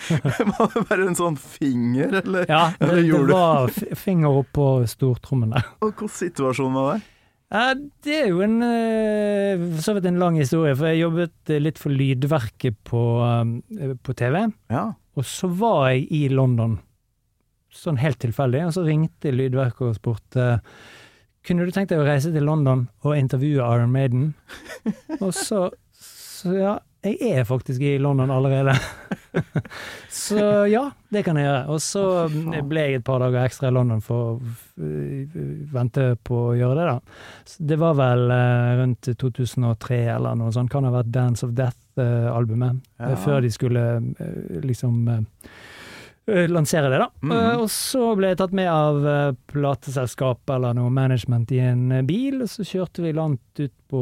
Var 0.51 0.73
det 0.73 0.83
bare 0.89 1.07
en 1.07 1.17
sånn 1.17 1.37
finger, 1.39 2.19
eller? 2.21 2.45
Ja, 2.49 2.63
det, 2.79 2.87
Eller 2.87 3.25
det 3.27 3.35
var 3.35 3.73
finger 3.99 4.41
opp 4.41 4.61
stortrommen 4.89 5.55
der. 5.55 5.67
Og 5.83 5.91
Hvordan 5.93 6.13
situasjonen 6.17 6.77
var 6.77 6.93
det? 6.93 7.09
Ja, 7.51 7.63
det 8.05 8.13
er 8.15 8.29
jo 8.31 8.39
en 8.45 8.61
eh, 8.63 9.59
for 9.73 9.83
så 9.83 9.95
vidt 9.97 10.07
en 10.07 10.21
lang 10.21 10.37
historie, 10.39 10.75
for 10.79 10.87
jeg 10.87 11.01
jobbet 11.01 11.51
litt 11.59 11.81
for 11.81 11.91
Lydverket 11.91 12.77
på, 12.87 13.01
eh, 13.27 13.91
på 13.99 14.15
TV. 14.15 14.45
Ja. 14.71 14.85
Og 15.19 15.27
så 15.27 15.49
var 15.59 15.89
jeg 15.91 16.05
i 16.15 16.21
London, 16.31 16.77
sånn 17.75 17.99
helt 17.99 18.21
tilfeldig, 18.23 18.63
og 18.69 18.75
så 18.77 18.85
ringte 18.87 19.35
Lydverket 19.35 19.89
og 19.89 19.99
spurte 19.99 20.47
kunne 21.47 21.65
du 21.65 21.73
tenkt 21.73 21.89
deg 21.89 22.01
å 22.01 22.05
reise 22.05 22.29
til 22.33 22.45
London 22.45 22.85
og 23.01 23.17
intervjue 23.17 23.65
Iron 23.65 23.93
Maiden. 23.93 24.27
Og 25.23 25.31
så, 25.33 25.71
så 25.97 26.53
ja, 26.53 26.73
jeg 27.01 27.17
er 27.39 27.45
faktisk 27.49 27.81
i 27.81 27.95
London 27.97 28.29
allerede. 28.29 28.75
Så 30.09 30.37
ja, 30.69 30.83
det 31.09 31.23
kan 31.25 31.37
jeg 31.39 31.47
gjøre. 31.47 31.63
Og 31.73 31.79
så 31.81 32.03
ble 32.69 32.83
jeg 32.83 32.99
et 32.99 33.05
par 33.07 33.23
dager 33.23 33.47
ekstra 33.47 33.71
i 33.71 33.75
London 33.75 34.03
for 34.05 34.35
å 34.35 34.53
øh, 34.83 35.39
vente 35.73 36.11
på 36.27 36.43
å 36.51 36.53
gjøre 36.59 36.77
det, 36.77 36.85
da. 36.91 37.57
Det 37.71 37.79
var 37.81 37.97
vel 37.97 38.25
eh, 38.35 38.75
rundt 38.83 39.09
2003 39.23 39.99
eller 40.17 40.37
noe 40.37 40.53
sånt. 40.53 40.69
Kan 40.73 40.85
ha 40.85 40.93
vært 40.93 41.09
Dance 41.15 41.47
of 41.47 41.55
Death-albumet. 41.57 42.83
Ja. 43.01 43.15
Før 43.25 43.41
de 43.45 43.51
skulle 43.55 43.85
liksom 44.61 45.01
lansere 46.53 46.91
det, 46.93 47.01
da. 47.01 47.09
Mhm. 47.25 47.33
Eh, 47.39 47.57
Og 47.65 47.69
så 47.73 48.13
ble 48.19 48.29
jeg 48.35 48.43
tatt 48.43 48.53
med 48.55 48.69
av 48.69 49.01
plateselskap 49.51 50.53
eller 50.53 50.77
noe 50.77 50.93
management 50.93 51.51
i 51.55 51.63
en 51.65 52.01
bil, 52.05 52.43
og 52.45 52.51
så 52.51 52.67
kjørte 52.67 53.01
vi 53.07 53.15
langt 53.17 53.63
ut 53.63 53.73
på, 53.89 54.01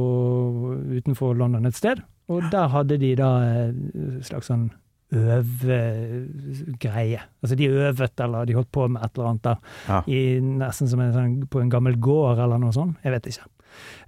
utenfor 0.99 1.37
London 1.39 1.69
et 1.69 1.77
sted. 1.79 2.03
Og 2.29 2.45
der 2.53 2.67
hadde 2.73 2.99
de 3.01 3.15
da 3.17 3.29
en 3.45 4.21
slags 4.25 4.49
sånn 4.51 4.69
øvegreie. 5.09 7.21
Altså 7.41 7.55
de 7.57 7.67
øvet, 7.67 8.19
eller 8.21 8.45
de 8.45 8.53
holdt 8.53 8.71
på 8.71 8.87
med 8.87 9.01
et 9.03 9.11
eller 9.15 9.29
annet 9.29 9.43
der. 9.47 9.55
Ja. 9.87 10.01
I, 10.05 10.39
nesten 10.39 10.87
som 10.91 10.99
en 11.01 11.13
sånn, 11.15 11.47
på 11.49 11.59
en 11.63 11.71
gammel 11.73 11.97
gård 11.97 12.39
eller 12.39 12.57
noe 12.61 12.73
sånt. 12.75 12.97
Jeg 13.03 13.11
vet 13.15 13.27
ikke. 13.31 13.47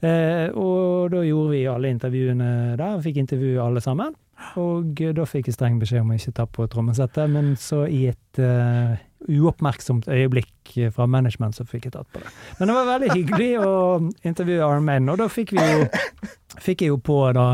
Eh, 0.02 0.50
og 0.58 1.12
da 1.14 1.22
gjorde 1.26 1.54
vi 1.54 1.70
alle 1.70 1.92
intervjuene 1.94 2.78
der, 2.80 3.02
fikk 3.04 3.18
intervjue 3.22 3.64
alle 3.64 3.82
sammen. 3.84 4.16
Og 4.62 5.02
eh, 5.02 5.14
da 5.18 5.24
fikk 5.30 5.46
jeg 5.50 5.58
streng 5.58 5.80
beskjed 5.82 6.04
om 6.04 6.12
å 6.14 6.18
ikke 6.18 6.38
ta 6.38 6.46
på 6.50 6.62
trommesettet, 6.72 7.26
men 7.34 7.46
så 7.62 7.80
i 7.86 8.08
et 8.10 8.42
uh, 8.42 8.92
uoppmerksomt 9.30 10.06
øyeblikk 10.10 10.50
fra 10.96 11.06
management 11.10 11.58
så 11.58 11.64
fikk 11.68 11.84
jeg 11.88 11.96
tatt 11.98 12.10
på 12.14 12.22
det. 12.24 12.30
Men 12.60 12.70
det 12.70 12.78
var 12.78 12.90
veldig 12.90 13.12
hyggelig 13.14 13.52
å 13.62 13.74
intervjue 14.28 14.66
Arm 14.66 14.86
Maiden, 14.90 15.12
og 15.14 15.18
da 15.22 15.28
fikk 15.32 15.50
vi 15.58 15.66
jo 15.66 15.80
fikk 16.60 16.84
jeg 16.84 16.92
jo 16.92 16.98
på 17.02 17.18
da 17.36 17.46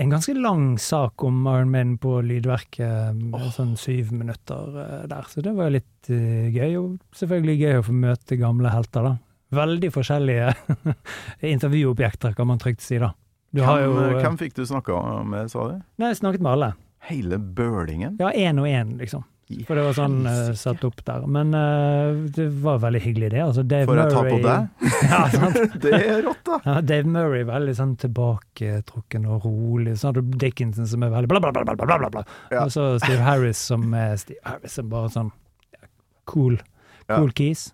en 0.00 0.12
ganske 0.12 0.34
lang 0.36 0.78
sak 0.80 1.22
om 1.26 1.44
Iron 1.50 1.70
Maiden 1.72 1.96
på 2.02 2.18
lydverket, 2.26 3.20
oh. 3.34 3.48
sånn 3.54 3.74
syv 3.80 4.12
minutter 4.16 4.78
eh, 4.82 5.04
der, 5.10 5.28
så 5.30 5.44
det 5.44 5.54
var 5.56 5.74
litt 5.74 6.10
uh, 6.10 6.48
gøy, 6.50 6.76
og 6.80 7.18
selvfølgelig 7.18 7.58
gøy 7.60 7.80
å 7.80 7.84
få 7.86 7.98
møte 8.04 8.40
gamle 8.40 8.72
helter, 8.74 9.10
da. 9.10 9.14
Veldig 9.54 9.90
forskjellige 9.94 10.54
intervjuobjekter, 11.54 12.34
kan 12.34 12.50
man 12.50 12.62
trygt 12.62 12.82
si, 12.82 12.98
da. 13.02 13.12
Du 13.54 13.62
har 13.62 13.84
jo 13.84 13.92
hvem, 13.94 14.16
eh, 14.16 14.22
hvem 14.24 14.40
fikk 14.40 14.56
du 14.56 14.64
snakka 14.66 14.98
med, 15.28 15.52
sa 15.52 15.68
du? 15.70 15.76
Nei, 16.02 16.10
jeg 16.10 16.22
snakket 16.24 16.42
med 16.42 16.56
alle. 16.56 16.72
Hele 17.04 17.38
bølingen? 17.38 18.16
Ja, 18.18 18.32
én 18.32 18.58
og 18.58 18.66
én, 18.66 18.96
liksom. 18.98 19.22
For 19.68 19.76
det 19.76 19.82
var 19.84 19.96
sånn 19.96 20.22
uh, 20.24 20.54
satt 20.56 20.84
opp 20.88 21.02
der. 21.04 21.24
Men 21.28 21.50
uh, 21.52 22.24
det 22.32 22.46
var 22.64 22.78
veldig 22.80 23.00
hyggelig, 23.04 23.28
det. 23.34 23.42
Altså, 23.44 23.64
Dave 23.68 23.86
Får 23.90 24.00
jeg 24.00 24.14
ta 24.14 24.22
på 24.24 24.38
Murray- 24.38 24.68
deg? 24.80 25.74
Det 25.84 25.92
er 25.98 26.22
rått, 26.24 26.40
da! 26.48 26.58
Ja, 26.64 26.76
Dave 26.80 27.12
Murray 27.12 27.44
veldig 27.48 27.74
sånn 27.76 27.94
tilbaketrukken 28.00 29.28
og 29.28 29.44
rolig. 29.44 29.98
Så 30.00 30.08
har 30.10 30.16
du 30.16 30.34
Dickinson 30.40 30.88
som 30.88 31.04
er 31.04 31.12
veldig 31.12 31.30
bla, 31.32 31.42
bla, 31.44 31.52
bla, 31.52 31.64
bla, 31.68 31.76
bla, 31.84 31.98
bla, 32.06 32.10
bla. 32.16 32.24
Ja. 32.48 32.64
Og 32.64 32.72
så 32.72 32.86
Steve 33.04 33.20
Harris 33.26 33.60
som 33.72 33.84
er 33.98 34.16
Steve 34.22 34.40
Harris 34.48 34.78
som 34.80 34.88
bare 34.92 35.12
sånn 35.12 35.30
ja, 35.76 35.86
cool. 36.30 36.58
Ja. 37.04 37.18
Cool 37.18 37.34
keys. 37.36 37.68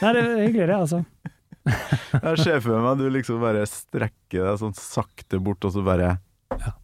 Nei, 0.00 0.14
det 0.14 0.22
er 0.22 0.42
hyggelig, 0.44 0.66
det, 0.70 0.78
altså. 0.78 1.02
Jeg 2.30 2.38
ser 2.40 2.62
for 2.64 2.82
meg 2.86 3.00
du 3.02 3.08
liksom 3.12 3.42
bare 3.42 3.66
strekker 3.68 4.46
deg 4.46 4.60
sånn 4.62 4.76
sakte 4.78 5.42
bort, 5.42 5.66
og 5.66 5.74
så 5.74 5.82
bare 5.86 6.14
Ja. 6.54 6.76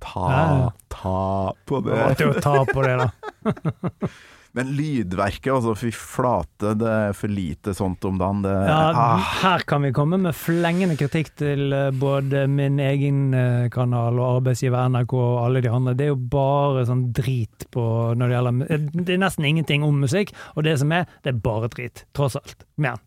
Ta, 0.00 0.72
ta 0.88 1.52
på 1.68 1.80
Det 1.84 1.92
Du 1.92 1.98
måtte 2.00 2.24
jo 2.24 2.32
ta 2.40 2.62
på 2.64 2.80
det, 2.86 2.94
da. 2.96 3.10
Men 4.52 4.72
lydverket, 4.74 5.52
altså, 5.52 5.76
fy 5.78 5.92
flate, 5.94 6.72
det 6.80 6.90
er 6.90 7.12
for 7.14 7.30
lite 7.30 7.74
sånt 7.76 8.02
om 8.08 8.16
dagen. 8.18 8.40
Det, 8.42 8.50
Ja, 8.66 8.78
ah, 8.98 9.28
her 9.44 9.62
kan 9.68 9.84
vi 9.86 9.92
komme 9.94 10.18
med 10.18 10.34
flengende 10.34 10.96
kritikk 10.98 11.30
til 11.38 11.70
eh, 11.76 11.92
både 11.94 12.48
min 12.50 12.80
egen 12.82 13.30
eh, 13.36 13.68
kanal 13.70 14.18
og 14.18 14.40
arbeidsgiver 14.40 14.90
NRK 14.90 15.14
og 15.20 15.38
alle 15.44 15.62
de 15.62 15.70
andre. 15.70 15.94
Det 15.94 16.08
er 16.08 16.12
jo 16.16 16.18
bare 16.34 16.82
sånn 16.88 17.06
drit 17.14 17.68
på 17.70 17.86
når 18.18 18.26
det 18.26 18.38
gjelder 18.38 18.74
eh, 18.74 18.90
Det 18.90 19.14
er 19.14 19.22
nesten 19.22 19.46
ingenting 19.46 19.86
om 19.86 20.02
musikk, 20.02 20.34
og 20.56 20.66
det 20.66 20.80
som 20.82 20.98
er, 20.98 21.06
det 21.22 21.36
er 21.36 21.42
bare 21.46 21.70
drit. 21.70 22.04
Tross 22.16 22.38
alt. 22.40 22.66
Men 22.74 22.98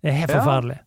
det 0.00 0.14
er 0.14 0.20
helt 0.22 0.38
Ja. 0.38 0.84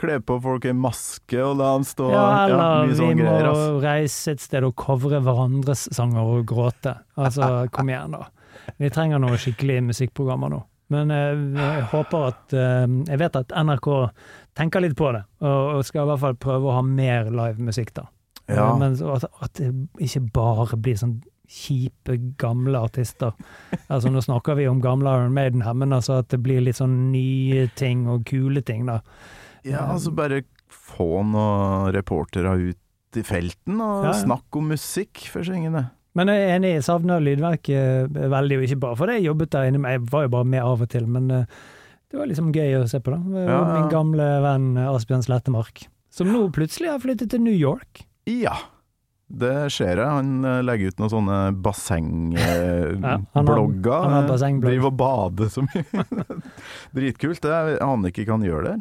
Kle 0.00 0.16
på 0.24 0.38
folk 0.40 0.64
i 0.64 0.72
maske 0.76 1.38
og 1.44 1.58
la 1.60 1.70
dem 1.76 1.84
stå 1.84 2.08
Ja, 2.08 2.20
ja, 2.24 2.42
eller 2.46 2.60
ja, 2.64 2.82
vi 2.88 3.14
må 3.20 3.24
greier. 3.24 3.48
altså. 3.50 3.78
reise 3.84 4.34
et 4.34 4.40
sted 4.44 4.64
og 4.64 4.74
covre 4.80 5.20
hverandres 5.24 5.86
sanger 5.92 6.34
og 6.38 6.46
gråte. 6.48 6.94
Altså, 7.20 7.50
kom 7.74 7.90
igjen, 7.92 8.16
da. 8.16 8.30
Vi 8.80 8.90
trenger 8.92 9.20
noen 9.22 9.40
skikkelige 9.40 9.84
musikkprogrammer 9.90 10.52
nå. 10.54 10.62
Men 10.90 11.12
jeg, 11.14 11.34
jeg 11.54 11.82
håper 11.92 12.24
at 12.32 12.54
eh, 12.58 12.86
Jeg 13.12 13.18
vet 13.20 13.36
at 13.38 13.52
NRK 13.54 13.86
tenker 14.58 14.82
litt 14.82 14.96
på 14.98 15.12
det, 15.14 15.20
og, 15.46 15.84
skal 15.86 16.02
i 16.02 16.10
hvert 16.10 16.22
fall 16.24 16.38
prøve 16.42 16.66
å 16.66 16.78
ha 16.80 16.82
mer 16.82 17.28
live 17.30 17.62
musikk, 17.62 17.92
da. 17.94 18.08
Ja. 18.50 18.64
Eh, 18.72 18.78
Men 18.80 18.96
at, 19.14 19.28
at 19.44 19.52
det 19.60 19.70
ikke 20.02 20.24
bare 20.34 20.80
blir 20.82 20.98
sånn 20.98 21.20
kjipe, 21.50 22.14
gamle 22.38 22.78
artister. 22.78 23.32
Altså 23.90 24.10
Nå 24.10 24.20
snakker 24.22 24.54
vi 24.58 24.68
om 24.70 24.80
gamle 24.82 25.10
Iron 25.18 25.34
Maiden 25.34 25.64
her, 25.66 25.74
men 25.74 25.92
altså 25.94 26.20
at 26.22 26.28
det 26.30 26.38
blir 26.44 26.62
litt 26.62 26.78
sånn 26.78 27.10
nye 27.10 27.64
ting 27.78 28.04
og 28.10 28.22
kule 28.30 28.62
ting, 28.62 28.84
da. 28.86 29.00
Ja, 29.66 29.80
altså 29.92 30.10
bare 30.16 30.38
få 30.70 31.22
noen 31.26 31.90
reportere 31.94 32.52
ut 32.70 33.18
i 33.18 33.22
felten 33.26 33.80
og 33.82 34.04
Ja, 34.06 34.10
ja. 34.12 34.18
snakk 34.22 34.48
om 34.56 34.64
musikk, 34.70 35.14
for 35.32 35.40
syngende. 35.46 35.82
Men 36.18 36.24
jeg 36.30 36.38
er 36.42 36.48
enig, 36.56 36.70
jeg 36.74 36.84
savner 36.86 37.18
lydverket 37.22 38.10
veldig, 38.14 38.56
og 38.58 38.62
ikke 38.66 38.80
bare 38.82 38.96
fordi 38.98 39.12
jeg 39.18 39.28
jobbet 39.28 39.52
der 39.54 39.64
inne, 39.70 39.92
jeg 39.94 40.00
var 40.10 40.22
jo 40.26 40.30
bare 40.34 40.48
med 40.56 40.62
av 40.66 40.78
og 40.82 40.88
til. 40.90 41.04
Men 41.06 41.24
eh, 41.30 41.44
det 42.10 42.16
var 42.18 42.26
liksom 42.30 42.50
gøy 42.54 42.72
å 42.80 42.88
se 42.90 42.98
på, 43.02 43.08
da. 43.14 43.20
Ja. 43.46 43.60
Min 43.76 43.90
gamle 43.92 44.26
venn 44.42 44.66
eh, 44.76 44.90
Asbjørn 44.90 45.22
Slettemark, 45.26 45.76
som 46.10 46.26
nå 46.34 46.40
plutselig 46.54 46.88
har 46.90 47.02
flyttet 47.02 47.28
til 47.30 47.40
New 47.44 47.54
York. 47.54 48.02
Ja, 48.30 48.56
det 49.30 49.70
ser 49.70 49.94
jeg. 50.02 50.08
Han 50.10 50.42
eh, 50.42 50.62
legger 50.66 50.90
ut 50.90 50.98
noen 51.02 51.14
sånne 51.14 51.38
bassengblogger. 51.62 54.10
ja. 54.18 54.20
Driver 54.66 54.88
og 54.90 54.96
bader 54.98 55.48
så 55.54 55.60
mye. 55.66 55.84
Dritkult. 56.96 57.42
Jeg 57.46 57.78
aner 57.86 58.06
ikke 58.10 58.26
hva 58.26 58.34
han 58.40 58.48
gjør 58.48 58.62
der. 58.72 58.80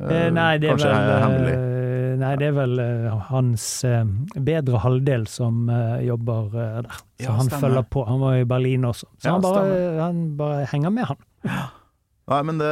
Eh, 0.00 0.30
nei, 0.32 0.58
det 0.62 0.70
Kanskje 0.72 0.88
vel, 0.88 1.10
er 1.12 1.24
hemmelig. 1.24 1.54
eh, 1.54 2.12
nei, 2.20 2.30
det 2.40 2.46
er 2.48 2.54
vel 2.56 2.78
eh, 2.80 3.08
hans 3.30 3.64
eh, 3.84 4.04
bedre 4.40 4.80
halvdel 4.80 5.26
som 5.28 5.68
jobber 6.04 6.48
der. 6.54 6.88
Så 7.20 7.26
Ja, 7.26 7.34
han 7.36 7.50
følger 7.52 7.84
på. 7.92 8.06
Han 8.08 8.20
var 8.22 8.38
i 8.40 8.44
Berlin 8.48 8.84
også. 8.88 9.06
Så 9.20 9.28
Ja, 9.28 9.32
han, 9.36 9.42
bare, 9.44 9.76
han 10.00 10.22
bare 10.40 10.64
henger 10.72 10.90
med, 10.94 11.04
han. 11.12 11.20
Nei, 12.30 12.42
men 12.46 12.58
det, 12.62 12.70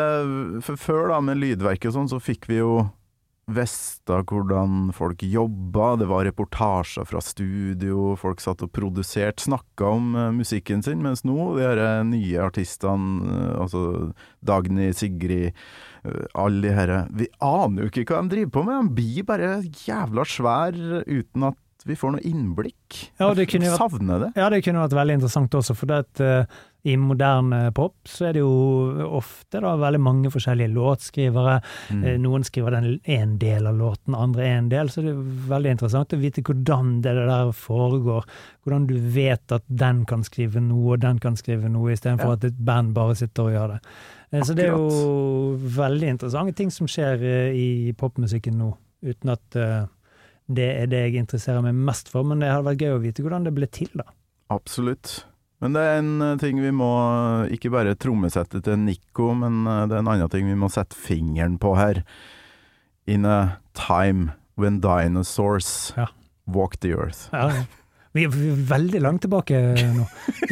før 0.78 1.08
da, 1.12 1.20
med 1.24 1.40
lydverket 1.42 1.90
og 1.90 1.96
sånn, 1.98 2.08
så 2.12 2.20
fikk 2.22 2.46
vi 2.48 2.60
jo 2.60 2.86
vite 3.48 4.18
hvordan 4.28 4.90
folk 4.96 5.22
jobba, 5.24 5.94
det 6.00 6.08
var 6.10 6.26
reportasjer 6.28 7.06
fra 7.08 7.20
studio, 7.24 8.14
folk 8.20 8.42
satt 8.44 8.62
og 8.66 8.72
produserte, 8.76 9.46
snakka 9.46 9.88
om 9.96 10.10
eh, 10.16 10.30
musikken 10.36 10.84
sin, 10.84 11.00
mens 11.04 11.24
nå, 11.24 11.36
de 11.56 11.64
her 11.64 11.80
eh, 11.82 12.02
nye 12.08 12.42
artistene, 12.44 13.24
eh, 13.24 13.54
altså 13.64 13.84
Dagny, 14.44 14.90
Sigrid, 14.96 15.56
alle 16.38 16.62
de 16.62 16.70
her, 16.72 16.92
vi 17.12 17.26
aner 17.44 17.84
jo 17.84 17.90
ikke 17.90 18.04
hva 18.14 18.20
de 18.24 18.36
driver 18.36 18.52
på 18.54 18.62
med, 18.68 18.86
de 18.92 18.94
blir 19.00 19.26
bare 19.28 19.48
jævla 19.84 20.24
svær 20.28 20.76
uten 21.04 21.48
at 21.50 21.58
vi 21.88 21.94
får 21.98 22.14
noe 22.16 22.24
innblikk. 22.26 22.96
Ja, 23.20 23.28
det 23.38 23.46
kunne 23.50 23.68
vært- 23.70 23.78
savner 23.78 24.22
det. 24.24 24.30
Ja, 24.36 24.48
det 24.50 24.62
kunne 24.64 24.82
vært 24.82 24.96
veldig 24.98 25.14
interessant 25.18 25.54
også, 25.54 25.76
for 25.78 25.86
det 25.90 25.98
at 26.04 26.20
eh, 26.24 26.56
i 26.86 26.94
moderne 26.96 27.72
pop 27.74 28.06
så 28.06 28.28
er 28.28 28.36
det 28.36 28.42
jo 28.44 29.08
ofte 29.18 29.58
da 29.60 29.72
veldig 29.80 29.98
mange 30.00 30.30
forskjellige 30.30 30.70
låtskrivere. 30.76 31.56
Mm. 31.90 32.04
Eh, 32.06 32.18
Noen 32.22 32.44
skriver 32.46 32.76
den 32.76 33.00
en 33.04 33.32
del 33.42 33.66
av 33.66 33.74
låten, 33.80 34.14
andre 34.14 34.46
en 34.46 34.68
del, 34.70 34.88
så 34.88 35.02
det 35.02 35.10
er 35.10 35.24
veldig 35.50 35.72
interessant 35.74 36.14
å 36.14 36.20
vite 36.22 36.44
hvordan 36.46 37.00
det 37.02 37.16
der 37.18 37.50
foregår. 37.52 38.24
Hvordan 38.64 38.86
du 38.86 38.94
vet 39.14 39.52
at 39.52 39.66
den 39.68 40.04
kan 40.08 40.22
skrive 40.26 40.62
noe, 40.62 40.94
og 40.94 41.02
den 41.02 41.18
kan 41.18 41.36
skrive 41.36 41.68
noe, 41.68 41.92
istedenfor 41.96 42.30
Ja. 42.30 42.38
at 42.38 42.44
et 42.44 42.64
band 42.64 42.94
bare 42.94 43.16
sitter 43.18 43.42
og 43.42 43.52
gjør 43.56 43.68
det. 43.74 43.80
Eh, 44.32 44.40
Så 44.42 44.54
det 44.54 44.66
er 44.66 44.76
jo 44.76 45.58
veldig 45.58 46.08
interessante 46.14 46.54
ting 46.54 46.70
som 46.70 46.86
skjer 46.86 47.22
eh, 47.22 47.52
i 47.58 47.92
popmusikken 47.92 48.54
nå, 48.56 48.76
uten 49.02 49.30
at 49.30 49.50
det 50.48 50.68
er 50.82 50.86
det 50.86 51.00
jeg 51.12 51.14
interesserer 51.20 51.60
meg 51.62 51.74
mest 51.74 52.08
for, 52.08 52.22
men 52.24 52.40
det 52.40 52.48
hadde 52.48 52.64
vært 52.64 52.80
gøy 52.80 52.94
å 52.96 53.02
vite 53.02 53.22
hvordan 53.22 53.44
det 53.44 53.52
ble 53.54 53.66
til, 53.66 53.88
da. 53.94 54.04
Absolutt. 54.50 55.24
Men 55.60 55.74
det 55.74 55.82
er 55.82 55.96
en 55.98 56.10
eh, 56.22 56.36
ting 56.38 56.60
vi 56.62 56.70
må 56.74 56.88
ikke 57.54 57.70
bare 57.74 57.96
trommesette 57.98 58.60
til 58.62 58.78
Nico, 58.78 59.32
men 59.34 59.64
eh, 59.66 59.86
det 59.90 59.96
er 59.98 60.04
en 60.04 60.10
annen 60.12 60.30
ting 60.30 60.46
vi 60.46 60.54
må 60.58 60.68
sette 60.70 60.94
fingeren 60.98 61.56
på 61.58 61.72
her. 61.78 62.02
In 63.10 63.24
a 63.26 63.58
time 63.74 64.32
when 64.58 64.80
dinosaurs 64.84 65.92
Ja. 65.96 66.06
walk 66.46 66.78
the 66.80 66.92
earth. 66.94 67.28
Ja, 67.32 67.64
vi 68.14 68.24
er 68.24 68.32
veldig 68.70 69.00
langt 69.04 69.22
tilbake 69.26 69.58
nå. 69.96 70.06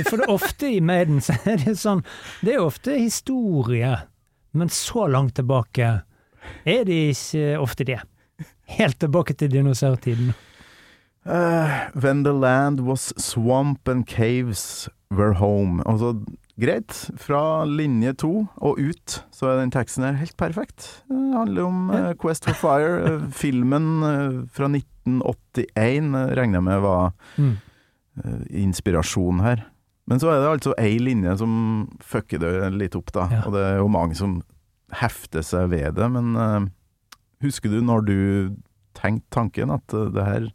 For 0.08 0.16
det 0.18 0.26
er 0.26 0.32
ofte 0.34 0.68
i 0.70 0.80
Maiden 0.84 1.22
så 1.24 1.34
er 1.48 1.56
det 1.64 1.72
sånn 1.80 2.02
Det 2.44 2.54
er 2.54 2.62
ofte 2.66 2.94
historie, 3.00 3.94
men 4.56 4.68
så 4.72 5.06
langt 5.10 5.34
tilbake 5.38 5.88
er 6.66 6.84
de 6.86 6.98
ikke 7.12 7.56
ofte 7.58 7.86
det. 7.88 8.00
Helt 8.76 8.98
tilbake 9.02 9.34
til 9.38 9.50
dinosaurtiden. 9.54 10.34
Uh, 11.26 11.88
when 11.94 12.22
the 12.22 12.32
land 12.32 12.80
was 12.86 13.12
swamp 13.18 13.88
and 13.88 14.06
caves 14.06 14.88
were 15.10 15.34
home. 15.38 15.82
Altså, 15.86 16.14
greit. 16.60 16.92
Fra 17.20 17.64
linje 17.68 18.12
to 18.18 18.32
og 18.56 18.78
ut, 18.80 19.20
så 19.30 19.50
er 19.52 19.60
den 19.60 19.70
teksten 19.74 20.04
her 20.06 20.16
helt 20.18 20.36
perfekt. 20.40 21.02
Det 21.08 21.36
handler 21.36 21.66
om 21.68 21.90
eh, 21.94 22.12
Quest 22.20 22.48
for 22.48 22.56
Fire. 22.58 23.20
filmen 23.42 23.88
eh, 24.02 24.38
fra 24.56 24.66
1981 24.72 26.14
eh, 26.16 26.34
regner 26.38 26.58
jeg 26.60 26.66
med 26.66 26.80
var 26.84 27.12
Mm. 27.38 27.56
eh, 28.24 28.42
inspirasjon 28.64 29.40
her. 29.44 29.64
Men 30.08 30.20
så 30.22 30.30
er 30.30 30.40
det 30.40 30.50
altså 30.54 30.74
ei 30.78 30.98
linje 31.02 31.36
som 31.38 31.88
fucker 32.00 32.38
det 32.38 32.52
litt 32.78 32.94
opp, 32.96 33.10
da. 33.12 33.26
Ja. 33.32 33.40
Og 33.46 33.52
det 33.56 33.64
er 33.66 33.76
jo 33.80 33.88
mange 33.90 34.14
som 34.14 34.38
hefter 34.94 35.42
seg 35.42 35.68
ved 35.72 35.96
det. 35.98 36.06
Men 36.14 36.70
husker 37.42 37.68
du 37.72 37.80
når 37.82 38.04
du 38.06 38.18
tenkte 38.94 39.26
tanken 39.34 39.72
at 39.74 39.90
det 40.14 40.24
her 40.24 40.46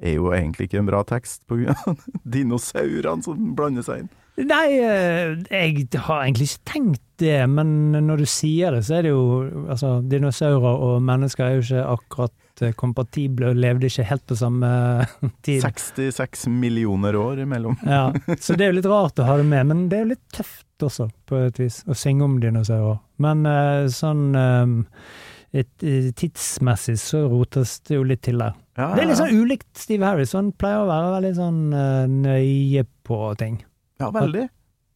er 0.00 0.16
jo 0.16 0.32
egentlig 0.34 0.68
ikke 0.68 0.80
en 0.82 0.90
bra 0.90 1.02
tekst 1.06 1.44
pga. 1.50 1.76
dinosaurene 2.36 3.24
som 3.24 3.54
blander 3.58 3.86
seg 3.86 4.04
inn? 4.04 4.12
Nei, 4.40 4.78
eh, 4.80 5.34
jeg 5.52 5.88
har 6.06 6.22
egentlig 6.22 6.46
ikke 6.48 6.70
tenkt 6.70 7.02
det, 7.20 7.42
men 7.52 7.92
når 7.92 8.22
du 8.22 8.28
sier 8.30 8.72
det, 8.72 8.80
så 8.86 8.96
er 8.98 9.04
det 9.04 9.10
jo 9.12 9.24
Altså, 9.68 9.98
dinosaurer 10.08 10.86
og 10.86 11.02
mennesker 11.04 11.44
er 11.44 11.58
jo 11.58 11.64
ikke 11.66 11.82
akkurat 11.92 12.62
eh, 12.64 12.72
kompatible 12.78 13.50
og 13.52 13.60
levde 13.60 13.90
ikke 13.90 14.06
helt 14.08 14.24
på 14.32 14.38
samme 14.40 14.70
tid. 15.44 15.60
66 15.60 16.46
millioner 16.48 17.18
år 17.20 17.44
imellom. 17.44 17.76
Ja, 17.84 18.08
så 18.40 18.56
det 18.56 18.66
er 18.66 18.72
jo 18.72 18.78
litt 18.80 18.88
rart 18.90 19.20
å 19.20 19.28
ha 19.28 19.36
det 19.40 19.46
med, 19.52 19.68
men 19.68 19.84
det 19.92 20.00
er 20.00 20.06
jo 20.06 20.12
litt 20.14 20.24
tøft 20.32 20.88
også, 20.88 21.10
på 21.28 21.44
et 21.50 21.60
vis, 21.60 21.82
å 21.84 21.96
synge 21.96 22.24
om 22.26 22.40
dinosaurer. 22.42 22.98
Men 23.22 23.46
eh, 23.46 23.84
sånn 23.92 24.24
tidsmessig 25.52 26.96
så 26.96 27.26
rotes 27.28 27.82
det 27.84 27.98
jo 28.00 28.08
litt 28.08 28.24
til 28.24 28.40
der. 28.40 28.56
Ja, 28.78 28.94
Det 28.96 29.02
er 29.02 29.08
litt 29.10 29.20
sånn 29.20 29.36
ulikt 29.36 29.68
Steve 29.76 30.06
Harris, 30.08 30.32
han 30.32 30.48
pleier 30.56 30.80
å 30.84 30.88
være 30.88 31.12
veldig 31.18 31.32
sånn 31.36 31.60
uh, 31.76 32.06
nøye 32.08 32.86
på 33.04 33.18
ting. 33.40 33.58
ja, 34.00 34.08
veldig. 34.14 34.46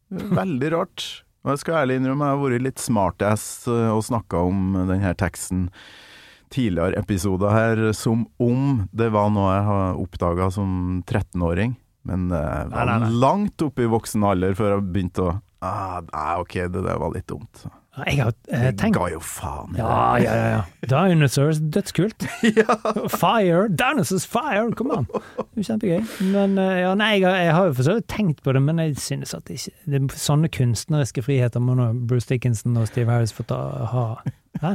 Veldig 0.08 0.68
rart. 0.72 1.04
Og 1.44 1.52
jeg 1.52 1.60
skal 1.62 1.80
ærlig 1.82 1.96
innrømme, 2.00 2.26
jeg 2.26 2.36
har 2.38 2.42
vært 2.42 2.64
litt 2.64 2.82
smartass 2.82 3.42
eh, 3.70 3.88
og 3.94 4.00
snakka 4.06 4.40
om 4.48 4.62
denne 4.88 5.12
teksten 5.18 5.68
tidligere 6.54 6.98
episoder 6.98 7.50
her, 7.54 7.82
som 7.94 8.24
om 8.42 8.86
det 8.94 9.10
var 9.14 9.28
noe 9.34 9.52
jeg 9.54 9.64
har 9.68 10.00
oppdaga 10.02 10.48
som 10.54 11.02
13-åring. 11.06 11.76
Men 12.06 12.28
det 12.30 12.38
jeg 12.40 12.70
var 12.70 12.86
Nei, 12.86 12.86
nei, 12.86 12.98
nei. 13.04 13.20
langt 13.22 13.62
oppe 13.66 13.82
i 13.82 13.90
voksen 13.90 14.26
alder 14.26 14.54
før 14.58 14.76
jeg 14.76 14.86
begynte 14.94 15.24
å 15.26 15.30
ah, 15.66 15.98
Nei, 16.06 16.28
ok, 16.42 16.54
det 16.70 16.82
der 16.86 17.00
var 17.02 17.14
litt 17.14 17.26
dumt. 17.30 17.64
Jeg 17.96 18.18
har 18.20 18.32
eh, 18.52 18.64
Jeg 18.66 18.74
tenkt 18.76 18.98
ga 18.98 19.06
jo 19.08 19.20
faen 19.24 19.70
i 19.72 19.78
det. 19.78 19.80
Ja, 19.80 20.00
ja, 20.20 20.32
ja. 20.36 20.48
ja. 20.58 20.88
Dinosaurs, 20.90 21.60
dødskult. 21.72 22.26
Fire! 23.22 23.62
Dinosaurs 23.72 24.26
fire! 24.28 24.66
Kom 24.76 24.90
an! 24.92 25.06
Er 25.56 25.64
Kjempegøy. 25.64 26.02
Men 26.34 26.58
eh, 26.60 26.82
ja, 26.82 26.90
nei, 26.98 27.14
jeg, 27.20 27.24
har- 27.30 27.38
jeg 27.46 27.54
har 27.56 27.70
jo 27.70 27.76
for 27.78 27.88
så 27.88 27.94
vidt 27.96 28.08
tenkt 28.12 28.42
på 28.44 28.52
det, 28.52 28.62
men 28.66 28.82
jeg 28.84 28.98
synes 29.00 29.32
at 29.38 29.46
det 29.48 29.56
ikke 29.62 29.72
det, 29.94 30.02
Sånne 30.20 30.50
kunstneriske 30.52 31.24
friheter 31.24 31.62
må 31.64 31.78
nå 31.78 31.88
Bruce 32.10 32.28
Dickinson 32.28 32.76
og 32.80 32.90
Steve 32.90 33.10
Harris 33.16 33.32
få 33.36 33.46
ta, 33.48 33.62
ha. 33.94 34.04
Hæ? 34.62 34.74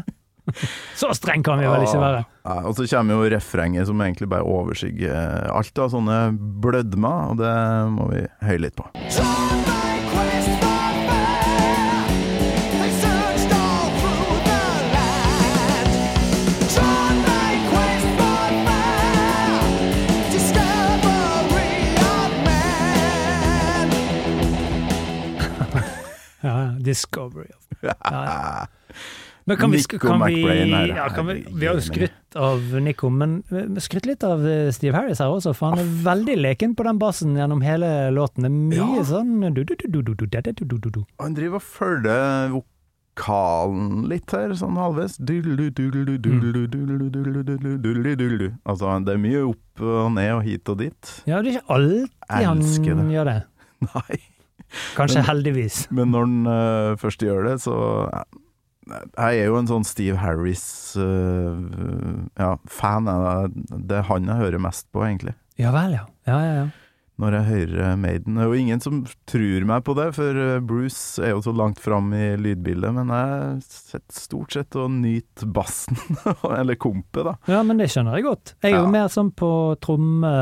Så 0.98 1.12
streng 1.16 1.44
kan 1.46 1.62
vi 1.62 1.68
vel 1.70 1.86
ikke 1.86 2.02
være? 2.02 2.24
Ja, 2.44 2.56
og 2.66 2.74
så 2.76 2.88
kommer 2.90 3.22
jo 3.22 3.30
refrenget 3.36 3.86
som 3.88 4.02
egentlig 4.02 4.28
bare 4.34 4.44
overskygger 4.50 5.52
alt 5.54 5.80
av 5.86 5.94
sånne 5.94 6.18
blødmer, 6.66 7.30
og 7.36 7.38
det 7.46 7.54
må 7.94 8.10
vi 8.12 8.26
høye 8.50 8.64
litt 8.66 8.76
på. 8.82 8.90
Discovery 26.92 27.50
of 27.56 27.72
ja, 27.82 27.98
ja. 28.04 28.68
Men 29.46 29.58
kan 29.58 29.72
vi, 29.72 29.84
kan 29.84 30.26
vi, 30.26 30.42
ja, 30.96 31.10
kan 31.10 31.28
vi, 31.28 31.48
vi 31.54 31.68
har 31.68 31.74
jo 31.74 31.82
skrytt 31.82 32.36
av 32.38 32.62
Nico, 32.82 33.10
men 33.10 33.40
skrytt 33.82 34.06
litt 34.06 34.24
av 34.24 34.44
Steve 34.72 34.94
Harris 34.96 35.20
her 35.20 35.34
også, 35.34 35.56
for 35.58 35.74
han 35.74 35.82
er 35.82 35.90
veldig 36.06 36.36
leken 36.40 36.76
på 36.78 36.86
den 36.86 37.00
bassen 37.02 37.34
gjennom 37.40 37.64
hele 37.66 38.12
låten. 38.14 38.46
Det 38.46 38.52
er 38.52 38.86
mye 38.86 39.00
ja. 39.00 39.08
sånn 39.10 39.42
du, 39.56 39.64
du, 39.66 39.74
du, 39.82 41.02
Han 41.24 41.38
driver 41.38 41.58
og 41.58 41.66
følger 41.66 42.54
vokalen 42.54 44.06
litt 44.12 44.30
her, 44.38 44.54
sånn 44.62 44.78
halvveis. 44.78 45.18
Altså, 48.62 48.94
det 49.02 49.16
er 49.18 49.24
mye 49.26 49.46
opp 49.50 49.88
og 49.90 50.12
ned 50.20 50.36
og 50.38 50.44
hit 50.46 50.70
og 50.70 50.84
dit. 50.86 51.16
Ja, 51.26 51.42
det 51.42 51.56
er 51.56 51.58
ikke 51.58 51.80
alltid 51.80 52.94
han 52.94 53.16
gjør 53.18 53.34
det. 53.34 53.40
Nei. 53.90 54.22
Kanskje 54.98 55.22
Men- 55.22 55.30
heldigvis. 55.30 55.82
Men 55.92 56.12
når 56.16 56.28
han 56.28 56.38
uh, 56.48 56.96
først 57.02 57.24
gjør 57.26 57.48
det, 57.50 57.58
så 57.64 57.76
Jeg 58.92 59.40
er 59.40 59.46
jo 59.46 59.56
en 59.60 59.68
sånn 59.70 59.86
Steve 59.88 60.18
Harris-fan. 60.20 61.68
ja, 62.40 62.52
det 63.78 64.00
er 64.02 64.08
han 64.10 64.26
jeg 64.32 64.40
hører 64.42 64.60
mest 64.64 64.88
på, 64.92 65.04
egentlig. 65.06 65.36
Ja 65.62 65.70
vel, 65.76 65.94
ja. 66.00 66.08
Ja, 66.28 66.40
ja, 66.42 66.54
ja. 66.64 66.70
Når 67.22 67.36
jeg 67.38 67.46
hører 67.52 67.98
Maiden. 68.02 68.40
Det 68.40 68.42
er 68.42 68.48
jo 68.50 68.58
ingen 68.58 68.80
som 68.82 69.04
tror 69.30 69.66
meg 69.70 69.84
på 69.86 69.94
det, 70.00 70.08
for 70.16 70.38
eh, 70.42 70.56
Bruce 70.66 71.22
er 71.22 71.36
jo 71.36 71.44
så 71.46 71.52
langt 71.54 71.78
fram 71.84 72.08
i 72.18 72.32
lydbildet, 72.42 72.96
men 72.98 73.12
jeg 73.14 73.60
sitter 73.68 74.18
stort 74.18 74.56
sett 74.58 74.78
og 74.82 74.90
nyter 74.96 75.52
bassen, 75.54 76.00
eller 76.58 76.80
kompet, 76.82 77.22
da. 77.28 77.36
Ja, 77.52 77.62
men 77.68 77.78
det 77.78 77.92
skjønner 77.94 78.18
jeg 78.18 78.26
godt. 78.26 78.56
Jeg 78.66 78.74
er 78.74 78.82
jo 78.82 78.90
mer 78.96 79.12
sånn 79.14 79.30
på 79.38 79.52
tromme... 79.86 80.34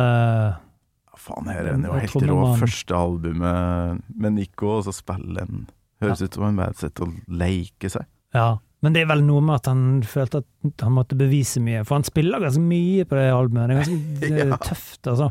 Faen, 1.19 1.49
her 1.51 1.65
er 1.65 1.73
den 1.75 1.83
jo 1.87 1.93
helt 1.99 2.23
rå. 2.29 2.39
Første 2.61 2.95
albumet 2.95 4.01
med 4.15 4.33
Nico, 4.37 4.77
og 4.79 4.85
så 4.87 4.93
spiller 4.95 5.45
han 5.45 5.67
Høres 5.99 6.21
ut 6.23 6.31
som 6.37 6.45
han 6.47 6.55
bare 6.55 6.73
sitter 6.79 7.03
og 7.09 7.15
leker 7.27 7.91
seg. 7.91 8.05
Ja. 8.33 8.53
Men 8.79 8.93
det 8.95 9.01
er 9.01 9.09
vel 9.09 9.25
noe 9.27 9.41
med 9.43 9.57
at 9.57 9.65
han 9.67 9.81
følte 10.07 10.39
at 10.39 10.83
han 10.85 10.93
måtte 10.95 11.17
bevise 11.19 11.59
mye, 11.59 11.81
for 11.83 11.97
han 11.97 12.05
spiller 12.07 12.39
ganske 12.39 12.61
mye 12.63 13.03
på 13.09 13.17
det 13.19 13.25
albumet. 13.35 13.89
Det 14.21 14.29
er 14.29 14.37
ganske 14.37 14.45
Ja. 14.53 14.59
tøft, 14.63 15.09
altså. 15.11 15.27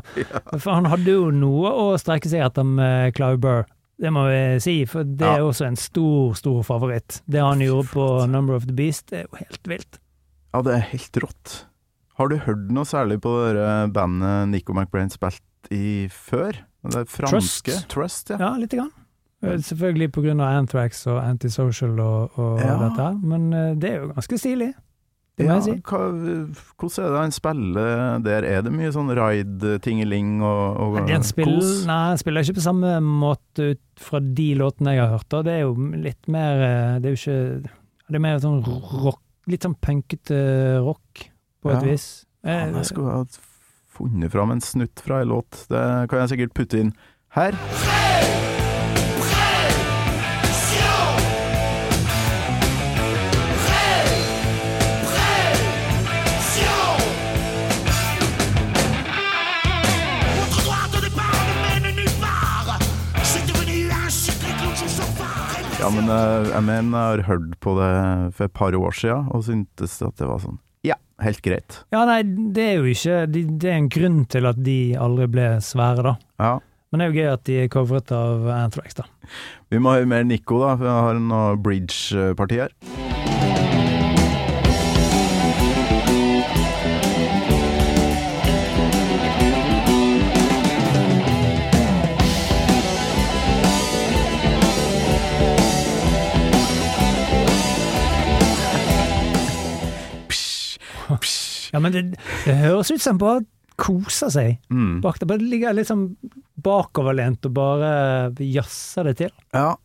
For 0.59 0.69
han 0.75 0.85
hadde 0.91 1.15
jo 1.15 1.31
noe 1.33 1.71
å 1.73 1.87
strekke 1.97 2.29
seg 2.29 2.45
etter 2.45 2.67
med 2.69 3.15
Clive 3.17 3.41
Burr. 3.41 3.65
Det 3.99 4.11
må 4.13 4.27
vi 4.29 4.43
si, 4.61 4.75
for 4.85 5.03
det 5.03 5.25
er 5.25 5.41
Ja. 5.41 5.47
også 5.49 5.65
en 5.71 5.75
stor, 5.81 6.37
stor 6.37 6.61
favoritt. 6.63 7.23
Det 7.25 7.41
han 7.41 7.59
gjorde 7.65 7.89
på 7.89 8.05
Number 8.29 8.53
of 8.59 8.69
the 8.69 8.77
Beast, 8.77 9.07
det 9.09 9.23
er 9.23 9.25
jo 9.25 9.41
helt 9.41 9.73
vilt. 9.73 9.97
Ja, 10.53 10.61
det 10.61 10.75
er 10.77 10.85
helt 10.93 11.17
rått. 11.25 11.57
Har 12.21 12.29
du 12.29 12.37
hørt 12.45 12.69
noe 12.69 12.85
særlig 12.85 13.17
på 13.25 13.33
det 13.57 13.65
bandet 13.97 14.49
Nico 14.53 14.73
McBrain 14.77 15.09
spilte 15.09 15.41
i 15.71 16.07
før? 16.13 16.53
Det 16.83 16.95
er 16.95 17.05
franske? 17.11 17.71
Trust. 17.71 17.89
Trust, 17.89 18.29
ja. 18.33 18.37
Ja, 18.39 18.51
lite 18.57 18.77
grann. 18.79 18.91
Eh, 19.43 19.57
Selvfølgelig 19.63 20.11
av 20.43 20.57
Anthrax 20.63 21.05
og 21.07 21.21
Antisocial 21.23 21.99
og, 21.99 22.37
og 22.39 22.59
Ja. 22.59 22.77
dette 22.89 23.09
men 23.23 23.53
eh, 23.53 23.73
det 23.75 23.89
er 23.91 23.97
jo 24.03 24.13
ganske 24.13 24.37
stilig. 24.39 24.73
Ja, 25.39 25.53
jeg 25.55 25.63
si. 25.63 25.71
hva, 25.87 25.99
hvordan 26.75 27.05
er 27.05 27.11
det 27.13 27.19
han 27.21 27.31
spiller 27.31 28.19
der? 28.25 28.43
Er 28.43 28.61
det 28.65 28.73
mye 28.75 28.91
sånn 28.91 29.07
ride-tingeling 29.15 30.41
og, 30.43 30.79
og 30.83 31.07
Den 31.07 31.23
spiller, 31.23 31.61
kos? 31.61 31.85
nei, 31.87 31.99
han 32.09 32.19
spiller 32.19 32.43
ikke 32.43 32.57
på 32.59 32.65
samme 32.65 32.97
måte 33.05 33.69
ut 33.71 34.03
fra 34.03 34.19
de 34.19 34.49
låtene 34.59 34.97
jeg 34.97 35.03
har 35.05 35.13
hørt. 35.15 35.33
Og 35.39 35.45
Det 35.47 35.53
er 35.53 35.61
jo 35.63 35.71
litt 36.03 36.27
mer 36.27 36.59
eh, 36.65 36.99
Det 36.99 37.07
er 37.07 37.15
jo 37.15 37.21
ikke 37.21 37.71
Det 38.09 38.19
er 38.19 38.25
mer 38.27 38.39
sånn 38.43 38.59
rock 38.67 39.21
Litt 39.49 39.63
sånn 39.65 39.77
punkete 39.81 40.41
rock, 40.83 41.23
på 41.63 41.71
et 41.71 41.79
Ja. 41.81 41.87
vis. 41.87 42.25
Eh, 42.43 42.51
Faen, 42.65 42.75
jeg 42.75 42.85
skulle 42.91 43.09
ha 43.15 43.23
funnet 43.99 44.31
fram 44.31 44.55
en 44.55 44.63
snutt 44.63 45.03
fra 45.03 45.21
en 45.21 45.35
låt. 45.35 45.65
Det 45.69 45.85
kan 46.09 46.23
jeg 46.23 46.35
sikkert 46.35 46.55
putte 46.57 46.79
inn 46.79 46.95
her. 47.35 47.57
Ja, 65.79 65.87
men 65.95 66.09
eh, 66.11 66.49
jeg 66.51 66.63
mener 66.67 66.97
jeg 66.99 67.07
har 67.07 67.21
hørt 67.29 67.53
på 67.63 67.73
det 67.77 67.91
for 68.35 68.45
et 68.45 68.53
par 68.53 68.75
år 68.75 68.97
siden, 68.99 69.29
og 69.31 69.45
syntes 69.47 70.01
at 70.03 70.17
det 70.19 70.27
var 70.27 70.41
sånn 70.43 70.59
Ja, 70.87 70.95
helt 71.23 71.41
greit. 71.43 71.81
Ja, 71.91 72.05
nei, 72.07 72.21
det 72.55 72.65
er 72.65 72.79
jo 72.79 72.87
ikke 72.93 73.19
de, 73.27 73.43
Det 73.59 73.71
er 73.71 73.77
en 73.81 73.91
grunn 73.91 74.23
til 74.31 74.47
at 74.49 74.61
de 74.63 74.79
aldri 74.99 75.27
ble 75.31 75.51
svære, 75.63 76.05
da. 76.05 76.15
Ja. 76.39 76.55
Men 76.89 77.01
det 77.01 77.05
er 77.05 77.11
jo 77.11 77.19
gøy 77.19 77.31
at 77.33 77.45
de 77.45 77.59
er 77.63 77.69
covret 77.73 78.15
av 78.15 78.47
Anthrax, 78.55 78.97
da. 78.97 79.05
Vi 79.69 79.81
må 79.83 79.93
høre 79.93 80.09
mer 80.09 80.25
Nico, 80.25 80.63
da, 80.63 80.73
jeg 80.79 81.05
har 81.09 81.21
noe 81.21 81.53
bridge-parti 81.61 82.63
her. 82.63 83.08
Ja, 101.73 101.79
men 101.79 101.91
det, 101.93 102.03
det 102.45 102.55
høres 102.63 102.89
ut 102.91 103.01
som 103.01 103.15
han 103.15 103.21
bare 103.21 103.45
koser 103.79 104.31
seg 104.33 104.57
Mm. 104.73 104.99
bak 105.01 105.19
det. 105.21 105.27
Bare 105.29 105.39
ligger 105.43 105.73
litt 105.77 105.87
sånn 105.87 106.09
bakoverlent 106.59 107.45
og 107.47 107.53
bare 107.55 107.91
jazzer 108.43 109.07
det 109.07 109.17
til. 109.21 109.31
Ja, 109.55 109.75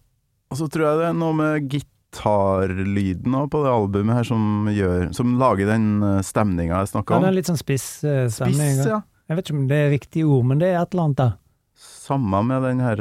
og 0.51 0.59
så 0.59 0.67
tror 0.71 0.89
jeg 0.89 0.99
det 1.03 1.07
er 1.13 1.19
noe 1.19 1.37
med 1.39 1.69
gitarlyden 1.71 3.37
på 3.51 3.63
det 3.65 3.71
albumet 3.75 4.17
her 4.21 4.27
som 4.29 4.67
gjør 4.71 5.09
Som 5.17 5.37
lager 5.41 5.67
den 5.67 5.87
stemninga 6.27 6.83
jeg 6.83 6.93
snakka 6.95 7.15
Ja, 7.15 7.17
om. 7.19 7.23
det 7.27 7.31
er 7.33 7.39
litt 7.39 7.51
sånn 7.51 7.61
spiss 7.61 7.87
eh, 8.07 8.27
stemning. 8.33 8.77
Spiss, 8.81 8.91
ja. 8.91 9.01
Jeg 9.29 9.39
vet 9.39 9.49
ikke 9.49 9.57
om 9.59 9.69
det 9.71 9.79
er 9.81 9.91
riktig 9.95 10.25
ord, 10.29 10.45
men 10.51 10.59
det 10.61 10.69
er 10.75 10.83
et 10.83 10.93
eller 10.95 11.07
annet 11.09 11.21
der. 11.23 11.33
Samme 11.81 12.43
med 12.45 12.63
den 12.67 12.81
her 12.85 13.01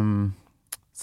um, 0.00 0.32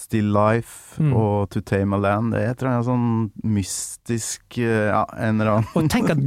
Still 0.08 0.30
Life 0.32 0.84
Mm. 0.98 1.12
og 1.14 1.50
To 1.54 1.60
Tame 1.62 1.94
a 1.94 1.98
Land. 2.02 2.32
Det 2.34 2.40
er 2.42 2.48
et 2.50 2.62
eller 2.62 2.72
annet 2.72 2.86
sånn 2.88 3.52
mystisk 3.54 4.56
eh, 4.58 4.88
Ja, 4.88 5.04
en 5.14 5.38
eller 5.40 5.52
annen 5.60 5.68
god 5.70 5.84
stemning 5.84 5.84
Og 5.84 5.92
tenk 5.92 6.10
at 6.10 6.22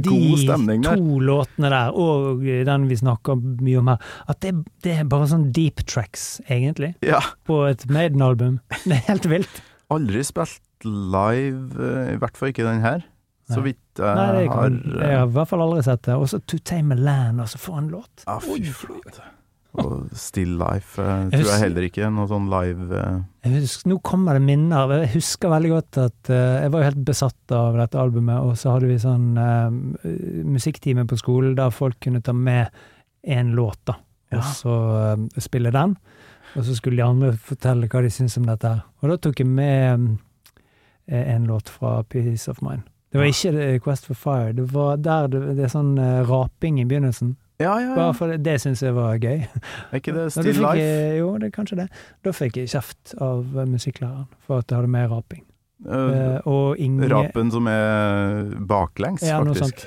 de 0.96 1.02
to 1.02 1.18
låtene 1.26 1.70
der, 1.74 1.90
og 1.98 2.40
den 2.70 2.86
vi 2.88 2.96
snakker 2.96 3.36
mye 3.42 3.82
om 3.82 3.90
her, 3.92 4.06
at 4.32 4.40
det, 4.40 4.54
det 4.86 4.94
er 5.02 5.10
bare 5.12 5.28
sånn 5.28 5.50
deep 5.52 5.82
tracks, 5.90 6.40
egentlig, 6.48 6.94
Ja. 7.04 7.20
på 7.44 7.58
et 7.68 7.84
Maiden-album. 7.90 8.60
Det 8.86 8.96
er 8.96 9.04
helt 9.10 9.28
vilt. 9.28 9.60
Aldri 9.92 10.22
spilt 10.24 10.86
live, 10.88 11.76
eh, 11.76 12.14
i 12.14 12.18
hvert 12.22 12.38
fall 12.40 12.54
ikke 12.54 12.64
den 12.64 12.80
her. 12.86 13.04
Så 13.52 13.60
vidt 13.60 13.76
jeg 13.98 14.16
Nei, 14.16 14.26
det 14.32 14.48
har 14.48 14.70
jeg 14.72 15.18
har 15.18 15.26
i 15.26 15.32
hvert 15.34 15.50
fall 15.50 15.60
aldri 15.66 15.82
sett 15.84 16.06
det. 16.06 16.14
Også 16.16 16.38
To 16.48 16.58
Tame 16.64 16.94
a 16.96 16.96
Land, 17.02 17.42
altså, 17.44 17.58
for 17.60 17.76
en 17.82 17.90
låt. 17.92 18.24
Ja, 18.24 18.38
fy 18.40 18.62
flate. 18.72 19.26
Og 19.80 20.10
Still 20.12 20.58
Life 20.60 21.00
eh, 21.00 21.28
Jeg 21.32 21.40
tror 21.40 21.50
jeg 21.54 21.62
heller 21.62 21.86
ikke. 21.86 22.08
Noe 22.12 22.28
sånn 22.28 22.48
live 22.52 22.98
eh, 22.98 23.54
husker, 23.54 23.88
nå 23.88 23.98
kommer 24.04 24.36
det 24.36 24.44
minner. 24.44 24.92
Jeg 25.00 25.14
husker 25.14 25.52
veldig 25.52 25.70
godt 25.72 25.98
at 26.02 26.32
eh, 26.32 26.56
jeg 26.66 26.72
var 26.74 26.82
jo 26.82 26.88
helt 26.90 27.04
besatt 27.08 27.54
av 27.56 27.78
dette 27.80 28.00
albumet, 28.00 28.42
og 28.44 28.58
så 28.60 28.74
hadde 28.74 28.90
vi 28.90 28.98
sånn 29.00 29.30
uh, 29.40 29.72
musikktime 30.44 31.06
på 31.08 31.16
skolen 31.20 31.56
der 31.56 31.72
folk 31.72 31.96
kunne 32.04 32.20
ta 32.24 32.34
med 32.36 32.68
én 33.22 33.54
låt, 33.56 33.80
da, 33.88 33.96
og 34.32 34.38
Ja. 34.42 34.44
så 34.60 34.76
uh, 35.16 35.40
spille 35.40 35.72
den. 35.72 35.96
Og 36.52 36.66
så 36.66 36.76
skulle 36.76 37.00
de 37.00 37.06
andre 37.06 37.32
fortelle 37.40 37.88
hva 37.88 38.02
de 38.04 38.10
syntes 38.12 38.36
om 38.36 38.44
dette. 38.44 38.74
Og 39.00 39.08
da 39.08 39.16
tok 39.24 39.40
jeg 39.40 39.48
med 39.48 39.94
um, 39.94 40.08
en 41.08 41.46
låt 41.48 41.70
fra 41.72 42.02
Peace 42.02 42.50
of 42.50 42.60
Mind. 42.60 42.84
Det 43.12 43.20
var 43.20 43.28
ikke 43.28 43.78
Quest 43.84 44.08
for 44.08 44.16
Fire, 44.16 44.52
det 44.56 44.66
var 44.72 45.00
der 45.00 45.32
det, 45.32 45.40
det 45.56 45.64
er 45.64 45.72
sånn 45.72 45.96
uh, 45.96 46.20
raping 46.28 46.80
i 46.80 46.84
begynnelsen. 46.88 47.38
Ja, 47.62 47.76
ja, 47.78 47.92
ja. 47.92 47.94
Bare 47.98 48.16
for 48.18 48.32
det, 48.32 48.40
det 48.46 48.58
syns 48.62 48.82
jeg 48.84 48.94
var 48.96 49.16
gøy. 49.22 49.44
Er 49.46 50.00
ikke 50.00 50.14
det 50.16 50.26
Still 50.34 50.60
Life? 50.60 50.76
jeg- 50.82 51.18
Jo, 51.22 51.32
det 51.38 51.48
er 51.50 51.54
kanskje 51.56 51.80
det. 51.84 51.88
Da 52.26 52.34
fikk 52.36 52.60
jeg 52.60 52.72
kjeft 52.74 53.14
av 53.22 53.46
musikklæreren 53.70 54.28
for 54.46 54.62
at 54.62 54.70
jeg 54.70 54.80
hadde 54.82 54.92
mer 54.92 55.08
raping. 55.12 55.44
Uh, 55.82 56.38
og, 56.46 56.76
ingen, 56.78 57.08
Rapen 57.10 57.48
som 57.50 57.66
er 57.66 58.52
baklengs, 58.70 59.24
ja, 59.26 59.40
faktisk. 59.42 59.80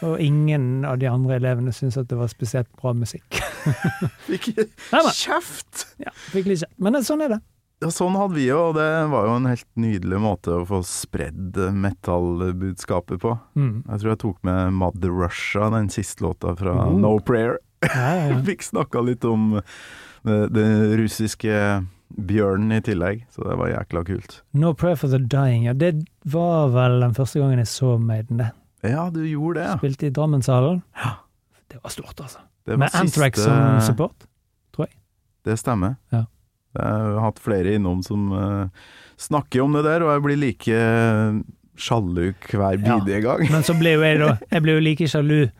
og 0.00 0.14
ingen 0.24 0.86
av 0.88 0.96
de 1.02 1.10
andre 1.10 1.36
elevene 1.36 1.74
syntes 1.76 1.98
at 2.00 2.08
det 2.08 2.16
var 2.16 2.30
spesielt 2.32 2.70
bra 2.80 2.94
musikk. 2.96 3.36
Fikk 4.30 4.48
kjeft! 5.12 5.84
ja, 6.00 6.14
fikk 6.32 6.48
litt 6.48 6.62
kjeft. 6.64 6.78
Men 6.80 6.96
sånn 7.04 7.26
er 7.26 7.34
det. 7.34 7.40
Ja, 7.82 7.88
sånn 7.90 8.14
hadde 8.14 8.36
vi 8.38 8.44
jo, 8.46 8.58
og 8.70 8.76
det 8.78 8.86
var 9.10 9.26
jo 9.26 9.32
en 9.40 9.48
helt 9.50 9.66
nydelig 9.80 10.20
måte 10.22 10.52
å 10.54 10.66
få 10.68 10.78
spredd 10.86 11.56
metallbudskapet 11.74 13.20
på. 13.22 13.32
Mm. 13.58 13.82
Jeg 13.88 14.00
tror 14.02 14.12
jeg 14.12 14.20
tok 14.22 14.38
med 14.46 14.72
Mother 14.78 15.10
Russia, 15.10 15.68
den 15.74 15.88
siste 15.92 16.22
låta 16.24 16.54
fra 16.58 16.76
Oh. 16.86 16.94
No 16.98 17.16
Prayer. 17.20 17.58
Ja, 17.82 18.14
ja, 18.14 18.28
ja. 18.30 18.38
Fikk 18.48 18.62
snakka 18.62 19.02
litt 19.02 19.24
om 19.26 19.56
eh, 19.58 20.46
den 20.54 20.92
russiske 21.00 21.56
bjørnen 22.12 22.74
i 22.76 22.80
tillegg, 22.84 23.24
så 23.32 23.46
det 23.48 23.56
var 23.58 23.72
jækla 23.72 24.04
kult. 24.06 24.38
No 24.52 24.74
Prayer 24.78 24.96
for 25.00 25.08
the 25.10 25.18
Dying, 25.18 25.64
ja, 25.66 25.72
det 25.74 25.94
var 26.28 26.68
vel 26.74 27.00
den 27.02 27.14
første 27.16 27.40
gangen 27.42 27.58
jeg 27.62 27.70
så 27.72 27.96
Maiden, 27.98 28.38
det. 28.42 28.50
Ja, 28.86 29.08
du 29.14 29.22
gjorde 29.26 29.60
det, 29.60 29.66
ja. 29.70 29.76
Spilte 29.80 30.06
i 30.06 30.12
Drammenshallen. 30.14 30.82
Det 31.72 31.78
var 31.82 31.90
stort, 31.94 32.18
altså. 32.20 32.38
Det 32.66 32.74
var 32.76 32.82
Med 32.84 32.94
Anthrax 32.94 33.38
siste- 33.40 33.48
som 33.50 33.80
support. 33.86 34.26
tror 34.74 34.86
jeg. 34.86 34.94
Det 35.48 35.56
stemmer. 35.58 35.96
Ja. 36.12 36.24
Jeg 36.74 36.84
har 37.14 37.20
hatt 37.26 37.38
flere 37.42 37.74
innom 37.76 38.02
som 38.06 38.30
eh, 38.32 38.84
snakker 39.20 39.60
om 39.64 39.72
det 39.76 39.84
der, 39.84 40.02
og 40.06 40.14
jeg 40.14 40.22
blir 40.24 40.38
like 40.40 40.78
sjalu 41.76 42.32
hver 42.48 42.78
Ja. 42.78 42.98
bidige 42.98 43.22
gang. 43.24 43.46
Men 43.52 43.62
så 43.66 43.74
ble 43.78 43.94
jo 43.96 44.02
jeg 44.04 44.18
da 44.20 44.38
Jeg 44.50 44.62
ble 44.62 44.72
jo 44.78 44.80
like 44.84 45.08
sjalu 45.08 45.50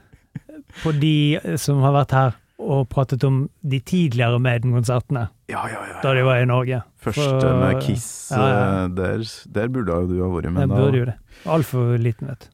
på 0.82 0.92
de 1.00 1.38
som 1.60 1.80
har 1.84 1.92
vært 1.92 2.12
her 2.16 2.38
og 2.62 2.88
pratet 2.88 3.24
om 3.26 3.48
de 3.66 3.80
tidligere 3.80 4.38
Maiden-konsertene, 4.38 5.24
Ja, 5.50 5.64
ja, 5.66 5.80
ja. 5.88 6.00
da 6.04 6.12
de 6.14 6.22
var 6.22 6.38
i 6.40 6.44
Norge. 6.46 6.82
Første 7.02 7.48
med 7.58 7.80
Kiss, 7.82 8.30
Ja, 8.30 8.38
ja, 8.38 8.48
ja. 8.54 8.84
eh, 8.84 8.88
Der, 8.94 9.24
der 9.52 9.68
burde 9.68 9.96
jo 9.98 10.06
du 10.06 10.22
ha 10.22 10.28
vært 10.30 10.52
med. 10.52 10.60
Jeg 10.62 10.68
burde 10.70 10.98
jo 11.00 11.04
det. 11.10 11.16
Altfor 11.44 11.98
liten, 11.98 12.28
vet 12.30 12.46
du. 12.46 12.48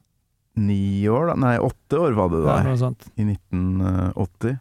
Ni 0.59 1.07
år, 1.07 1.27
da? 1.29 1.35
Nei, 1.39 1.57
åtte 1.61 1.99
år 2.01 2.15
var 2.17 2.29
det 2.33 2.41
Ja, 2.43 2.57
der, 2.65 2.95
i 3.15 3.27
1980. 3.29 4.57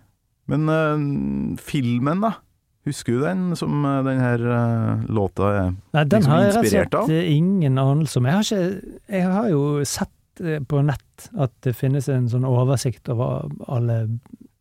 Men 0.46 0.68
uh, 0.68 1.56
filmen, 1.60 2.20
da? 2.22 2.34
Husker 2.88 3.18
du 3.18 3.20
den 3.26 3.42
som 3.58 3.84
eh, 3.84 3.98
den 4.06 4.20
her 4.22 4.44
eh, 4.56 5.02
låta 5.12 5.48
er 5.52 5.66
Nei, 5.92 6.04
den 6.04 6.22
liksom 6.22 6.32
har 6.32 6.44
jeg 6.46 6.54
rett 6.56 6.94
og 6.96 7.10
slett 7.10 7.32
ingen 7.34 7.78
anelse 7.82 8.20
om. 8.20 8.28
Jeg 8.30 8.38
har, 8.38 8.46
ikke, 8.48 8.96
jeg 9.18 9.26
har 9.34 9.48
jo 9.52 9.62
sett 9.88 10.42
eh, 10.44 10.60
på 10.64 10.80
nett 10.88 11.28
at 11.36 11.52
det 11.66 11.74
finnes 11.76 12.08
en 12.12 12.28
sånn 12.32 12.46
oversikt 12.48 13.10
over 13.12 13.50
alle 13.68 13.98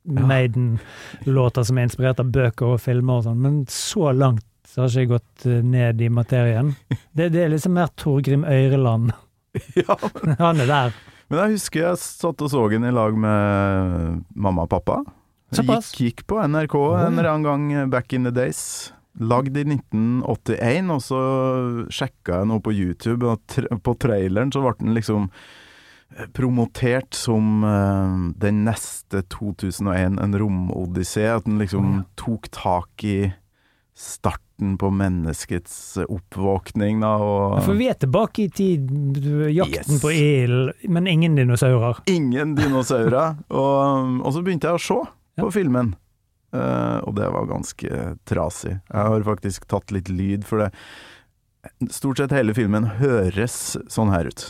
Maiden-låter 0.07 1.63
som 1.67 1.77
er 1.79 1.87
inspirert 1.87 2.21
av 2.23 2.29
bøker 2.31 2.75
og 2.75 2.81
filmer 2.83 3.19
og 3.19 3.25
sånn, 3.27 3.41
men 3.43 3.57
så 3.71 4.13
langt 4.15 4.45
så 4.67 4.83
har 4.83 4.91
ikke 4.91 5.01
jeg 5.03 5.09
gått 5.11 5.45
ned 5.67 6.01
i 6.03 6.09
materien. 6.11 6.73
Det, 7.11 7.29
det 7.33 7.43
er 7.45 7.51
liksom 7.53 7.75
mer 7.77 7.91
Torgrim 7.99 8.45
Øyreland. 8.47 9.13
Ja, 9.79 9.95
Han 10.37 10.59
er 10.61 10.67
der. 10.69 10.97
men 11.31 11.39
jeg 11.39 11.55
husker 11.55 11.81
jeg 11.81 11.97
satt 11.97 12.43
og 12.45 12.51
så 12.51 12.67
den 12.69 12.85
i 12.85 12.91
lag 12.93 13.15
med 13.17 14.19
mamma 14.35 14.67
og 14.67 14.71
pappa. 14.75 14.99
Gikk, 15.51 16.01
gikk 16.01 16.25
på 16.27 16.41
NRK 16.43 16.75
en 16.75 17.17
eller 17.19 17.29
annen 17.31 17.43
gang 17.69 17.89
back 17.89 18.13
in 18.13 18.27
the 18.27 18.31
days. 18.35 18.91
Lagd 19.17 19.55
i 19.57 19.63
1981, 19.63 20.91
og 20.93 20.99
så 21.01 21.21
sjekka 21.89 22.41
jeg 22.41 22.49
noe 22.51 22.61
på 22.61 22.73
YouTube, 22.75 23.25
og 23.25 23.79
på 23.81 23.95
traileren 23.97 24.51
så 24.53 24.61
ble 24.61 24.75
den 24.77 24.93
liksom 24.93 25.29
eh, 25.31 26.27
promotert 26.37 27.17
som 27.17 27.63
uh, 27.65 28.27
den 28.37 28.61
neste 28.67 29.23
2001, 29.33 30.19
en 30.21 30.37
romodyssé. 30.37 31.25
At 31.39 31.47
den 31.47 31.57
liksom 31.63 32.03
tok 32.19 32.51
tak 32.53 33.07
i 33.07 33.31
starten 33.97 34.75
på 34.77 34.91
menneskets 34.93 35.97
oppvåkning, 36.05 37.01
da, 37.01 37.15
og 37.17 37.63
For 37.65 37.73
vi 37.79 37.87
er 37.89 37.97
tilbake 37.97 38.45
i 38.45 38.49
tid, 38.53 38.91
jakten 39.49 39.95
Yes. 39.95 40.01
på 40.03 40.11
ild, 40.13 40.75
men 40.85 41.07
ingen 41.09 41.39
dinosaurer. 41.39 42.03
Ingen 42.05 42.53
dinosaurer. 42.59 43.39
og, 43.49 44.19
og 44.21 44.33
så 44.35 44.43
begynte 44.45 44.69
jeg 44.69 44.77
å 44.77 44.83
se 44.91 44.99
på 45.39 45.53
filmen, 45.53 45.95
Uh, 46.55 47.03
og 47.03 47.17
det 47.17 47.27
var 47.27 47.49
ganske 47.49 47.87
trasig. 48.23 48.77
Jeg 48.87 49.09
har 49.11 49.23
faktisk 49.27 49.65
tatt 49.67 49.91
litt 49.91 50.07
lyd, 50.07 50.47
for 50.47 50.63
det 50.63 50.71
Stort 51.91 52.21
sett 52.21 52.31
hele 52.31 52.53
filmen 52.55 52.85
høres 53.01 53.75
sånn 53.91 54.07
her 54.13 54.29
ut. 54.31 54.43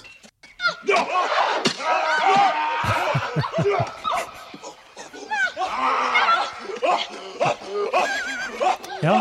Ja. 9.02 9.16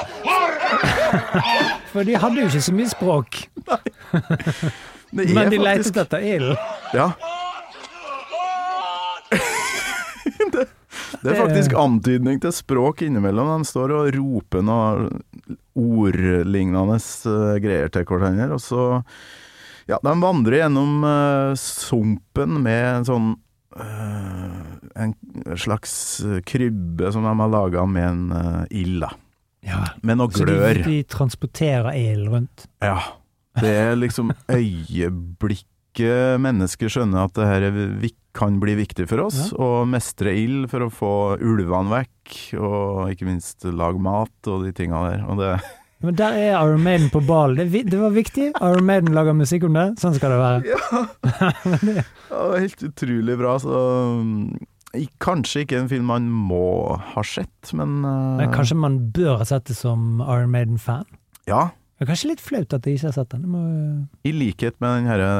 For 1.95 2.05
de 2.05 2.19
hadde 2.21 2.43
jo 2.43 2.51
ikke 2.51 2.65
så 2.69 2.77
mye 2.77 2.93
språk, 2.93 3.41
men 5.17 5.25
de 5.25 5.39
faktisk 5.41 5.65
lette 5.65 6.05
etter 6.05 6.29
ilden. 6.35 6.57
Ja. 6.93 7.09
det, 10.53 10.69
det 11.27 11.35
er 11.35 11.41
faktisk 11.43 11.75
antydning 11.79 12.39
til 12.43 12.55
språk 12.55 13.03
innimellom. 13.07 13.51
De 13.61 13.69
står 13.69 13.95
og 13.97 14.11
roper 14.17 14.63
noe 14.65 15.09
ordlignende 15.77 16.97
eh, 16.99 17.59
greier 17.63 17.93
til 17.93 18.07
hverandre, 18.09 18.53
og 18.57 18.63
så 18.65 18.87
Ja, 19.87 20.01
de 20.03 20.15
vandrer 20.19 20.65
gjennom 20.65 21.05
uh, 21.07 21.53
sumpen 21.61 22.57
med 22.65 22.87
en 22.91 23.05
sånn 23.07 23.29
uh, 23.79 24.65
En 24.99 25.13
slags 25.55 25.93
krybbe 26.49 27.13
som 27.15 27.23
de 27.29 27.35
har 27.39 27.53
laga 27.53 27.85
med 27.87 28.09
en 28.09 28.25
uh, 28.33 28.65
ild, 28.75 29.05
da. 29.05 29.13
Ja. 29.67 29.85
Med 30.03 30.19
noe 30.19 30.35
Så 30.35 30.47
de, 30.49 30.59
de 30.87 30.99
transporterer 31.11 31.95
ild 31.99 32.29
rundt. 32.33 32.67
Ja. 32.83 32.99
Det 33.61 33.73
er 33.73 33.97
liksom 33.99 34.35
øyeblikket 34.59 36.41
mennesker 36.43 36.91
skjønner 36.93 37.27
at 37.27 37.37
det 37.39 37.47
her 37.49 37.69
er 37.71 37.77
vi- 37.77 38.15
kan 38.37 38.61
bli 38.61 38.77
viktig 38.79 39.09
for 39.11 39.27
oss, 39.27 39.51
og 39.57 39.89
mestre 39.91 40.35
ild 40.37 40.69
for 40.73 40.87
å 40.87 40.93
få 40.93 41.15
ulvene 41.41 41.93
vekk, 41.93 42.37
og 42.61 43.11
ikke 43.15 43.29
minst 43.29 43.67
lage 43.67 44.03
mat 44.03 44.51
og 44.53 44.67
de 44.67 44.73
tinga 44.77 45.03
der. 45.09 45.27
Og 45.27 45.41
det 45.41 45.57
Men 46.05 46.17
der 46.19 46.37
er 46.37 46.51
Iron 46.61 46.83
Maiden 46.85 47.09
på 47.11 47.23
ballen. 47.25 47.57
Det, 47.73 47.87
det 47.89 47.99
var 47.99 48.13
viktig. 48.13 48.51
Iron 48.61 48.85
Maiden 48.85 49.15
lager 49.17 49.37
musikk 49.37 49.65
om 49.65 49.79
det. 49.79 49.87
Sånn 50.03 50.15
skal 50.19 50.35
det 50.35 50.41
være. 50.43 50.75
ja, 50.75 51.03
det 51.81 52.05
var 52.37 52.61
helt 52.61 52.85
utrolig 52.91 53.39
bra. 53.41 53.55
Så 53.63 53.81
mm, 54.21 55.07
kanskje 55.25 55.65
ikke 55.65 55.81
en 55.81 55.91
film 55.91 56.13
man 56.13 56.29
må 56.29 57.01
ha 57.15 57.25
sett, 57.25 57.73
men, 57.73 57.99
uh... 58.05 58.37
Men 58.43 58.53
kanskje 58.53 58.77
man 58.79 59.01
bør 59.17 59.41
ha 59.41 59.49
sett 59.49 59.73
det 59.73 59.79
som 59.79 60.21
Iron 60.27 60.53
Maiden-fan? 60.53 61.09
Ja, 61.49 61.71
Det 61.97 62.05
er 62.05 62.13
kanskje 62.13 62.35
litt 62.35 62.45
flaut 62.45 62.77
at 62.77 62.85
jeg 62.85 62.99
ikke 62.99 63.09
har 63.09 63.17
sett 63.17 63.33
den. 63.33 63.49
Må, 63.49 63.65
i 64.29 64.37
likhet 64.37 64.77
med 64.85 64.99
den 64.99 65.09
herre 65.09 65.31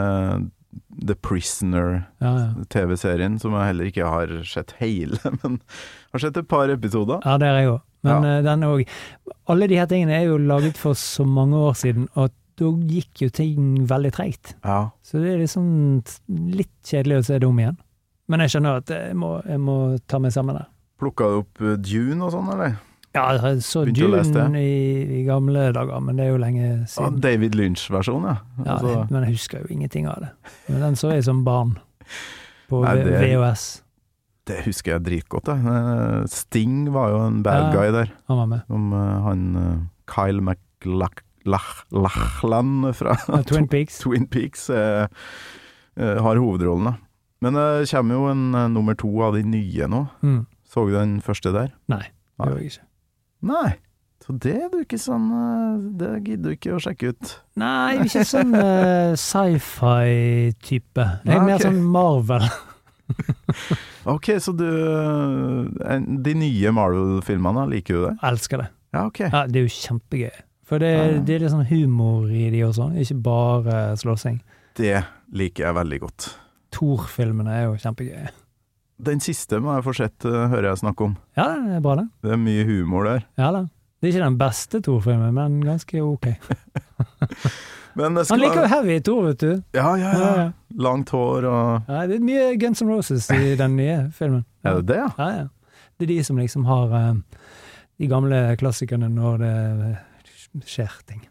The 1.07 1.15
Prisoner 1.15 2.07
ja, 2.21 2.31
ja. 2.39 2.65
TV-serien, 2.73 3.39
som 3.41 3.53
jeg 3.57 3.67
heller 3.71 3.91
ikke 3.91 4.07
har 4.09 4.33
sett 4.49 4.75
hele, 4.81 5.19
men 5.43 5.61
har 6.13 6.23
sett 6.23 6.37
et 6.41 6.49
par 6.49 6.69
episoder. 6.73 7.21
ja, 7.25 7.37
det 7.39 7.47
har 7.53 7.61
jeg 7.63 7.71
òg. 7.75 7.81
Men 8.07 8.23
Ja. 8.23 8.37
eh, 8.37 8.43
den 8.47 8.61
òg 8.63 8.83
Alle 9.51 9.67
de 9.69 9.77
her 9.81 9.87
tingene 9.91 10.15
er 10.21 10.27
jo 10.29 10.37
laget 10.39 10.77
for 10.79 10.95
så 10.95 11.25
mange 11.27 11.57
år 11.59 11.75
siden, 11.79 12.09
og 12.17 12.31
da 12.59 12.71
gikk 12.89 13.21
jo 13.27 13.29
ting 13.29 13.87
veldig 13.87 14.13
treigt. 14.17 14.55
Ja. 14.65 14.91
Så 15.05 15.21
det 15.21 15.35
er 15.35 15.43
liksom 15.43 15.67
litt 16.57 16.73
kjedelig 16.89 17.19
å 17.21 17.25
se 17.29 17.39
det 17.39 17.47
om 17.49 17.59
igjen. 17.61 17.77
Men 18.29 18.41
jeg 18.43 18.55
skjønner 18.57 18.81
at 18.81 18.91
jeg 18.91 19.15
må, 19.19 19.37
jeg 19.47 19.61
må 19.63 19.75
ta 20.09 20.19
meg 20.19 20.33
sammen 20.35 20.57
der. 20.59 20.67
Plukka 20.99 21.29
du 21.31 21.37
opp 21.43 21.61
eh, 21.63 21.77
Dune 21.77 22.25
og 22.25 22.33
sånn, 22.33 22.49
eller? 22.55 22.79
Ja, 23.17 23.25
jeg 23.33 23.41
så. 23.65 23.83
Dune 23.89 24.61
i, 24.61 25.21
i 25.21 25.25
gamle 25.27 25.71
dager, 25.75 26.01
men 26.05 26.17
det 26.21 26.27
er 26.27 26.31
jo 26.35 26.39
lenge 26.43 26.63
Ja, 26.67 26.85
siden. 26.93 27.19
David 27.25 27.57
Lynch-versjon, 27.59 28.27
ja. 28.29 28.37
Ja, 28.65 28.77
Altså, 28.77 29.07
men 29.11 29.25
jeg 29.27 29.33
husker 29.39 29.65
jo 29.65 29.73
ingenting 29.73 30.07
av 30.13 30.21
det. 30.27 30.31
Men 30.69 30.81
den 30.85 30.99
så 31.01 31.11
jeg 31.15 31.25
som 31.25 31.43
barn 31.47 31.79
på 32.69 32.83
Nei, 32.85 32.95
det- 33.03 33.21
VHS. 33.23 33.65
det 34.47 34.61
husker 34.67 34.93
jeg 34.97 35.05
dritgodt. 35.09 35.49
Jeg. 35.49 35.65
Eh, 35.67 36.27
Sting 36.31 36.93
var 36.93 37.11
jo 37.11 37.21
en 37.27 37.43
bad 37.43 37.73
Ja. 37.73 37.73
guy 37.81 37.91
der. 37.95 38.13
Han 38.29 38.37
var 38.43 38.47
med. 38.47 38.63
Om 38.71 38.93
eh, 38.93 39.23
han 39.27 39.57
eh, 39.57 39.79
Kyle 40.07 40.41
Lachlan 41.47 42.93
fra 42.95 43.17
Ja, 43.29 43.43
Twin 43.43 43.69
Peaks. 43.73 43.99
Twin 44.03 44.27
Peaks 44.27 44.69
eh, 44.71 45.07
eh, 45.97 46.19
har 46.23 46.37
hovedrollen, 46.37 46.85
da. 46.93 46.95
Men 47.45 47.53
det 47.55 47.89
kommer 47.91 48.15
jo 48.17 48.29
en 48.33 48.51
nummer 48.73 48.95
to 48.97 49.11
av 49.23 49.35
de 49.37 49.43
nye 49.45 49.87
nå. 49.93 50.07
Mm. 50.25 50.47
Så 50.67 50.87
du 50.89 50.95
den 50.97 51.19
første 51.23 51.53
der? 51.53 51.73
Nei, 51.93 52.03
det 52.41 52.49
gjorde 52.49 52.63
jeg 52.63 52.71
ikke. 52.73 52.86
Nei. 53.45 53.77
Så 54.27 54.35
det 54.43 54.55
er 54.59 54.71
du 54.73 54.81
ikke 54.81 54.99
sånn 54.99 55.27
eh, 55.31 55.83
Det 56.01 56.09
gidder 56.25 56.49
du 56.49 56.55
ikke 56.57 56.73
å 56.75 56.81
sjekke 56.83 57.13
ut. 57.15 57.35
Nei, 57.61 57.99
ikke 58.07 58.25
sånn 58.27 58.57
uh, 58.57 59.13
sci-fi-type. 59.29 61.05
Jeg 61.27 61.37
er 61.37 61.45
mer 61.45 61.61
ok. 61.61 61.67
sånn 61.69 61.85
Marvel. 61.85 62.49
Ok, 64.07 64.29
så 64.43 64.53
du 64.55 64.67
eh, 64.67 66.01
De 66.23 66.33
nye 66.39 66.73
Marvel-filmene, 66.75 67.65
liker 67.71 67.95
du 67.95 68.01
det? 68.05 68.13
Elsker 68.27 68.63
det. 68.63 68.67
Ja, 68.95 69.05
ok. 69.07 69.21
Ja, 69.27 69.45
det 69.51 69.61
er 69.61 69.67
jo 69.67 69.73
kjempegøy. 69.75 70.43
For 70.67 70.83
det, 70.83 70.91
ja. 70.95 71.07
det 71.23 71.37
er 71.37 71.45
litt 71.45 71.53
sånn 71.55 71.69
humor 71.69 72.31
i 72.31 72.49
de 72.51 72.65
også, 72.67 72.89
ikke 73.03 73.19
bare 73.27 73.77
slåssing. 73.99 74.41
Det 74.79 74.97
liker 75.35 75.69
jeg 75.69 75.79
veldig 75.79 76.01
godt. 76.03 76.29
Thor-filmene 76.75 77.55
er 77.55 77.69
jo 77.69 77.77
kjempegøye. 77.83 78.31
Den 78.99 79.21
siste 79.21 79.59
må 79.61 79.75
jeg 79.77 79.85
få 79.85 79.93
sett, 79.99 80.25
eh, 80.25 80.47
hører 80.49 80.71
jeg 80.71 80.79
snakke 80.81 81.05
om. 81.05 81.17
Ja, 81.37 81.51
det 81.67 81.75
er 81.77 81.81
bra, 81.85 81.97
det. 82.01 82.07
Det 82.25 82.33
er 82.33 82.41
mye 82.41 82.65
humor 82.65 83.05
der. 83.05 83.25
Ja 83.37 83.51
da. 83.53 83.67
Det 84.01 84.09
er 84.09 84.13
ikke 84.15 84.25
den 84.27 84.39
beste 84.39 84.81
Thor-filmen, 84.85 85.35
men 85.35 85.61
ganske 85.65 86.01
ok. 86.05 86.27
Men 87.97 88.13
det 88.15 88.27
Han 88.29 88.41
liker 88.43 88.61
jo 88.61 88.69
heavy 88.69 88.97
Thor, 89.01 89.23
vet 89.31 89.41
du. 89.41 89.53
Ja, 89.73 89.95
ja, 89.97 90.11
Ja, 90.13 90.19
ja. 90.21 90.33
ja. 90.43 90.51
Langt 90.85 91.09
hår 91.17 91.47
og 91.49 91.87
Ja, 91.89 92.03
det 92.07 92.19
er 92.19 92.25
mye 92.27 92.51
Guns 92.61 92.83
N' 92.85 92.91
Roses 92.93 93.31
i 93.33 93.55
den 93.63 93.77
nye 93.79 94.11
filmen. 94.13 94.45
Er 94.65 94.81
det 94.83 94.87
det, 94.91 94.99
ja? 95.01 95.09
Ja, 95.17 95.29
ja. 95.39 95.47
Det 95.97 96.05
er 96.05 96.11
de 96.13 96.19
som 96.29 96.37
liksom 96.37 96.67
har 96.69 96.93
eh, 96.93 97.15
de 97.99 98.07
gamle 98.13 98.43
klassikerne 98.61 99.09
når 99.09 99.39
det 99.41 100.67
skjer 100.69 100.93
ting. 101.09 101.23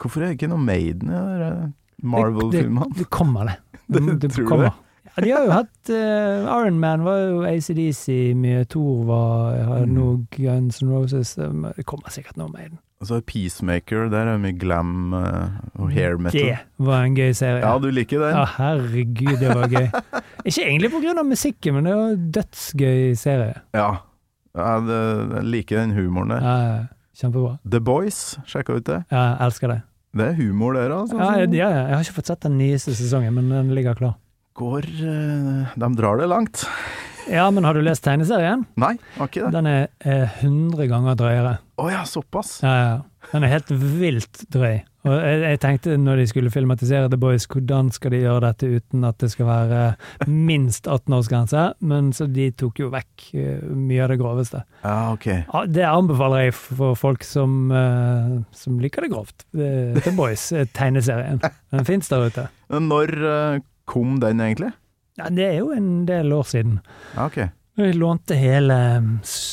Hvorfor 0.00 0.22
er 0.24 0.30
det 0.32 0.38
ikke 0.38 0.48
noe 0.54 0.60
Maiden 0.64 1.12
i 1.12 2.06
Marvel-filmene? 2.06 2.88
Det, 2.94 3.02
det 3.04 3.10
kommer, 3.12 3.52
det. 3.52 3.56
Det- 4.20 4.32
tror 4.32 4.42
du 4.42 4.48
kommer. 4.48 4.72
De 5.22 5.30
har 5.32 5.46
jo 5.46 5.52
hatt 5.54 5.90
uh, 5.90 6.48
Iron 6.58 6.80
Man 6.80 7.04
var 7.06 7.20
jo 7.22 7.44
ACDC 7.48 8.34
mye, 8.36 8.64
Thor 8.68 9.04
var 9.08 9.56
har 9.64 9.86
Mm. 9.86 9.94
noe 9.94 10.16
Guns 10.34 10.82
N' 10.82 10.90
Roses 10.90 11.38
eh, 11.38 11.52
Det 11.76 11.84
kommer 11.86 12.10
sikkert 12.12 12.36
noe 12.36 12.50
med 12.52 12.70
den. 12.70 12.78
Og 13.00 13.08
så 13.08 13.18
er 13.18 13.24
Peacemaker, 13.28 14.08
der 14.12 14.28
er 14.32 14.38
mye 14.40 14.56
glam 14.56 15.12
uh, 15.12 15.56
og 15.76 15.90
hair 15.92 16.16
metal. 16.16 16.56
Det 16.56 16.86
var 16.88 17.04
en 17.04 17.16
gøy 17.16 17.32
serie. 17.36 17.60
Ja, 17.60 17.78
du 17.78 17.90
liker 17.92 18.22
den? 18.24 18.36
Ja, 18.36 18.44
herregud, 18.56 19.36
det 19.40 19.52
var 19.52 19.68
gøy. 19.68 19.88
Ikke 20.48 20.64
egentlig 20.64 20.92
av 21.12 21.26
musikken, 21.28 21.74
men 21.76 21.84
det 21.84 21.96
var 21.96 22.14
en 22.14 22.30
dødsgøy 22.32 23.14
serie. 23.20 23.60
Ja. 23.76 23.88
ja 24.56 24.78
jeg 24.88 25.44
liker 25.44 25.82
den 25.82 25.92
humoren 25.96 26.32
der. 26.32 26.40
Ja, 26.48 26.86
kjempebra. 27.20 27.58
The 27.68 27.80
Boys, 27.80 28.38
sjekka 28.48 28.80
ut 28.80 28.88
det? 28.88 29.02
Ja, 29.12 29.22
jeg 29.34 29.36
elsker 29.48 29.72
det. 29.74 29.80
Det 30.16 30.30
er 30.30 30.38
humor 30.38 30.72
der, 30.72 30.92
altså. 30.96 31.18
Ja, 31.20 31.32
jeg, 31.42 31.52
ja, 31.54 31.68
ja, 31.68 31.82
jeg 31.90 31.96
har 31.98 32.06
ikke 32.06 32.20
fått 32.22 32.32
sett 32.32 32.46
den 32.46 32.56
nyeste 32.56 32.94
sesongen, 32.96 33.34
men 33.36 33.52
den 33.52 33.74
ligger 33.76 33.96
klar. 33.98 34.16
Går 34.56 34.86
eh, 34.88 35.76
De 35.76 35.92
drar 35.96 36.16
det 36.16 36.26
langt. 36.32 36.64
Ja, 37.28 37.50
men 37.50 37.64
har 37.64 37.74
du 37.74 37.82
lest 37.82 38.04
tegneserien? 38.06 38.62
Nei, 38.78 38.94
har 39.18 39.28
ikke 39.28 39.48
det. 39.48 39.52
Den 39.56 39.66
er 39.68 39.88
eh, 40.06 40.36
100 40.46 40.86
ganger 40.88 41.18
drøyere. 41.18 41.56
Å 41.82 41.88
ja, 41.90 42.04
såpass. 42.08 42.60
Ja, 42.62 42.76
ja. 42.78 42.96
Den 43.32 43.44
er 43.44 43.50
helt 43.50 43.72
vilt 43.74 44.44
drøy. 44.54 44.78
Og 45.06 45.12
jeg, 45.12 45.42
jeg 45.42 45.60
tenkte 45.62 45.98
når 45.98 46.22
de 46.22 46.26
skulle 46.30 46.52
filmatisere 46.54 47.10
The 47.10 47.18
Boys, 47.20 47.48
hvordan 47.50 47.90
skal 47.94 48.14
de 48.14 48.22
gjøre 48.22 48.46
dette 48.46 48.70
uten 48.78 49.04
at 49.06 49.18
det 49.22 49.32
skal 49.34 49.50
være 49.50 49.82
minst 50.30 50.86
18-årsgrense? 50.86 51.66
Men 51.90 52.12
så 52.16 52.30
de 52.30 52.48
tok 52.56 52.80
jo 52.86 52.90
vekk 52.94 53.28
eh, 53.36 53.68
mye 53.74 54.06
av 54.06 54.14
det 54.14 54.20
groveste. 54.22 54.64
Ja, 54.86 54.98
ok. 55.12 55.30
Ja, 55.34 55.64
det 55.68 55.86
anbefaler 55.90 56.46
jeg 56.46 56.58
for 56.62 56.96
folk 56.96 57.26
som, 57.26 57.64
eh, 57.74 58.36
som 58.56 58.80
liker 58.80 59.04
det 59.04 59.12
grovt. 59.12 59.48
The 59.52 60.16
Boys, 60.16 60.48
tegneserien. 60.78 61.42
Den 61.74 61.88
fins 61.88 62.08
der 62.08 62.30
ute. 62.30 62.48
Når 62.92 63.18
kom 63.88 64.18
den 64.22 64.42
egentlig? 64.44 64.72
Ja, 65.16 65.30
det 65.32 65.46
er 65.48 65.60
jo 65.62 65.70
en 65.72 66.04
del 66.08 66.34
år 66.36 66.48
siden. 66.50 66.80
Ok. 67.16 67.38
Jeg 67.76 67.96
lånte 68.00 68.36
hele, 68.40 68.76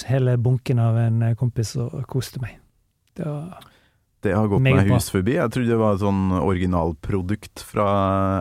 hele 0.07 0.37
bunken 0.39 0.79
av 0.79 0.97
en 0.99 1.23
kompis 1.39 1.75
og 1.79 2.03
koste 2.07 2.39
meg. 2.43 2.57
Det 3.17 3.27
Det 4.23 4.31
har 4.31 4.47
gått 4.47 4.63
meg 4.63 4.87
hus 4.87 5.09
forbi. 5.11 5.33
Jeg 5.35 5.51
trodde 5.51 5.67
det 5.67 5.79
var 5.81 5.97
et 5.97 6.03
sånn 6.03 6.31
originalprodukt 6.37 7.59
fra 7.67 7.87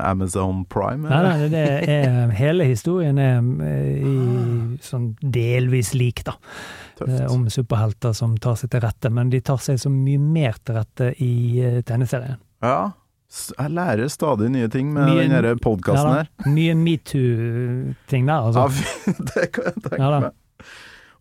Amazon 0.07 0.63
Prime. 0.71 1.09
Nei, 1.09 1.19
eller? 1.19 1.41
nei, 1.41 1.49
det 1.51 1.65
er, 1.91 2.31
hele 2.39 2.69
historien 2.71 3.19
er 3.19 3.41
eh, 3.67 4.07
i, 4.07 4.79
sånn 4.87 5.09
delvis 5.19 5.91
lik, 5.99 6.23
da. 6.29 6.37
Eh, 6.39 7.01
Tøft. 7.03 7.27
Om 7.35 7.49
superhelter 7.51 8.15
som 8.15 8.37
tar 8.39 8.55
seg 8.61 8.71
til 8.71 8.85
rette, 8.87 9.11
men 9.11 9.35
de 9.35 9.43
tar 9.43 9.59
seg 9.59 9.83
så 9.83 9.91
mye 9.91 10.23
mer 10.23 10.63
til 10.63 10.79
rette 10.79 11.11
i 11.19 11.33
eh, 11.59 11.81
tegneserien. 11.83 12.39
Ja. 12.63 12.93
Jeg 13.33 13.71
lærer 13.73 14.11
stadig 14.13 14.51
nye 14.53 14.69
ting 14.69 14.91
med 14.93 15.09
Mye- 15.09 15.23
denne 15.31 15.55
podkasten 15.65 16.11
Ja 16.11 16.19
her. 16.23 16.29
Mye 16.53 16.75
metoo-ting 16.77 18.27
der, 18.29 18.49
altså. 18.51 18.67
Ja, 18.69 19.13
det 19.33 19.47
kan 19.57 19.71
jeg 19.71 19.83
tenke 19.87 20.01
Ja 20.03 20.11
meg. 20.21 20.33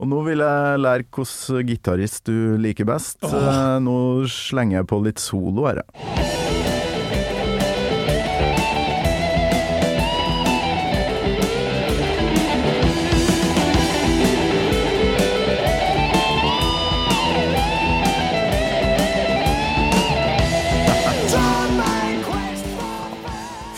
Og 0.01 0.09
nå 0.09 0.19
vil 0.25 0.41
jeg 0.41 0.79
lære 0.81 1.05
hvilken 1.13 1.67
gitarist 1.69 2.23
du 2.25 2.57
liker 2.57 2.87
best. 2.89 3.19
Åh. 3.23 3.35
Eh, 3.37 3.75
Nå 3.85 3.95
slenger 4.33 4.79
jeg 4.81 4.87
på 4.89 4.97
litt 5.05 5.21
solo 5.21 5.67
her. 5.69 5.83
jeg. 5.85 6.60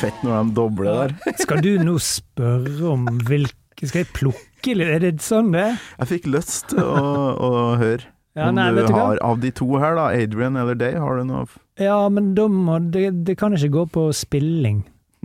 Fett 0.04 0.24
når 0.26 0.40
de 0.50 0.56
dobler 0.58 0.90
der. 1.00 1.36
Skal 1.40 1.62
du 1.64 1.72
nå 1.84 1.98
spørre 2.04 2.90
om 2.92 3.06
hvilke 3.28 3.88
Skal 3.88 4.04
jeg 4.04 4.10
plukke 4.16 4.76
litt? 4.78 4.90
Er 4.98 5.00
det 5.04 5.14
sånn 5.24 5.54
det 5.56 5.62
er? 5.70 5.78
Jeg 6.02 6.10
fikk 6.14 6.28
lyst 6.34 6.70
til 6.74 6.84
å, 6.84 7.14
å 7.40 7.52
høre 7.80 8.04
Ja, 8.36 8.50
om 8.50 8.58
nei, 8.58 8.70
du 8.76 8.82
du 8.88 8.94
har 8.96 9.20
Av 9.24 9.40
de 9.44 9.52
to 9.56 9.68
her, 9.82 9.96
da, 10.00 10.10
Adrian 10.16 10.60
eller 10.60 10.76
Day, 10.80 10.96
har 11.00 11.20
du 11.22 11.26
noe 11.30 11.46
Ja, 11.82 11.98
men 12.14 12.34
de 12.38 12.46
må 12.52 12.78
det, 12.94 13.10
det 13.28 13.38
kan 13.40 13.56
ikke 13.58 13.72
gå 13.80 13.86
på 13.96 14.06
spilling, 14.14 14.84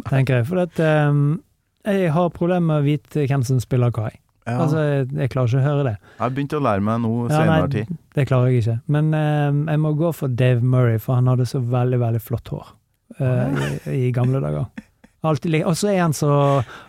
tenker 0.08 0.40
jeg. 0.40 0.48
For 0.48 0.62
at 0.64 0.78
um, 1.10 1.40
jeg 1.88 2.10
har 2.14 2.30
problemer 2.34 2.66
med 2.70 2.80
å 2.82 2.86
vite 2.86 3.26
hvem 3.28 3.42
som 3.46 3.58
spiller 3.62 3.90
hva. 3.94 4.08
jeg. 4.12 4.20
ja. 4.48 4.56
Altså, 4.62 4.82
jeg, 4.86 5.06
jeg 5.18 5.32
klarer 5.34 5.52
ikke 5.52 5.60
å 5.60 5.66
høre 5.68 5.84
det. 5.90 5.94
Jeg 6.16 6.22
har 6.24 6.34
begynt 6.38 6.56
å 6.56 6.62
lære 6.64 6.84
meg 6.88 7.02
nå 7.04 7.12
Ja, 7.28 7.34
senere 7.42 7.68
tid. 7.74 7.92
det 8.16 8.26
klarer 8.30 8.48
jeg 8.54 8.62
ikke. 8.64 8.78
Men 8.96 9.12
um, 9.12 9.62
jeg 9.74 9.82
må 9.84 9.92
gå 10.00 10.12
for 10.16 10.32
Dave 10.40 10.64
Murray, 10.64 10.98
for 11.02 11.18
han 11.20 11.28
hadde 11.32 11.46
så 11.48 11.60
veldig, 11.60 12.00
veldig 12.06 12.22
flott 12.24 12.52
hår 12.54 12.74
eh, 13.20 13.64
i, 13.92 13.96
i 14.08 14.12
gamle 14.12 14.40
dager. 14.44 14.66
Alltid 15.26 15.64
Og 15.66 15.74
så 15.76 15.88
er 15.90 16.00
han 16.04 16.12
så 16.14 16.30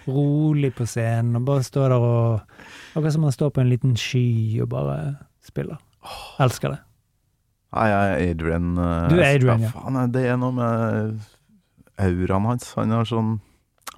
rolig 0.07 0.69
på 0.77 0.85
scenen, 0.85 1.35
og 1.39 1.45
bare 1.47 1.63
står 1.65 1.89
der 1.89 2.03
og 2.05 2.41
Akkurat 2.95 3.13
som 3.13 3.23
han 3.25 3.33
står 3.33 3.49
på 3.53 3.61
en 3.61 3.69
liten 3.69 3.95
sky 3.97 4.59
og 4.63 4.69
bare 4.69 4.95
spiller. 5.45 5.77
Elsker 6.41 6.73
det. 6.73 6.79
Nei, 7.73 7.83
jeg 7.89 8.13
er 8.13 8.31
Adrian. 8.31 8.69
eh, 8.77 9.09
Du 9.11 9.19
er 9.19 9.27
Adrian, 9.35 9.61
ja. 9.61 9.69
Faen, 9.73 9.99
det 10.13 10.23
er 10.25 10.37
noe 10.41 10.55
med 10.57 11.19
auraen 12.01 12.47
hans. 12.49 12.71
Han 12.77 12.91
er 12.97 13.05
sånn 13.09 13.35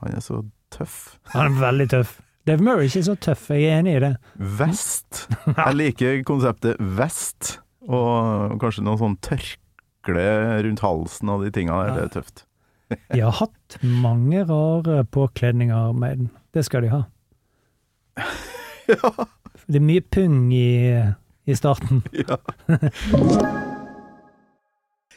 Han 0.02 0.18
er 0.18 0.24
så 0.26 0.42
tøff. 0.74 1.18
Han 1.36 1.52
er 1.54 1.60
veldig 1.62 1.88
tøff. 1.94 2.18
Dave 2.48 2.64
Murray 2.66 2.88
er 2.88 2.90
ikke 2.90 3.04
så 3.06 3.16
tøff, 3.22 3.44
jeg 3.54 3.68
er 3.70 3.80
enig 3.84 3.96
i 4.00 4.00
det. 4.02 4.14
Vest. 4.60 5.28
Jeg 5.46 5.76
liker 5.78 6.22
konseptet 6.26 6.80
vest, 6.98 7.60
og 7.86 8.56
kanskje 8.64 8.82
noe 8.88 8.98
sånn 8.98 9.16
tørkle 10.06 10.64
rundt 10.68 10.80
halsen 10.80 11.30
og 11.30 11.46
de 11.46 11.52
tinga 11.52 11.74
der. 11.74 11.94
Det 11.94 12.04
er 12.04 12.08
tøft. 12.22 12.46
De 13.14 13.22
har 13.22 13.32
hatt 13.32 13.78
mange 13.84 14.44
rare 14.44 15.06
påkledninger, 15.06 15.92
Maiden. 15.92 16.30
Det 16.54 16.66
skal 16.66 16.84
de 16.84 16.90
ha. 16.90 17.02
Ja. 18.90 19.10
Det 19.68 19.76
er 19.76 19.80
mye 19.80 20.02
pung 20.02 20.54
i, 20.54 21.00
i 21.46 21.56
starten. 21.56 22.04
ja. 22.28 22.36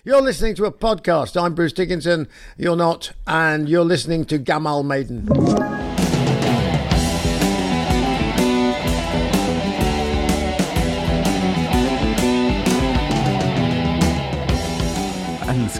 You're 0.06 0.20
listening 0.20 0.54
to 0.56 0.66
a 0.66 0.70
podcast. 0.70 1.36
I'm 1.36 1.54
Bruce 1.54 1.72
Dickinson. 1.72 2.28
You're 2.56 2.76
not. 2.76 3.12
And 3.26 3.68
you're 3.68 3.88
listening 3.88 4.26
to 4.26 4.36
Gamal 4.38 4.84
Maiden. 4.84 5.26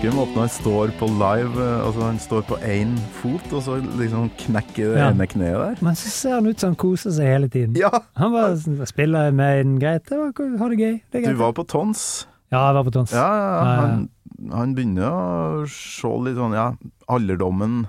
Jeg 0.05 0.13
elsker 0.13 0.21
måten 0.21 0.41
han 0.43 0.51
står 0.53 0.91
på 1.01 1.07
live. 1.17 1.55
eh, 1.65 1.87
Altså 1.87 2.01
Han 2.03 2.19
står 2.21 2.43
på 2.45 2.57
én 2.61 2.91
fot, 3.23 3.53
og 3.57 3.63
så 3.65 3.77
liksom 3.97 4.27
knekker 4.37 4.93
det 4.93 4.99
Ja. 4.99 5.09
ene 5.09 5.27
kneet 5.27 5.57
der. 5.57 5.77
Men 5.81 5.95
så 5.95 6.09
ser 6.13 6.35
han 6.35 6.47
ut 6.47 6.61
som 6.61 6.69
han 6.69 6.77
koser 6.77 7.11
seg 7.11 7.25
hele 7.25 7.49
tiden. 7.49 7.75
Ja! 7.75 7.89
Han 8.17 8.33
bare 8.33 8.87
spiller 8.87 9.33
med 9.33 9.61
en 9.65 9.79
greit, 9.81 10.07
ha 10.11 10.69
det 10.69 10.79
gøy. 10.79 11.01
Det 11.11 11.25
er 11.25 11.33
Du 11.33 11.39
var 11.41 11.53
på 11.55 11.67
tons. 11.67 12.27
Ja, 12.53 12.67
jeg 12.67 12.75
var 12.75 12.85
på 12.85 12.93
tons. 12.93 13.13
Ja. 13.13 13.25
Han, 13.65 14.09
han 14.53 14.75
begynner 14.75 15.09
å 15.09 15.67
se 15.73 16.09
litt 16.21 16.37
sånn 16.37 16.53
Ja, 16.53 16.75
alderdommen 17.09 17.87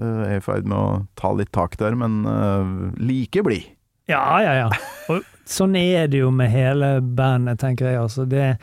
uh, 0.00 0.24
er 0.24 0.36
i 0.38 0.40
ferd 0.40 0.64
med 0.64 0.78
å 0.78 1.06
ta 1.16 1.34
litt 1.34 1.52
tak 1.52 1.76
der, 1.76 1.94
men 1.94 2.24
uh, 2.24 2.96
like 2.96 3.42
blid. 3.44 3.68
Ja, 4.08 4.40
ja, 4.40 4.54
ja. 4.54 4.70
Og 5.10 5.20
sånn 5.44 5.76
er 5.76 6.08
det 6.08 6.22
jo 6.22 6.30
med 6.30 6.48
hele 6.48 7.02
bandet, 7.02 7.60
tenker 7.60 7.90
jeg. 7.90 8.00
Altså. 8.00 8.24
Det, 8.24 8.56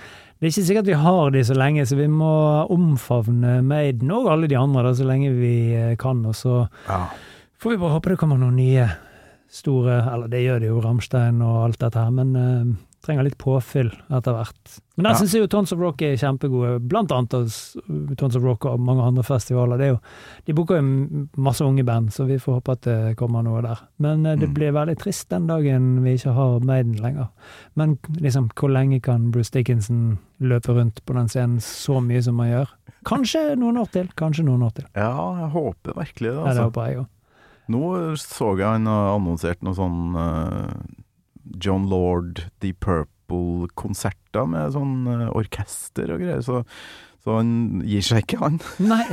det 0.46 0.52
er 0.52 0.62
ikke 0.62 0.68
sikkert 0.68 0.86
vi 0.92 0.98
har 1.02 1.32
de 1.34 1.42
så 1.48 1.56
lenge, 1.58 1.86
så 1.90 1.96
vi 1.98 2.06
må 2.12 2.30
omfavne 2.70 3.56
Maiden 3.66 4.12
og 4.14 4.28
alle 4.30 4.48
de 4.52 4.58
andre 4.60 4.84
da, 4.86 4.92
så 4.94 5.08
lenge 5.10 5.32
vi 5.34 5.56
eh, 5.74 5.96
kan. 5.98 6.20
Og 6.30 6.36
så 6.38 6.68
Ja. 6.88 7.08
får 7.58 7.72
vi 7.74 7.78
bare 7.82 7.96
håpe 7.98 8.12
det 8.14 8.20
kommer 8.22 8.38
noen 8.38 8.56
nye 8.60 8.86
store 9.50 9.96
Eller 10.14 10.28
det 10.28 10.42
gjør 10.44 10.60
det 10.60 10.68
jo, 10.70 10.82
Ramstein 10.84 11.42
og 11.42 11.64
alt 11.66 11.80
dette 11.80 11.98
her, 12.04 12.12
men 12.12 12.36
eh, 12.36 12.76
trenger 13.06 13.24
litt 13.28 13.38
påfyll 13.38 13.92
etter 14.10 14.34
hvert. 14.34 14.80
Men 14.98 15.04
der 15.04 15.12
Ja. 15.12 15.18
syns 15.20 15.34
jeg 15.36 15.42
jo 15.44 15.48
Tons 15.52 15.72
of 15.76 15.80
Rock 15.80 16.02
er 16.02 16.16
kjempegode, 16.18 16.80
blant 16.88 17.12
annet 17.12 17.32
hos 17.36 17.76
Tons 18.18 18.36
of 18.36 18.44
Rock 18.44 18.66
og 18.66 18.80
mange 18.80 19.04
andre 19.04 19.24
festivaler. 19.24 19.78
Det 19.78 19.86
er 19.86 19.92
jo, 19.94 20.00
de 20.46 20.54
booker 20.54 20.80
jo 20.82 21.28
masse 21.38 21.62
unge 21.62 21.84
band, 21.86 22.10
så 22.16 22.26
vi 22.26 22.38
får 22.40 22.60
håpe 22.62 22.72
at 22.72 22.82
det 22.88 23.16
kommer 23.18 23.44
noe 23.44 23.62
der. 23.62 23.80
Men 24.00 24.26
eh, 24.26 24.36
det 24.36 24.50
Mm. 24.50 24.54
blir 24.56 24.72
veldig 24.74 24.98
trist 24.98 25.30
den 25.30 25.48
dagen 25.48 26.02
vi 26.04 26.16
ikke 26.18 26.34
har 26.34 26.60
Maiden 26.62 26.96
lenger. 27.02 27.30
Men 27.76 27.98
liksom, 28.20 28.50
hvor 28.56 28.70
lenge 28.72 29.02
kan 29.02 29.32
Bruce 29.32 29.52
Dickinson 29.52 30.18
løpe 30.42 30.74
rundt 30.74 31.02
på 31.06 31.14
den 31.14 31.28
scenen 31.28 31.60
så 31.62 32.02
mye 32.02 32.24
som 32.24 32.40
han 32.40 32.50
gjør? 32.50 32.68
Kanskje 33.06 33.56
noen 33.58 33.78
år 33.78 33.92
til, 33.92 34.08
kanskje 34.18 34.44
noen 34.46 34.64
år 34.64 34.74
til. 34.74 34.86
ja, 34.96 35.12
jeg 35.42 35.52
håper 35.52 35.94
virkelig 35.94 36.32
det. 36.32 36.36
Ja, 36.36 36.44
det 36.44 36.58
Altså. 36.58 36.64
håper 36.72 36.88
jeg 36.88 36.98
òg. 36.98 37.08
Nå 37.68 38.16
så 38.16 38.58
jeg 38.58 38.66
han 38.68 38.86
annonserte 38.86 39.16
annonsert 39.18 39.62
noe 39.64 39.74
sånn 39.74 40.16
eh, 40.16 40.74
John 41.62 41.88
Lord, 41.90 42.46
The 42.64 42.74
Purple-konserter 42.74 44.48
med 44.50 44.76
sånn 44.76 45.06
eh, 45.10 45.28
orkester 45.36 46.16
og 46.16 46.24
greier, 46.24 46.44
så, 46.46 46.64
så 47.24 47.40
han 47.40 47.82
gir 47.86 48.06
seg 48.06 48.26
ikke, 48.26 48.42
han. 48.42 48.60
Nei. 48.92 49.06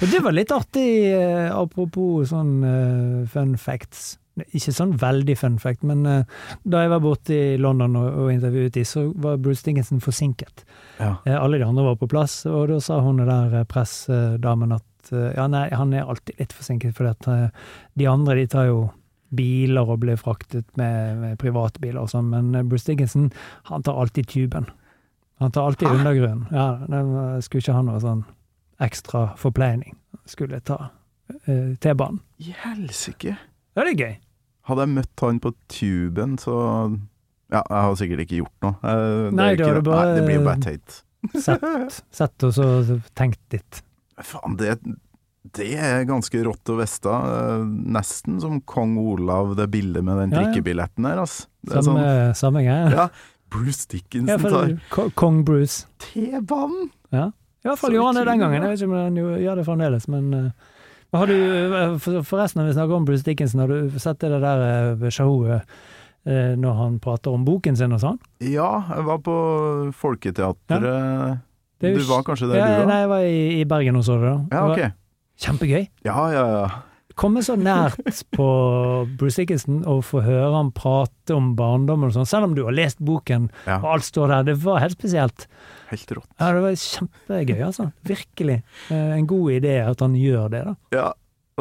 Og 0.00 0.06
det 0.10 0.20
var 0.24 0.36
litt 0.36 0.52
artig, 0.54 0.88
eh, 1.12 1.48
apropos 1.52 2.30
sånn 2.32 2.60
eh, 2.68 3.24
fun 3.30 3.56
facts. 3.60 4.14
Ikke 4.50 4.72
sånn 4.74 4.96
veldig 4.98 5.36
fun 5.38 5.60
fact, 5.62 5.84
men 5.86 6.00
da 6.02 6.80
jeg 6.82 6.90
var 6.90 7.02
borte 7.04 7.36
i 7.36 7.58
London 7.60 7.94
og, 8.00 8.08
og 8.24 8.32
intervjuet 8.32 8.74
de, 8.74 8.82
så 8.82 9.04
var 9.22 9.38
Bruce 9.38 9.62
Dickinson 9.62 10.02
forsinket. 10.02 10.64
Ja. 10.98 11.12
Alle 11.38 11.60
de 11.60 11.68
andre 11.68 11.84
var 11.86 12.00
på 12.00 12.08
plass, 12.10 12.40
og 12.50 12.66
da 12.72 12.80
sa 12.82 12.98
hun 13.04 13.22
der 13.22 13.54
pressdamen 13.70 14.74
at 14.74 14.82
ja, 15.12 15.46
nei, 15.50 15.68
han 15.74 15.92
er 15.94 16.08
alltid 16.08 16.38
litt 16.40 16.54
forsinket, 16.56 17.00
eh, 17.00 17.48
de 17.94 18.06
andre 18.10 18.36
de 18.40 18.46
tar 18.50 18.68
jo 18.70 18.78
biler 19.36 19.90
og 19.90 20.00
ble 20.04 20.16
fraktet 20.20 20.66
med, 20.80 21.18
med 21.20 21.38
privatbiler 21.42 22.00
og 22.02 22.10
sånn, 22.12 22.28
men 22.32 22.54
eh, 22.54 22.62
Bruce 22.66 22.86
Dickinson, 22.88 23.30
han 23.70 23.82
tar 23.86 23.98
alltid 24.00 24.28
tuben. 24.30 24.66
Han 25.42 25.50
tar 25.54 25.66
alltid 25.66 25.88
undergrunnen. 25.90 26.46
Ja, 26.54 26.66
det 26.88 27.44
skulle 27.44 27.64
ikke 27.64 27.74
ha 27.76 27.82
noe 27.86 28.00
sånn 28.02 28.22
ekstra 28.84 29.24
forpleining. 29.40 29.96
Skulle 30.30 30.60
ta 30.64 30.76
uh, 30.88 31.72
T-banen. 31.82 32.20
I 32.38 32.54
helsike! 32.62 33.34
Ja, 33.74 33.82
det 33.82 33.96
er 33.96 33.98
gøy. 33.98 34.14
Hadde 34.70 34.86
jeg 34.86 34.94
møtt 34.94 35.24
han 35.26 35.40
på 35.44 35.50
tuben, 35.68 36.36
så 36.40 36.54
Ja, 37.52 37.60
jeg 37.60 37.80
har 37.84 37.96
sikkert 38.00 38.22
ikke 38.24 38.38
gjort 38.40 38.64
noe. 38.64 38.76
Det 38.80 38.92
er 38.94 39.34
Nei, 39.36 39.48
ikke- 39.54 39.72
det 39.74 39.82
bare- 39.84 40.06
Nei, 40.06 40.14
det 40.16 40.22
blir 40.28 40.38
jo 40.38 40.44
bare 40.46 40.62
teit. 40.64 41.00
Sett, 41.40 41.98
sett 42.12 42.44
og 42.46 42.54
så 42.56 43.00
tenkt 43.16 43.40
litt. 43.52 43.82
Faen, 44.22 44.56
det, 44.60 44.78
det 45.52 45.74
er 45.76 46.04
ganske 46.08 46.40
rått 46.46 46.70
å 46.72 46.78
vite. 46.78 47.12
Eh, 47.12 47.64
Nesten 47.94 48.40
som 48.40 48.60
kong 48.64 48.96
Olav, 48.98 49.54
det 49.58 49.68
bildet 49.72 50.04
med 50.04 50.16
den 50.22 50.32
drikkebilletten 50.32 50.32
ja. 50.32 50.42
trikkebilletten 50.48 51.04
her, 51.10 51.20
ass. 51.22 51.46
Det 51.62 51.76
er 51.76 51.84
Samme, 51.84 52.04
sånn, 52.08 52.34
samme 52.40 52.62
greie. 52.64 52.90
ja, 52.94 53.08
Bruce 53.52 53.86
Dickinson 53.92 54.28
Ja, 54.32 54.38
tar 54.40 54.72
Ko- 54.90 55.10
Kong 55.14 55.42
Bruce. 55.44 55.84
T-banen! 56.00 56.88
Ja. 57.14 57.28
I 57.64 57.68
hvert 57.68 57.80
fall 57.80 57.94
gjorde 57.96 58.10
han 58.12 58.18
det 58.20 58.24
den 58.32 58.40
gangen. 58.42 58.62
Jeg 58.64 58.70
vet 58.72 58.80
ikke 58.82 58.90
om 58.90 58.96
han 58.98 59.20
gjør 59.44 59.60
det 59.60 59.66
fremdeles, 59.68 60.08
men 60.12 60.34
eh, 60.34 60.48
har 61.14 61.30
du, 61.30 61.36
eh, 61.36 61.98
Forresten, 62.26 62.60
når 62.62 62.72
vi 62.72 62.76
snakker 62.80 62.96
om 62.98 63.04
Bruce 63.08 63.24
Dickinson, 63.28 63.60
har 63.60 63.68
du 63.70 63.98
sett 64.02 64.24
det 64.24 64.40
der 64.42 65.10
showet 65.10 65.62
når 66.24 66.72
han 66.78 66.94
prater 67.04 67.34
om 67.36 67.42
boken 67.44 67.76
sin 67.76 67.92
og 67.92 67.98
sånn? 68.00 68.16
Ja, 68.40 68.78
jeg 68.88 69.04
var 69.04 69.18
på 69.20 69.34
Folketeatret. 69.92 70.86
Er 70.88 71.40
Du 71.84 72.04
var 72.08 72.22
kanskje 72.24 72.48
der, 72.48 72.56
ja, 72.62 72.68
du 72.78 72.82
òg? 72.82 72.88
Nei, 72.88 73.00
jeg 73.02 73.08
var 73.10 73.24
i, 73.28 73.40
i 73.60 73.64
Bergen 73.68 73.98
og 74.00 74.06
så 74.06 74.16
det. 74.22 74.30
da. 74.32 74.56
Ja, 74.56 74.62
okay. 74.72 74.86
ok. 74.88 74.94
var 74.94 75.03
Kjempegøy. 75.44 75.86
Ja, 76.08 76.18
ja, 76.32 76.44
ja. 76.54 76.66
Komme 77.14 77.44
så 77.46 77.54
nært 77.54 78.00
på 78.34 78.44
Bruce 79.20 79.38
Dickinson 79.38 79.84
og 79.86 80.00
få 80.08 80.24
høre 80.24 80.48
han 80.56 80.72
prate 80.74 81.36
om 81.36 81.52
barndommen 81.58 82.08
og 82.10 82.16
sånn, 82.16 82.26
selv 82.26 82.48
om 82.48 82.56
du 82.56 82.64
har 82.66 82.74
lest 82.74 82.98
boken 82.98 83.46
ja. 83.68 83.76
og 83.78 83.86
alt 83.92 84.08
står 84.08 84.32
der. 84.32 84.48
Det 84.48 84.56
var 84.64 84.80
helt 84.82 84.96
spesielt. 84.98 85.44
Helt 85.92 86.14
rått. 86.18 86.30
Ja, 86.40 86.48
det 86.56 86.64
var 86.64 86.80
kjempegøy, 86.82 87.60
altså. 87.68 87.86
Virkelig. 88.08 88.56
Eh, 88.90 89.12
En 89.20 89.28
god 89.30 89.52
idé 89.60 89.76
at 89.84 90.02
han 90.02 90.16
gjør 90.18 90.50
det, 90.56 90.64
da. 90.66 90.74
Ja, 90.96 91.06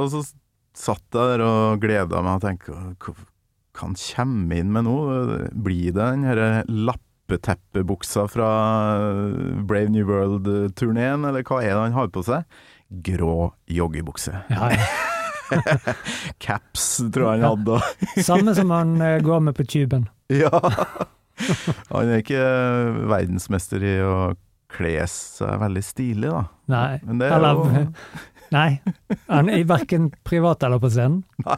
og 0.01 0.09
så 0.09 0.23
satt 0.73 1.05
jeg 1.13 1.35
der 1.35 1.45
og 1.45 1.83
gleda 1.83 2.23
meg 2.25 2.39
og 2.39 2.47
tenkte 2.47 2.73
hva 2.73 3.13
hva 3.73 3.87
han 3.87 3.95
kommer 3.97 4.59
inn 4.61 4.69
med 4.73 4.85
nå? 4.85 4.95
Blir 5.65 5.93
det 5.95 5.97
den 5.97 6.25
herre 6.27 6.49
lappeteppebuksa 6.69 8.27
fra 8.29 8.49
Brave 9.65 9.89
New 9.89 10.05
World-turneen, 10.05 11.25
eller 11.25 11.45
hva 11.47 11.61
er 11.63 11.73
det 11.73 11.79
han 11.87 11.95
har 11.97 12.11
på 12.13 12.21
seg? 12.25 12.45
Grå 12.93 13.53
joggebukse. 13.65 14.43
Ja, 14.53 14.69
ja. 14.75 14.85
Caps, 16.43 16.85
tror 17.13 17.33
jeg 17.33 17.41
han 17.41 17.49
hadde. 17.49 17.79
Samme 18.29 18.53
som 18.55 18.71
han 18.73 18.95
eh, 19.01 19.19
går 19.25 19.39
med 19.47 19.57
på 19.57 19.65
tuben. 19.65 20.07
Ja. 20.31 20.61
Han 21.89 22.09
er 22.09 22.21
ikke 22.21 22.43
verdensmester 23.09 23.83
i 23.83 23.95
å 24.05 24.17
kle 24.73 24.95
seg 25.09 25.57
veldig 25.61 25.83
stilig, 25.85 26.29
da. 26.29 26.43
Nei. 26.73 27.01
Men 27.05 27.21
det 27.21 27.31
er 27.33 27.47
jo 27.49 27.85
Nei. 28.53 28.69
Han 29.31 29.49
er 29.49 29.63
verken 29.65 30.11
privat 30.25 30.63
eller 30.65 30.81
på 30.81 30.91
scenen. 30.93 31.23
Nei. 31.45 31.57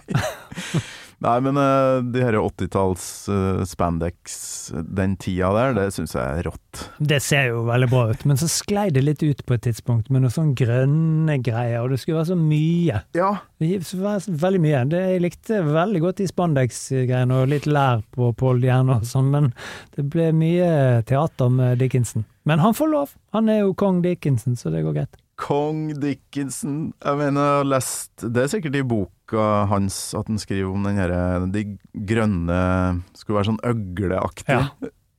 Nei, 1.24 1.36
men 1.45 1.57
uh, 1.57 2.03
de 2.03 2.24
her 2.26 2.36
80-talls 2.39 3.05
uh, 3.32 3.63
spandex, 3.68 4.36
den 4.74 5.16
tida 5.22 5.51
der, 5.55 5.76
det 5.78 5.86
syns 5.95 6.16
jeg 6.18 6.41
er 6.41 6.49
rått. 6.49 6.84
Det 6.99 7.22
ser 7.24 7.49
jo 7.53 7.63
veldig 7.70 7.89
bra 7.91 8.03
ut, 8.11 8.26
men 8.28 8.39
så 8.39 8.49
sklei 8.51 8.89
det 8.93 9.05
litt 9.05 9.24
ut 9.24 9.45
på 9.47 9.55
et 9.55 9.63
tidspunkt 9.68 10.11
med 10.11 10.26
noen 10.26 10.36
sånn 10.36 10.53
grønne 10.59 11.39
greier, 11.45 11.82
og 11.82 11.93
det 11.93 12.01
skulle 12.03 12.20
være 12.20 12.34
så 12.34 12.39
mye. 12.39 13.01
Ja. 13.18 13.32
Det 13.63 13.72
var 14.01 14.30
veldig 14.45 14.63
mye. 14.68 14.86
Det, 14.91 15.03
jeg 15.16 15.26
likte 15.26 15.63
veldig 15.66 16.03
godt 16.03 16.22
de 16.22 16.30
spandex-greiene 16.30 17.41
og 17.41 17.51
litt 17.53 17.70
lær 17.70 18.03
på 18.16 18.32
Pål 18.38 18.63
Dierne 18.66 18.99
og 18.99 19.09
sånn, 19.09 19.32
men 19.34 19.51
det 19.95 20.07
ble 20.11 20.32
mye 20.36 21.03
teater 21.07 21.51
med 21.53 21.80
Dickinson. 21.80 22.28
Men 22.45 22.61
han 22.61 22.76
får 22.78 22.91
lov. 22.91 23.13
Han 23.34 23.49
er 23.49 23.63
jo 23.63 23.74
kong 23.78 24.03
Dickinson, 24.03 24.59
så 24.59 24.70
det 24.74 24.84
går 24.86 24.99
greit. 24.99 25.22
Kong 25.36 25.89
Dickinson 25.99 26.93
Jeg 27.03 27.20
mener, 27.20 27.66
lest 27.68 28.24
Det 28.24 28.45
er 28.45 28.51
sikkert 28.53 28.78
i 28.80 28.86
boka 29.26 29.65
hans 29.69 30.13
at 30.15 30.28
han 30.28 30.38
skriver 30.38 30.71
om 30.73 30.84
den 30.86 30.97
herre 30.97 31.47
De 31.51 31.63
grønne 32.05 33.01
Skulle 33.15 33.39
være 33.39 33.49
sånn 33.49 33.63
øgleaktig. 33.65 34.59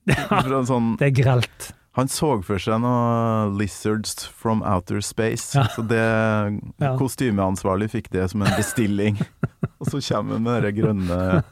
Fra 0.28 0.60
sånn, 0.66 0.96
Det 1.00 1.08
er 1.08 1.16
grelt. 1.22 1.72
han 1.96 2.06
så 2.08 2.28
for 2.44 2.58
seg 2.58 2.78
noe 2.80 3.50
Lizards 3.58 4.26
from 4.28 4.62
Outer 4.62 5.00
Space, 5.02 5.54
Ja. 5.56 5.64
så 5.74 5.82
det 5.82 6.60
Ja. 6.78 6.96
kostymeansvarlig 6.96 7.90
fikk 7.90 8.10
det 8.12 8.30
som 8.30 8.42
en 8.42 8.52
bestilling. 8.56 9.16
Og 9.80 9.86
så 9.88 9.98
kommer 10.00 10.34
han 10.34 10.42
med 10.44 10.62
det 10.62 10.74
grønne 10.76 11.42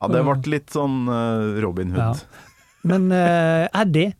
Ja, 0.00 0.08
det 0.08 0.24
ble 0.24 0.50
litt 0.50 0.70
sånn 0.70 1.06
eh, 1.08 1.60
Robin 1.62 1.94
Ja. 1.94 2.08
Hood. 2.12 2.24
Men 2.82 3.10
uh, 3.12 3.68
Eddie 3.74 4.14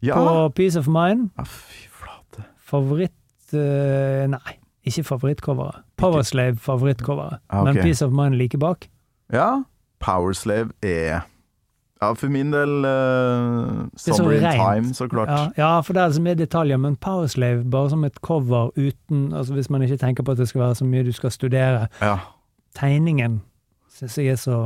Ja! 0.00 0.14
på 0.16 0.54
Peace 0.54 0.76
of 0.78 0.86
Mind, 0.88 1.30
ja 1.36 1.44
fy 1.44 1.88
flate. 1.90 2.44
favoritt 2.64 3.52
uh, 3.52 4.26
Nei, 4.30 4.56
ikke 4.86 5.02
favorittcoveret. 5.04 5.82
Powerslave 5.96 6.56
favorittcoveret. 6.56 7.40
Ah, 7.48 7.60
ok. 7.60 7.64
Men 7.64 7.82
Peace 7.82 8.04
of 8.04 8.12
Mind 8.12 8.36
like 8.36 8.58
bak. 8.58 8.88
Ja, 9.32 9.62
Powerslave 10.00 10.70
er 10.82 11.20
Ja, 12.02 12.10
for 12.12 12.28
min 12.28 12.50
del 12.52 12.84
uh, 12.84 12.90
er 12.90 13.88
Summer 13.96 14.32
in. 14.32 14.42
Time, 14.42 14.94
så 14.94 15.08
klart. 15.08 15.28
Ja, 15.28 15.46
ja, 15.56 15.80
for 15.80 15.96
det 15.96 16.02
er 16.02 16.10
så 16.12 16.20
mye 16.20 16.36
detaljer, 16.36 16.76
men 16.76 16.96
Powerslave 16.96 17.64
bare 17.70 17.90
som 17.90 18.04
et 18.04 18.20
cover 18.20 18.70
uten 18.76 19.32
altså 19.32 19.54
Hvis 19.56 19.70
man 19.70 19.82
ikke 19.82 19.96
tenker 19.96 20.22
på 20.22 20.36
at 20.36 20.38
det 20.38 20.48
skal 20.48 20.60
være 20.60 20.74
så 20.74 20.84
mye 20.84 21.04
du 21.04 21.12
skal 21.12 21.32
studere. 21.32 21.88
Ja. 22.02 22.18
Tegningen 22.76 23.40
syns 23.88 24.18
jeg 24.18 24.34
er 24.34 24.36
så 24.36 24.58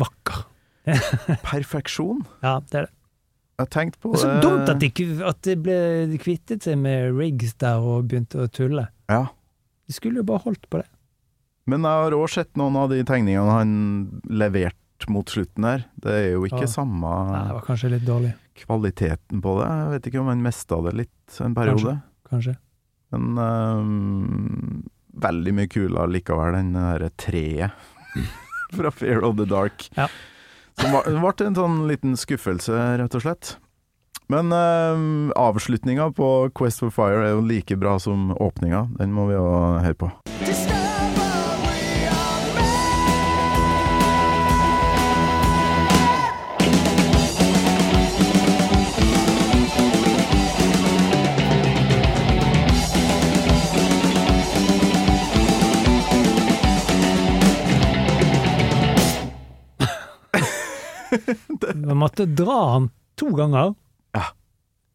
vakker. 0.00 0.48
Perfeksjon. 1.46 2.26
Ja, 2.42 2.58
det 2.70 2.74
er 2.74 2.88
det. 2.88 2.90
Jeg 3.54 3.62
har 3.62 3.70
tenkt 3.70 4.00
på 4.02 4.10
Det 4.12 4.24
er 4.24 4.40
så 4.40 4.40
dumt 4.42 4.68
at 4.68 4.80
de, 4.82 4.90
at 5.24 5.44
de 5.46 5.54
ble 5.62 6.18
kvittet 6.18 6.66
seg 6.66 6.78
med 6.78 7.14
rigs 7.14 7.54
der 7.62 7.78
og 7.78 8.08
begynte 8.10 8.42
å 8.42 8.50
tulle. 8.50 8.88
Ja. 9.08 9.28
Skulle 9.94 10.20
jo 10.22 10.26
bare 10.28 10.42
holdt 10.46 10.66
på 10.72 10.80
det. 10.82 10.88
Men 11.70 11.86
jeg 11.86 12.02
har 12.04 12.16
òg 12.18 12.26
sett 12.34 12.50
noen 12.60 12.76
av 12.76 12.90
de 12.92 12.98
tegningene 13.08 13.54
han 13.54 13.70
leverte 14.28 15.08
mot 15.12 15.28
slutten 15.32 15.64
her. 15.68 15.86
Det 16.00 16.12
er 16.18 16.26
jo 16.34 16.42
ikke 16.48 16.64
Ja. 16.66 16.70
samme 16.74 17.12
Nei, 17.30 17.40
det 17.48 17.54
var 17.56 17.64
kanskje 17.68 17.90
litt 17.94 18.04
dårlig. 18.08 18.34
kvaliteten 18.60 19.40
på 19.44 19.54
det. 19.60 19.68
Jeg 19.70 19.90
vet 19.94 20.06
ikke 20.10 20.20
om 20.20 20.28
han 20.32 20.42
mista 20.44 20.78
det 20.84 20.94
litt 21.00 21.40
en 21.40 21.54
periode. 21.56 21.96
Kanskje. 22.30 22.56
Men 23.14 23.38
um, 23.38 24.84
veldig 25.24 25.54
mye 25.54 25.70
kulere 25.70 26.10
likevel, 26.10 26.56
den 26.58 26.72
derre 26.76 27.10
treet 27.20 27.70
fra 28.76 28.90
Fear 28.90 29.24
of 29.24 29.36
the 29.38 29.46
Dark. 29.46 29.88
Ja. 29.96 30.08
Som 30.78 30.90
det 30.90 31.20
ble 31.22 31.46
en 31.46 31.54
sånn 31.58 31.76
liten 31.88 32.16
skuffelse, 32.18 32.74
rett 32.98 33.14
og 33.14 33.22
slett. 33.22 33.56
Men 34.26 34.52
uh, 34.52 35.32
avslutninga 35.36 36.12
på 36.12 36.50
Quest 36.56 36.80
for 36.80 36.94
Fire 36.94 37.26
er 37.26 37.36
jo 37.36 37.44
like 37.44 37.76
bra 37.76 37.98
som 38.00 38.32
åpninga. 38.32 38.88
Den 38.98 39.12
må 39.12 39.28
vi 39.28 39.36
jo 39.36 39.44
høre 39.84 39.94
på. 39.94 40.10
Man. 61.74 61.98
Måtte 61.98 62.26
dra 62.26 62.72
han 62.72 62.90
to 63.16 63.30
ganger. 63.36 63.74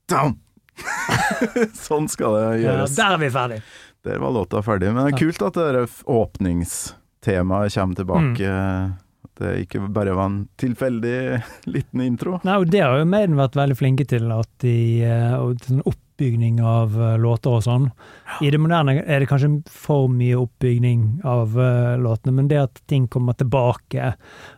Down! 0.09 0.37
sånn 1.75 2.07
skal 2.09 2.35
det 2.37 2.43
Ja, 2.63 2.73
gjøres. 2.77 2.95
der 2.95 3.15
er 3.17 3.21
vi 3.21 3.29
ferdig. 3.33 3.61
Der 4.07 4.19
var 4.21 4.31
låta 4.31 4.61
ferdig. 4.63 4.93
Men 4.93 5.05
det 5.09 5.13
er 5.13 5.19
kult 5.25 5.41
at 5.43 5.57
det 5.59 5.85
åpningstemaet 6.07 7.73
kommer 7.75 7.95
tilbake. 7.99 8.49
Mm. 8.49 8.93
Det 9.39 9.53
ikke 9.63 9.85
bare 9.95 10.13
var 10.17 10.25
en 10.27 10.39
tilfeldig 10.59 11.17
liten 11.73 12.01
intro. 12.03 12.39
Nei, 12.43 12.57
og 12.59 12.69
Det 12.71 12.81
har 12.83 12.97
jo 12.99 13.05
Maiden 13.07 13.37
vært 13.39 13.55
veldig 13.59 13.77
flinke 13.79 14.05
til, 14.07 14.27
at 14.35 14.49
de, 14.63 14.73
eh, 15.07 15.35
og 15.39 15.61
sånn 15.63 15.79
oppbygning 15.87 16.57
av 16.59 16.95
eh, 16.99 17.13
låter 17.23 17.55
og 17.55 17.63
sånn. 17.63 17.85
I 18.43 18.51
det 18.51 18.59
moderne 18.59 18.97
er 19.05 19.23
det 19.23 19.29
kanskje 19.31 19.51
for 19.71 20.09
mye 20.11 20.35
oppbygning 20.41 21.21
av 21.27 21.55
eh, 21.55 21.95
låtene, 22.03 22.35
men 22.35 22.49
det 22.51 22.59
at 22.65 22.81
ting 22.91 23.07
kommer 23.07 23.37
tilbake, 23.39 24.11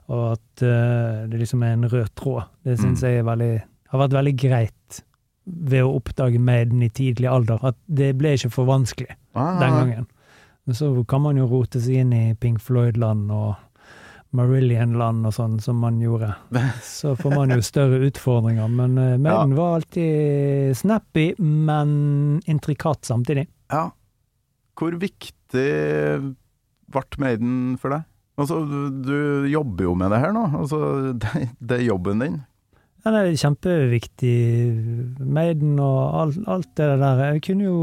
og 0.10 0.24
at 0.34 0.62
det 0.62 1.38
liksom 1.42 1.62
er 1.66 1.74
en 1.78 1.88
rød 1.90 2.10
tråd, 2.18 2.44
det 2.66 2.76
syns 2.82 3.02
Mm. 3.02 3.08
jeg 3.10 3.22
er 3.22 3.30
veldig, 3.30 3.54
har 3.94 4.02
vært 4.06 4.14
veldig 4.18 4.34
greit 4.38 5.00
ved 5.46 5.84
å 5.84 5.96
oppdage 5.98 6.40
Maiden 6.40 6.84
i 6.86 6.90
tidlig 6.94 7.30
alder. 7.32 7.62
At 7.72 7.78
det 7.88 8.14
ble 8.20 8.36
ikke 8.38 8.54
for 8.54 8.70
vanskelig 8.70 9.16
Ah, 9.34 9.60
den 9.62 9.78
gangen. 9.78 10.08
Men 10.68 10.78
så 10.78 10.92
kan 11.08 11.24
man 11.24 11.40
jo 11.40 11.48
rote 11.50 11.82
seg 11.82 12.04
inn 12.04 12.14
i 12.14 12.24
Pink 12.38 12.62
Floyd-land 12.62 13.32
og 13.34 13.56
Marillion-land 14.38 15.28
og 15.28 15.34
sånn, 15.36 15.58
som 15.64 15.82
man 15.84 15.98
gjorde. 16.00 16.30
Så 16.88 17.18
får 17.20 17.34
man 17.36 17.52
jo 17.52 17.64
større 17.66 18.00
utfordringer. 18.08 18.70
Men 18.72 18.96
uh, 18.96 19.18
Maiden 19.20 19.58
var 19.58 19.80
alltid 19.80 20.78
snappy, 20.80 21.34
men 21.40 22.40
intrikat 22.48 23.04
samtidig. 23.08 23.50
Ja. 23.74 23.90
Hvor 24.80 24.96
viktig 25.02 25.68
ble 26.92 27.04
Maiden 27.24 27.58
for 27.82 27.98
deg? 27.98 28.08
Altså, 28.40 28.62
du, 28.66 29.04
du 29.04 29.50
jobber 29.52 29.90
jo 29.90 29.98
med 30.00 30.14
det 30.14 30.22
her 30.24 30.32
nå. 30.36 30.46
Altså, 30.62 30.80
det, 31.26 31.50
det 31.60 31.82
er 31.82 31.90
jobben 31.90 32.24
din. 32.24 32.40
Den 33.02 33.18
er 33.18 33.32
kjempeviktig. 33.34 34.38
Maiden 35.26 35.80
og 35.82 36.22
alt, 36.22 36.40
alt 36.48 36.70
det 36.78 36.90
der. 37.02 37.24
Jeg 37.32 37.44
kunne 37.48 37.66
jo 37.66 37.82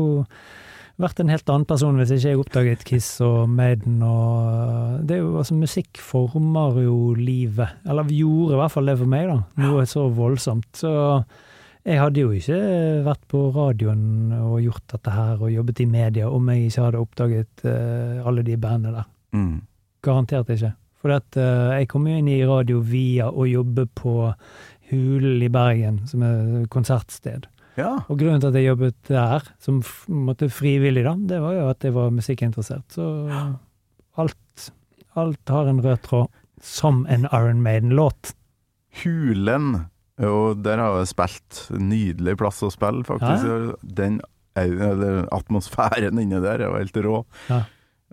vært 0.99 1.21
en 1.23 1.31
helt 1.31 1.51
annen 1.51 1.67
person 1.69 1.99
hvis 1.99 2.13
ikke 2.15 2.33
jeg 2.33 2.41
oppdaget 2.41 2.85
Kiss 2.87 3.21
og 3.23 3.51
Maiden 3.51 4.01
og 4.03 5.05
Det 5.07 5.15
er 5.15 5.21
jo 5.23 5.37
altså 5.39 5.59
Musikk 5.59 6.01
former 6.03 6.81
jo 6.83 7.13
livet. 7.19 7.79
Eller 7.87 8.11
gjorde 8.11 8.57
i 8.57 8.63
hvert 8.63 8.75
fall 8.75 8.91
det 8.91 8.99
for 9.03 9.11
meg, 9.11 9.29
da. 9.31 9.39
Noe 9.63 9.87
så 9.91 10.09
voldsomt. 10.15 10.71
Så 10.79 10.93
jeg 11.89 12.03
hadde 12.03 12.23
jo 12.23 12.35
ikke 12.35 12.59
vært 13.07 13.23
på 13.31 13.45
radioen 13.55 14.35
og 14.39 14.59
gjort 14.63 14.91
dette 14.95 15.15
her 15.15 15.39
og 15.39 15.55
jobbet 15.55 15.83
i 15.83 15.89
media 15.89 16.29
om 16.31 16.51
jeg 16.53 16.69
ikke 16.69 16.85
hadde 16.85 17.07
oppdaget 17.07 17.65
uh, 17.65 18.27
alle 18.29 18.45
de 18.47 18.59
bandene 18.61 19.01
der. 19.01 19.09
Mm. 19.35 19.57
Garantert 20.05 20.51
ikke. 20.55 20.75
For 20.99 21.15
at, 21.15 21.37
eh, 21.39 21.79
jeg 21.79 21.89
kom 21.93 22.09
jo 22.11 22.17
inn 22.19 22.27
i 22.27 22.43
radio 22.43 22.81
via 22.83 23.29
å 23.31 23.45
jobbe 23.47 23.85
på 23.95 24.15
Hulen 24.89 25.43
i 25.45 25.51
Bergen, 25.53 26.03
som 26.09 26.25
er 26.25 26.67
konsertsted. 26.73 27.49
Ja. 27.79 27.93
Og 28.11 28.19
grunnen 28.19 28.43
til 28.43 28.51
at 28.51 28.59
jeg 28.59 28.71
jobbet 28.73 28.97
der, 29.11 29.45
som 29.63 29.83
måtte 30.09 30.49
frivillig, 30.51 31.05
da, 31.07 31.15
det 31.31 31.39
var 31.45 31.55
jo 31.55 31.69
at 31.71 31.85
jeg 31.87 31.95
var 31.95 32.11
musikkinteressert. 32.15 32.87
Så 32.97 33.07
alt, 34.19 34.71
alt 35.15 35.55
har 35.55 35.71
en 35.71 35.83
rød 35.85 36.03
tråd, 36.09 36.41
som 36.65 37.05
en 37.07 37.29
Iron 37.31 37.63
Maiden-låt. 37.63 38.33
Hulen, 39.05 39.85
jo, 40.19 40.55
der 40.59 40.83
har 40.83 40.99
jeg 40.99 41.13
spilt. 41.13 41.61
Nydelig 41.79 42.35
plass 42.41 42.65
å 42.67 42.73
spille, 42.75 43.05
faktisk. 43.07 43.77
Den 43.83 44.19
eller, 44.59 45.29
atmosfæren 45.35 46.19
inni 46.19 46.41
der 46.43 46.65
er 46.65 46.67
jo 46.67 46.79
helt 46.81 46.97
rå. 47.05 47.19
Ja. 47.47 47.63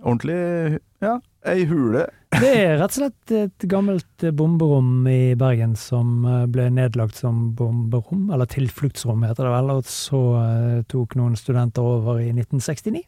Ordentlig 0.04 0.82
Ja, 1.02 1.20
ei 1.48 1.66
hule. 1.70 2.06
Det 2.36 2.50
er 2.52 2.74
rett 2.82 2.92
og 2.92 2.98
slett 2.98 3.32
et 3.38 3.66
gammelt 3.72 4.24
eh, 4.28 4.34
bomberom 4.36 5.06
i 5.08 5.36
Bergen 5.40 5.76
som 5.80 6.26
eh, 6.28 6.46
ble 6.52 6.66
nedlagt 6.74 7.16
som 7.22 7.52
bomberom, 7.56 8.28
eller 8.36 8.50
tilfluktsrom 8.52 9.24
heter 9.24 9.48
det 9.48 9.54
vel, 9.56 9.70
og 9.78 9.88
så 9.88 10.22
eh, 10.42 10.80
tok 10.92 11.16
noen 11.20 11.38
studenter 11.40 11.86
over 11.86 12.20
i 12.24 12.32
1969. 12.34 13.06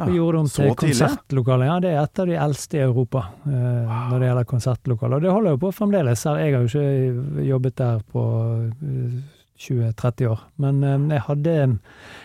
Og 0.00 0.14
gjorde 0.16 0.32
det 0.36 0.40
om 0.40 0.46
til 0.48 0.70
konsertlokale. 0.80 1.66
Ja, 1.68 1.74
det 1.84 1.90
er 1.92 1.98
et 2.06 2.20
av 2.22 2.28
de 2.30 2.36
eldste 2.40 2.78
i 2.78 2.84
Europa 2.86 3.26
eh, 3.44 3.90
når 4.10 4.14
det 4.22 4.28
gjelder 4.30 4.46
konsertlokaler. 4.48 5.16
Og 5.18 5.26
det 5.26 5.34
holder 5.34 5.56
jo 5.56 5.60
på 5.66 5.72
fremdeles. 5.76 6.22
Her- 6.24 6.38
Jeg 6.40 6.54
har 6.56 6.64
jo 6.64 6.70
ikke 6.70 7.44
jobbet 7.50 7.76
der 7.82 7.98
på 8.12 8.22
20-30 9.60 10.28
år, 10.30 10.40
men 10.62 10.80
eh, 10.86 11.02
jeg 11.12 11.24
hadde, 11.26 11.54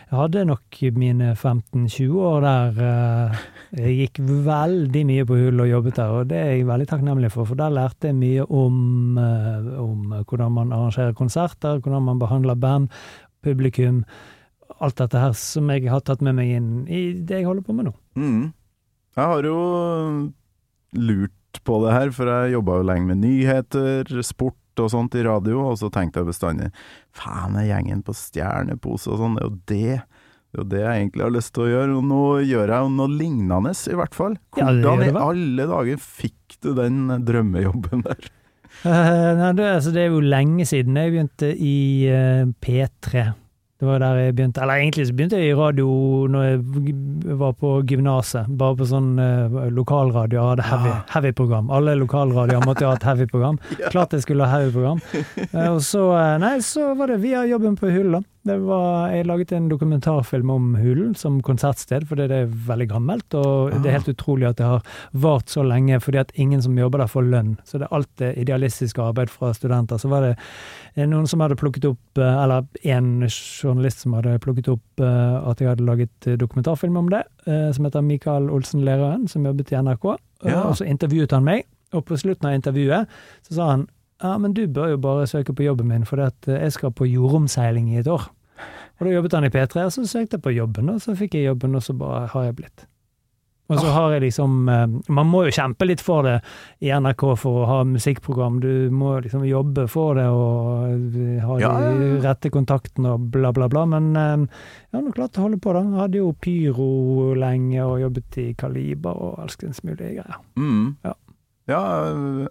jeg 0.08 0.16
hadde 0.16 0.46
nok 0.48 0.78
mine 0.96 1.34
15-20 1.34 2.14
år 2.30 2.46
der 2.46 2.80
eh, 2.86 3.42
jeg 3.82 3.96
gikk 4.00 4.22
veldig 4.46 5.02
mye 5.10 5.26
på 5.28 5.40
hull 5.42 5.64
og 5.66 5.70
jobbet 5.70 6.00
der, 6.00 6.14
og 6.16 6.30
det 6.32 6.40
er 6.40 6.54
jeg 6.54 6.70
veldig 6.70 6.88
takknemlig 6.94 7.34
for, 7.34 7.50
for 7.50 7.60
der 7.60 7.76
lærte 7.76 8.12
jeg 8.12 8.18
mye 8.22 8.48
om, 8.48 9.20
eh, 9.20 9.70
om 9.84 10.16
hvordan 10.22 10.56
man 10.56 10.74
arrangerer 10.76 11.18
konserter, 11.18 11.82
hvordan 11.84 12.08
man 12.08 12.24
behandler 12.24 12.56
band, 12.56 12.90
publikum, 13.44 14.04
alt 14.80 14.98
dette 15.00 15.20
her 15.20 15.36
som 15.38 15.70
jeg 15.72 15.90
har 15.92 16.04
tatt 16.08 16.24
med 16.26 16.40
meg 16.40 16.56
inn 16.56 16.70
i 16.88 17.08
det 17.20 17.42
jeg 17.42 17.50
holder 17.50 17.68
på 17.68 17.76
med 17.76 17.90
nå. 17.90 17.98
Mm. 18.20 18.44
Jeg 19.16 19.32
har 19.32 19.48
jo 19.48 19.60
lurt 20.96 21.60
på 21.68 21.80
det 21.84 21.94
her, 21.96 22.12
for 22.16 22.32
jeg 22.32 22.56
jobba 22.56 22.80
jo 22.80 22.88
lenge 22.90 23.12
med 23.12 23.22
nyheter, 23.24 24.22
sport 24.24 24.58
og 24.84 24.92
sånt 24.94 25.16
i 25.18 25.24
radio, 25.26 25.62
og 25.72 25.80
så 25.82 25.90
tenkte 25.94 26.22
jeg 26.22 26.30
bestandig 26.30 26.70
faen, 27.16 27.58
er 27.60 27.70
gjengen 27.70 28.04
på 28.06 28.16
Stjernepose 28.18 29.14
og 29.14 29.22
sånn, 29.22 29.38
det 29.40 29.46
er 29.46 29.50
jo 29.50 29.58
det. 29.72 29.98
Det 30.56 30.62
er 30.62 30.64
jo 30.64 30.70
det 30.72 30.82
jeg 30.82 31.02
egentlig 31.02 31.26
har 31.26 31.36
lyst 31.36 31.54
til 31.56 31.66
å 31.66 31.72
gjøre, 31.72 31.98
og 32.00 32.08
nå 32.08 32.24
gjør 32.48 32.72
jeg 32.72 32.92
noe 32.96 33.12
lignende, 33.12 33.76
i 33.76 34.00
hvert 34.00 34.16
fall. 34.16 34.38
Hvordan 34.56 35.04
i 35.04 35.14
alle 35.20 35.70
dager 35.72 36.02
fikk 36.02 36.60
du 36.64 36.72
den 36.78 37.02
drømmejobben 37.28 38.06
der? 38.06 38.30
Uh, 38.84 39.32
nei, 39.40 39.50
det, 39.56 39.66
altså, 39.78 39.92
det 39.96 40.04
er 40.04 40.14
jo 40.14 40.22
lenge 40.24 40.66
siden 40.68 41.00
jeg 41.00 41.14
begynte 41.14 41.52
i 41.56 41.76
uh, 42.12 42.48
P3. 42.64 43.26
Det 43.80 43.84
var 43.90 44.00
der 44.00 44.16
jeg 44.22 44.36
begynte, 44.38 44.62
eller 44.64 44.80
egentlig 44.80 45.04
så 45.10 45.14
begynte 45.18 45.36
jeg 45.42 45.50
i 45.52 45.56
radio 45.60 45.86
når 46.32 46.44
jeg 46.46 46.60
var 47.42 47.52
på 47.60 47.72
gymnaset, 47.90 48.48
bare 48.58 48.78
på 48.80 48.86
sånn 48.88 49.10
eh, 49.20 49.58
lokalradio, 49.76 50.40
jeg 50.40 50.48
hadde 50.54 50.68
heavy, 50.70 50.92
Ah. 50.94 51.02
heavy-program. 51.12 51.68
Alle 51.76 51.96
lokalradioer 52.00 52.64
måtte 52.66 52.86
jo 52.86 52.94
ha 52.94 52.96
et 52.96 53.04
heavy-program. 53.04 53.60
Klart 53.92 54.16
jeg 54.16 54.24
skulle 54.24 54.48
ha 54.48 54.60
heavy-program. 54.62 55.02
Eh, 55.56 55.68
og 55.74 55.82
så, 55.84 56.06
eh, 56.16 56.38
nei, 56.40 56.54
så 56.64 56.94
var 56.96 57.12
det 57.12 57.20
via 57.24 57.44
jobben 57.52 57.76
på 57.80 57.92
Hull, 57.92 58.12
da. 58.16 58.22
Det 58.46 58.60
var, 58.62 59.10
jeg 59.10 59.26
laget 59.26 59.52
en 59.58 59.72
dokumentarfilm 59.72 60.52
om 60.54 60.66
Hulen 60.78 61.16
som 61.18 61.40
konsertsted, 61.42 62.04
fordi 62.06 62.28
det 62.30 62.38
er 62.44 62.52
veldig 62.68 62.86
gammelt, 62.92 63.34
og 63.34 63.74
det 63.82 63.90
er 63.90 63.96
helt 63.98 64.12
utrolig 64.12 64.46
at 64.52 64.60
det 64.60 64.68
har 64.70 65.00
vart 65.18 65.50
så 65.50 65.64
lenge, 65.66 65.98
fordi 66.04 66.20
at 66.22 66.34
ingen 66.38 66.62
som 66.62 66.78
jobber 66.78 67.02
der 67.02 67.10
får 67.10 67.26
lønn. 67.26 67.56
Så 67.66 67.82
det 67.82 67.88
er 67.88 67.96
alt 67.98 68.12
det 68.22 68.36
idealistiske 68.44 69.02
arbeid 69.02 69.34
fra 69.34 69.50
studenter. 69.58 69.98
Så 69.98 70.12
var 70.14 70.28
det 70.28 70.36
eh, 70.36 71.08
noen 71.10 71.26
som 71.26 71.42
hadde 71.42 71.58
plukket 71.58 71.90
opp, 71.90 72.22
eh, 72.22 72.38
eller 72.44 72.70
en 72.94 73.10
journalist 73.26 74.06
som 74.06 74.14
hadde 74.20 74.38
plukket 74.46 74.70
opp 74.76 75.02
eh, 75.02 75.50
at 75.50 75.66
jeg 75.66 75.72
hadde 75.74 75.90
laget 75.90 76.30
dokumentarfilm 76.46 77.02
om 77.02 77.10
det, 77.10 77.26
som 77.46 77.86
heter 77.86 78.02
Mikael 78.06 78.48
Olsen 78.54 78.86
Lerøen, 78.86 79.28
som 79.30 79.46
jobbet 79.46 79.74
i 79.74 79.82
NRK. 79.82 80.06
Ja. 80.46 80.62
Og 80.68 80.78
så 80.78 80.86
intervjuet 80.86 81.34
han 81.34 81.46
meg, 81.46 81.66
og 81.98 82.06
på 82.06 82.18
slutten 82.18 82.50
av 82.50 82.58
intervjuet 82.58 83.10
så 83.46 83.58
sa 83.58 83.74
han 83.74 83.90
ja, 84.24 84.38
men 84.40 84.54
du 84.56 84.64
bør 84.72 84.94
jo 84.94 85.02
bare 85.04 85.28
søke 85.28 85.54
på 85.54 85.66
jobben 85.66 85.90
min, 85.92 86.06
for 86.08 86.22
jeg 86.24 86.72
skal 86.72 86.94
på 86.96 87.08
jordomseiling 87.10 87.92
i 87.92 88.00
et 88.00 88.08
år. 88.08 88.30
Og 88.96 89.08
da 89.08 89.14
jobbet 89.14 89.38
han 89.38 89.48
i 89.48 89.54
P3, 89.54 89.86
og 89.86 89.96
så 89.96 90.06
søkte 90.08 90.38
jeg 90.38 90.46
på 90.46 90.56
jobben, 90.56 90.92
og 90.94 91.02
så 91.04 91.16
fikk 91.20 91.36
jeg 91.36 91.50
jobben, 91.50 91.76
og 91.76 91.84
så 91.84 91.96
bare 92.00 92.28
har 92.32 92.50
jeg 92.50 92.60
blitt. 92.62 92.86
Og 93.68 93.80
så 93.82 93.90
har 93.90 94.14
jeg 94.14 94.22
liksom 94.28 94.68
eh, 94.70 94.84
Man 95.10 95.30
må 95.30 95.46
jo 95.48 95.54
kjempe 95.56 95.88
litt 95.88 96.02
for 96.06 96.26
det 96.26 96.36
i 96.86 96.92
NRK 96.94 97.24
for 97.42 97.64
å 97.64 97.70
ha 97.70 97.80
musikkprogram. 97.88 98.60
Du 98.62 98.92
må 98.94 99.16
liksom 99.26 99.46
jobbe 99.48 99.88
for 99.90 100.20
det 100.20 100.28
og 100.30 101.18
eh, 101.18 101.42
ha 101.42 101.58
Ja, 101.62 101.72
de 101.90 102.12
rette 102.24 102.52
kontaktene 102.54 103.16
og 103.16 103.30
bla, 103.34 103.50
bla, 103.56 103.70
bla. 103.72 103.88
Men 103.90 104.12
eh, 104.14 104.62
jeg 104.92 105.00
har 105.00 105.06
nå 105.06 105.14
klart 105.16 105.40
å 105.40 105.48
holde 105.48 105.62
på, 105.64 105.74
da. 105.74 105.82
Jeg 105.88 106.04
hadde 106.04 106.22
jo 106.22 106.34
Pyro 106.46 106.90
lenge 107.40 107.82
og 107.86 108.02
jobbet 108.06 108.42
i 108.44 108.50
Kaliber 108.60 109.18
og 109.30 109.40
alskens 109.48 109.82
mulige 109.86 110.20
greier. 110.20 110.42
Mm. 110.62 110.92
Ja. 111.08 111.16
ja, 111.74 111.86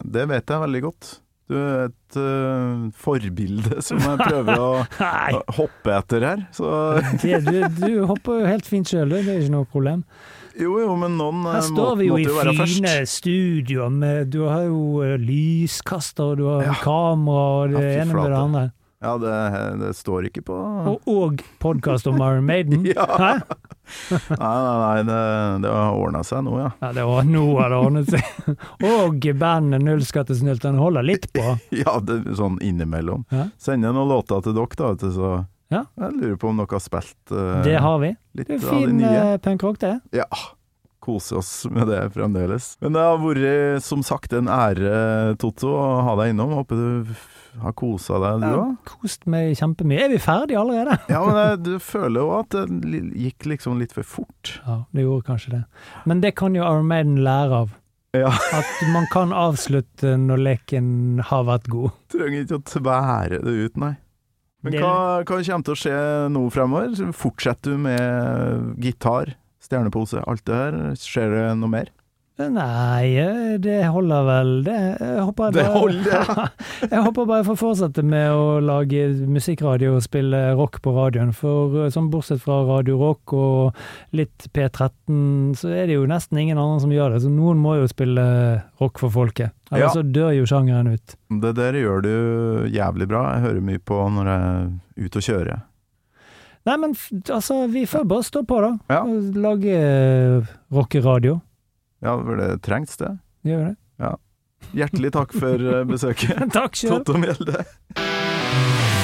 det 0.02 0.26
vet 0.32 0.50
jeg 0.50 0.66
veldig 0.66 0.82
godt. 0.88 1.18
Du 1.50 1.56
er 1.60 1.90
et 1.90 2.16
uh, 2.16 2.86
forbilde 2.96 3.80
som 3.86 3.98
jeg 4.00 4.16
prøver 4.22 4.60
å 4.64 5.42
hoppe 5.58 5.92
etter 5.98 6.24
her. 6.24 6.44
Så 6.56 6.70
Det, 7.22 7.42
du, 7.44 7.58
du 7.82 7.90
hopper 8.08 8.40
jo 8.40 8.46
helt 8.48 8.64
fint 8.70 8.88
sjøl, 8.88 9.12
det 9.12 9.24
er 9.28 9.42
ikke 9.42 9.52
noe 9.58 9.68
problem. 9.68 10.04
jo, 10.56 10.78
jo, 10.80 10.94
men 10.96 11.18
noen 11.20 11.42
må 11.42 11.50
være 11.52 11.60
først. 11.60 11.74
Her 11.74 11.82
står 11.82 11.98
vi 12.00 12.06
jo 12.08 12.16
i 12.22 12.24
måtte 12.30 12.54
fine 12.70 12.94
studioer 13.10 13.92
med 13.92 14.30
Du 14.32 14.40
har 14.46 14.64
jo 14.70 14.80
eh, 15.04 15.18
lyskaster, 15.20 16.36
du 16.38 16.46
har 16.48 16.64
Ja. 16.70 16.78
kamera 16.80 17.44
og 17.64 17.74
det 17.76 17.84
Ja, 17.84 18.02
ene 18.04 18.14
med 18.14 18.30
det 18.32 18.40
andre. 18.40 18.64
Ja, 19.04 19.18
det, 19.20 19.32
det 19.82 19.90
står 19.98 20.30
ikke 20.30 20.40
på 20.48 20.56
Og, 20.88 21.08
og 21.10 21.42
podkast 21.60 22.06
om 22.08 22.16
Iron 22.24 22.46
Maiden. 22.48 22.86
Ja. 22.94 23.04
Hæ? 23.04 23.32
Nei, 24.08 24.38
nei, 24.40 24.76
nei, 24.80 25.02
det, 25.04 25.16
det 25.66 25.72
har 25.74 25.92
ordna 26.00 26.22
seg 26.24 26.40
nå, 26.46 26.54
ja. 26.62 26.70
Ja, 26.80 26.92
det 26.96 27.04
var 27.04 27.26
nå 27.28 27.42
har 27.58 27.74
det 27.74 27.80
ordnet 27.84 28.08
seg. 28.14 28.54
Og 28.88 29.26
bandet 29.36 29.84
Nullskattesnylterne 29.84 30.80
holder 30.80 31.04
litt 31.04 31.28
på. 31.36 31.44
Ja, 31.84 31.98
det, 32.00 32.22
sånn 32.38 32.56
innimellom. 32.64 33.26
Ja. 33.34 33.50
Sende 33.60 33.92
noen 33.92 34.08
låter 34.14 34.40
til 34.46 34.56
dere, 34.56 34.78
da, 34.80 34.94
vet 34.94 35.04
du, 35.04 35.10
så 35.18 35.34
Ja. 35.74 35.84
jeg 36.00 36.16
lurer 36.22 36.36
på 36.40 36.48
om 36.54 36.62
dere 36.62 36.76
har 36.78 36.82
spilt 36.84 37.32
uh, 37.34 37.60
Det 37.66 37.76
har 37.84 37.98
vi. 38.00 38.14
litt 38.40 38.48
Det 38.48 38.56
er 38.56 38.64
fin 38.64 39.04
uh, 39.04 39.36
punkrock, 39.44 39.80
det. 39.84 39.98
Ja, 40.16 40.26
kose 41.04 41.36
oss 41.40 41.52
med 41.70 41.88
det 41.92 42.00
fremdeles. 42.16 42.72
Men 42.84 42.96
det 42.96 43.04
har 43.04 43.20
vært 43.22 43.84
som 43.84 44.02
sagt 44.06 44.34
en 44.36 44.50
ære, 44.50 45.36
Totto, 45.40 45.70
å 45.76 45.86
ha 46.08 46.16
deg 46.20 46.32
innom. 46.34 46.56
Håper 46.58 46.80
du 46.80 47.14
har 47.62 47.74
kosa 47.78 48.18
deg, 48.18 48.42
du 48.42 48.56
òg? 48.58 48.74
kost 48.88 49.28
meg 49.30 49.52
kjempemye. 49.60 50.00
Er 50.06 50.10
vi 50.10 50.18
ferdige 50.22 50.58
allerede? 50.58 50.96
Ja, 51.12 51.20
men 51.26 51.38
jeg, 51.38 51.62
du 51.68 51.72
føler 51.92 52.24
jo 52.24 52.32
at 52.40 52.56
det 52.56 53.02
gikk 53.28 53.46
liksom 53.52 53.78
litt 53.82 53.94
for 53.94 54.06
fort. 54.16 54.56
Ja, 54.64 54.80
det 54.90 55.06
gjorde 55.06 55.28
kanskje 55.28 55.56
det. 55.58 55.64
Men 56.08 56.22
det 56.24 56.34
kan 56.40 56.56
jo 56.58 56.66
Armaden 56.66 57.20
lære 57.24 57.64
av. 57.64 57.74
Ja. 58.14 58.30
At 58.54 58.70
man 58.94 59.06
kan 59.10 59.32
avslutte 59.34 60.14
når 60.22 60.42
leken 60.48 60.88
har 61.30 61.46
vært 61.48 61.66
god. 61.72 61.94
Trenger 62.14 62.44
ikke 62.44 62.60
å 62.60 62.66
tvære 62.70 63.40
det 63.42 63.54
ut, 63.66 63.78
nei. 63.82 63.94
Men 64.64 64.78
hva, 64.80 64.92
hva 65.20 65.40
kommer 65.44 65.64
til 65.66 65.74
å 65.74 65.76
skje 65.76 65.96
nå 66.32 66.44
fremover? 66.54 66.94
Fortsetter 67.12 67.74
du 67.74 67.82
med 67.84 68.78
gitar, 68.80 69.34
stjernepose, 69.64 70.22
alt 70.28 70.44
det 70.48 70.54
her? 70.62 70.80
Skjer 71.00 71.30
det 71.38 71.44
noe 71.60 71.72
mer? 71.78 71.92
Nei, 72.34 73.14
eh, 73.14 73.52
det 73.62 73.76
holder 73.94 74.24
vel, 74.26 74.48
det. 74.66 74.78
Jeg 74.98 75.22
håper 75.22 75.44
jeg 75.44 75.54
Det 75.54 75.62
bare, 75.68 75.78
holder. 75.78 76.48
jeg 76.90 77.02
håper 77.04 77.26
bare 77.28 77.36
jeg 77.38 77.46
får 77.46 77.58
fortsette 77.60 78.02
med 78.10 78.32
å 78.34 78.46
lage 78.58 79.04
musikkradio 79.30 79.92
og 79.94 80.02
spille 80.02 80.40
rock 80.58 80.80
på 80.82 80.94
radioen. 80.96 81.30
For 81.30 81.84
sånn 81.94 82.08
bortsett 82.10 82.42
fra 82.42 82.56
Radio 82.66 82.96
Rock 82.98 83.36
og 83.38 83.78
litt 84.18 84.48
P13, 84.50 85.54
så 85.60 85.70
er 85.78 85.86
det 85.86 85.94
jo 86.00 86.08
nesten 86.10 86.40
ingen 86.42 86.58
andre 86.58 86.82
som 86.82 86.90
gjør 86.96 87.14
det. 87.14 87.22
Så 87.22 87.30
noen 87.30 87.60
må 87.62 87.76
jo 87.78 87.86
spille 87.92 88.24
rock 88.82 88.98
for 89.04 89.14
folket. 89.14 89.54
Eller 89.70 89.86
Ja. 89.86 89.92
så 89.94 90.02
dør 90.02 90.34
jo 90.34 90.48
sjangeren 90.50 90.90
ut. 90.90 91.14
Det 91.38 91.54
der 91.54 91.78
gjør 91.78 92.02
du 92.02 92.14
jævlig 92.74 93.06
bra. 93.14 93.28
Jeg 93.36 93.46
hører 93.46 93.62
mye 93.70 93.78
på 93.78 94.00
når 94.10 94.32
jeg 94.34 94.42
er 94.42 95.06
ute 95.06 95.22
og 95.22 95.28
kjører. 95.30 95.62
Nei, 96.64 96.76
men 96.80 96.94
altså, 97.28 97.66
vi 97.68 97.84
får 97.86 98.06
bare 98.08 98.24
stå 98.24 98.42
på, 98.48 98.60
da. 98.64 98.70
Ja. 98.88 99.02
Og 99.04 99.36
lage 99.36 99.74
uh, 99.76 100.52
rockeradio. 100.72 101.38
Ja, 102.04 102.16
det 102.40 102.62
trengs 102.64 102.96
det. 103.00 103.12
Gjør 103.44 103.66
det. 103.68 103.74
Ja. 104.00 104.14
Hjertelig 104.74 105.12
takk 105.12 105.34
for 105.36 105.60
eh, 105.60 105.84
besøket. 105.92 106.40
Takk 106.56 106.76
sjøl. 106.80 106.96
Totto 106.96 107.20
Mjelde. 107.20 107.64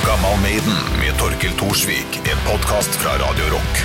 Gammal 0.06 0.40
Maiden 0.44 0.84
med 1.02 1.12
Torkel 1.20 1.52
Thorsvik. 1.60 2.22
En 2.24 2.46
podkast 2.48 2.96
fra 3.04 3.18
Radio 3.20 3.52
Rock. 3.52 3.84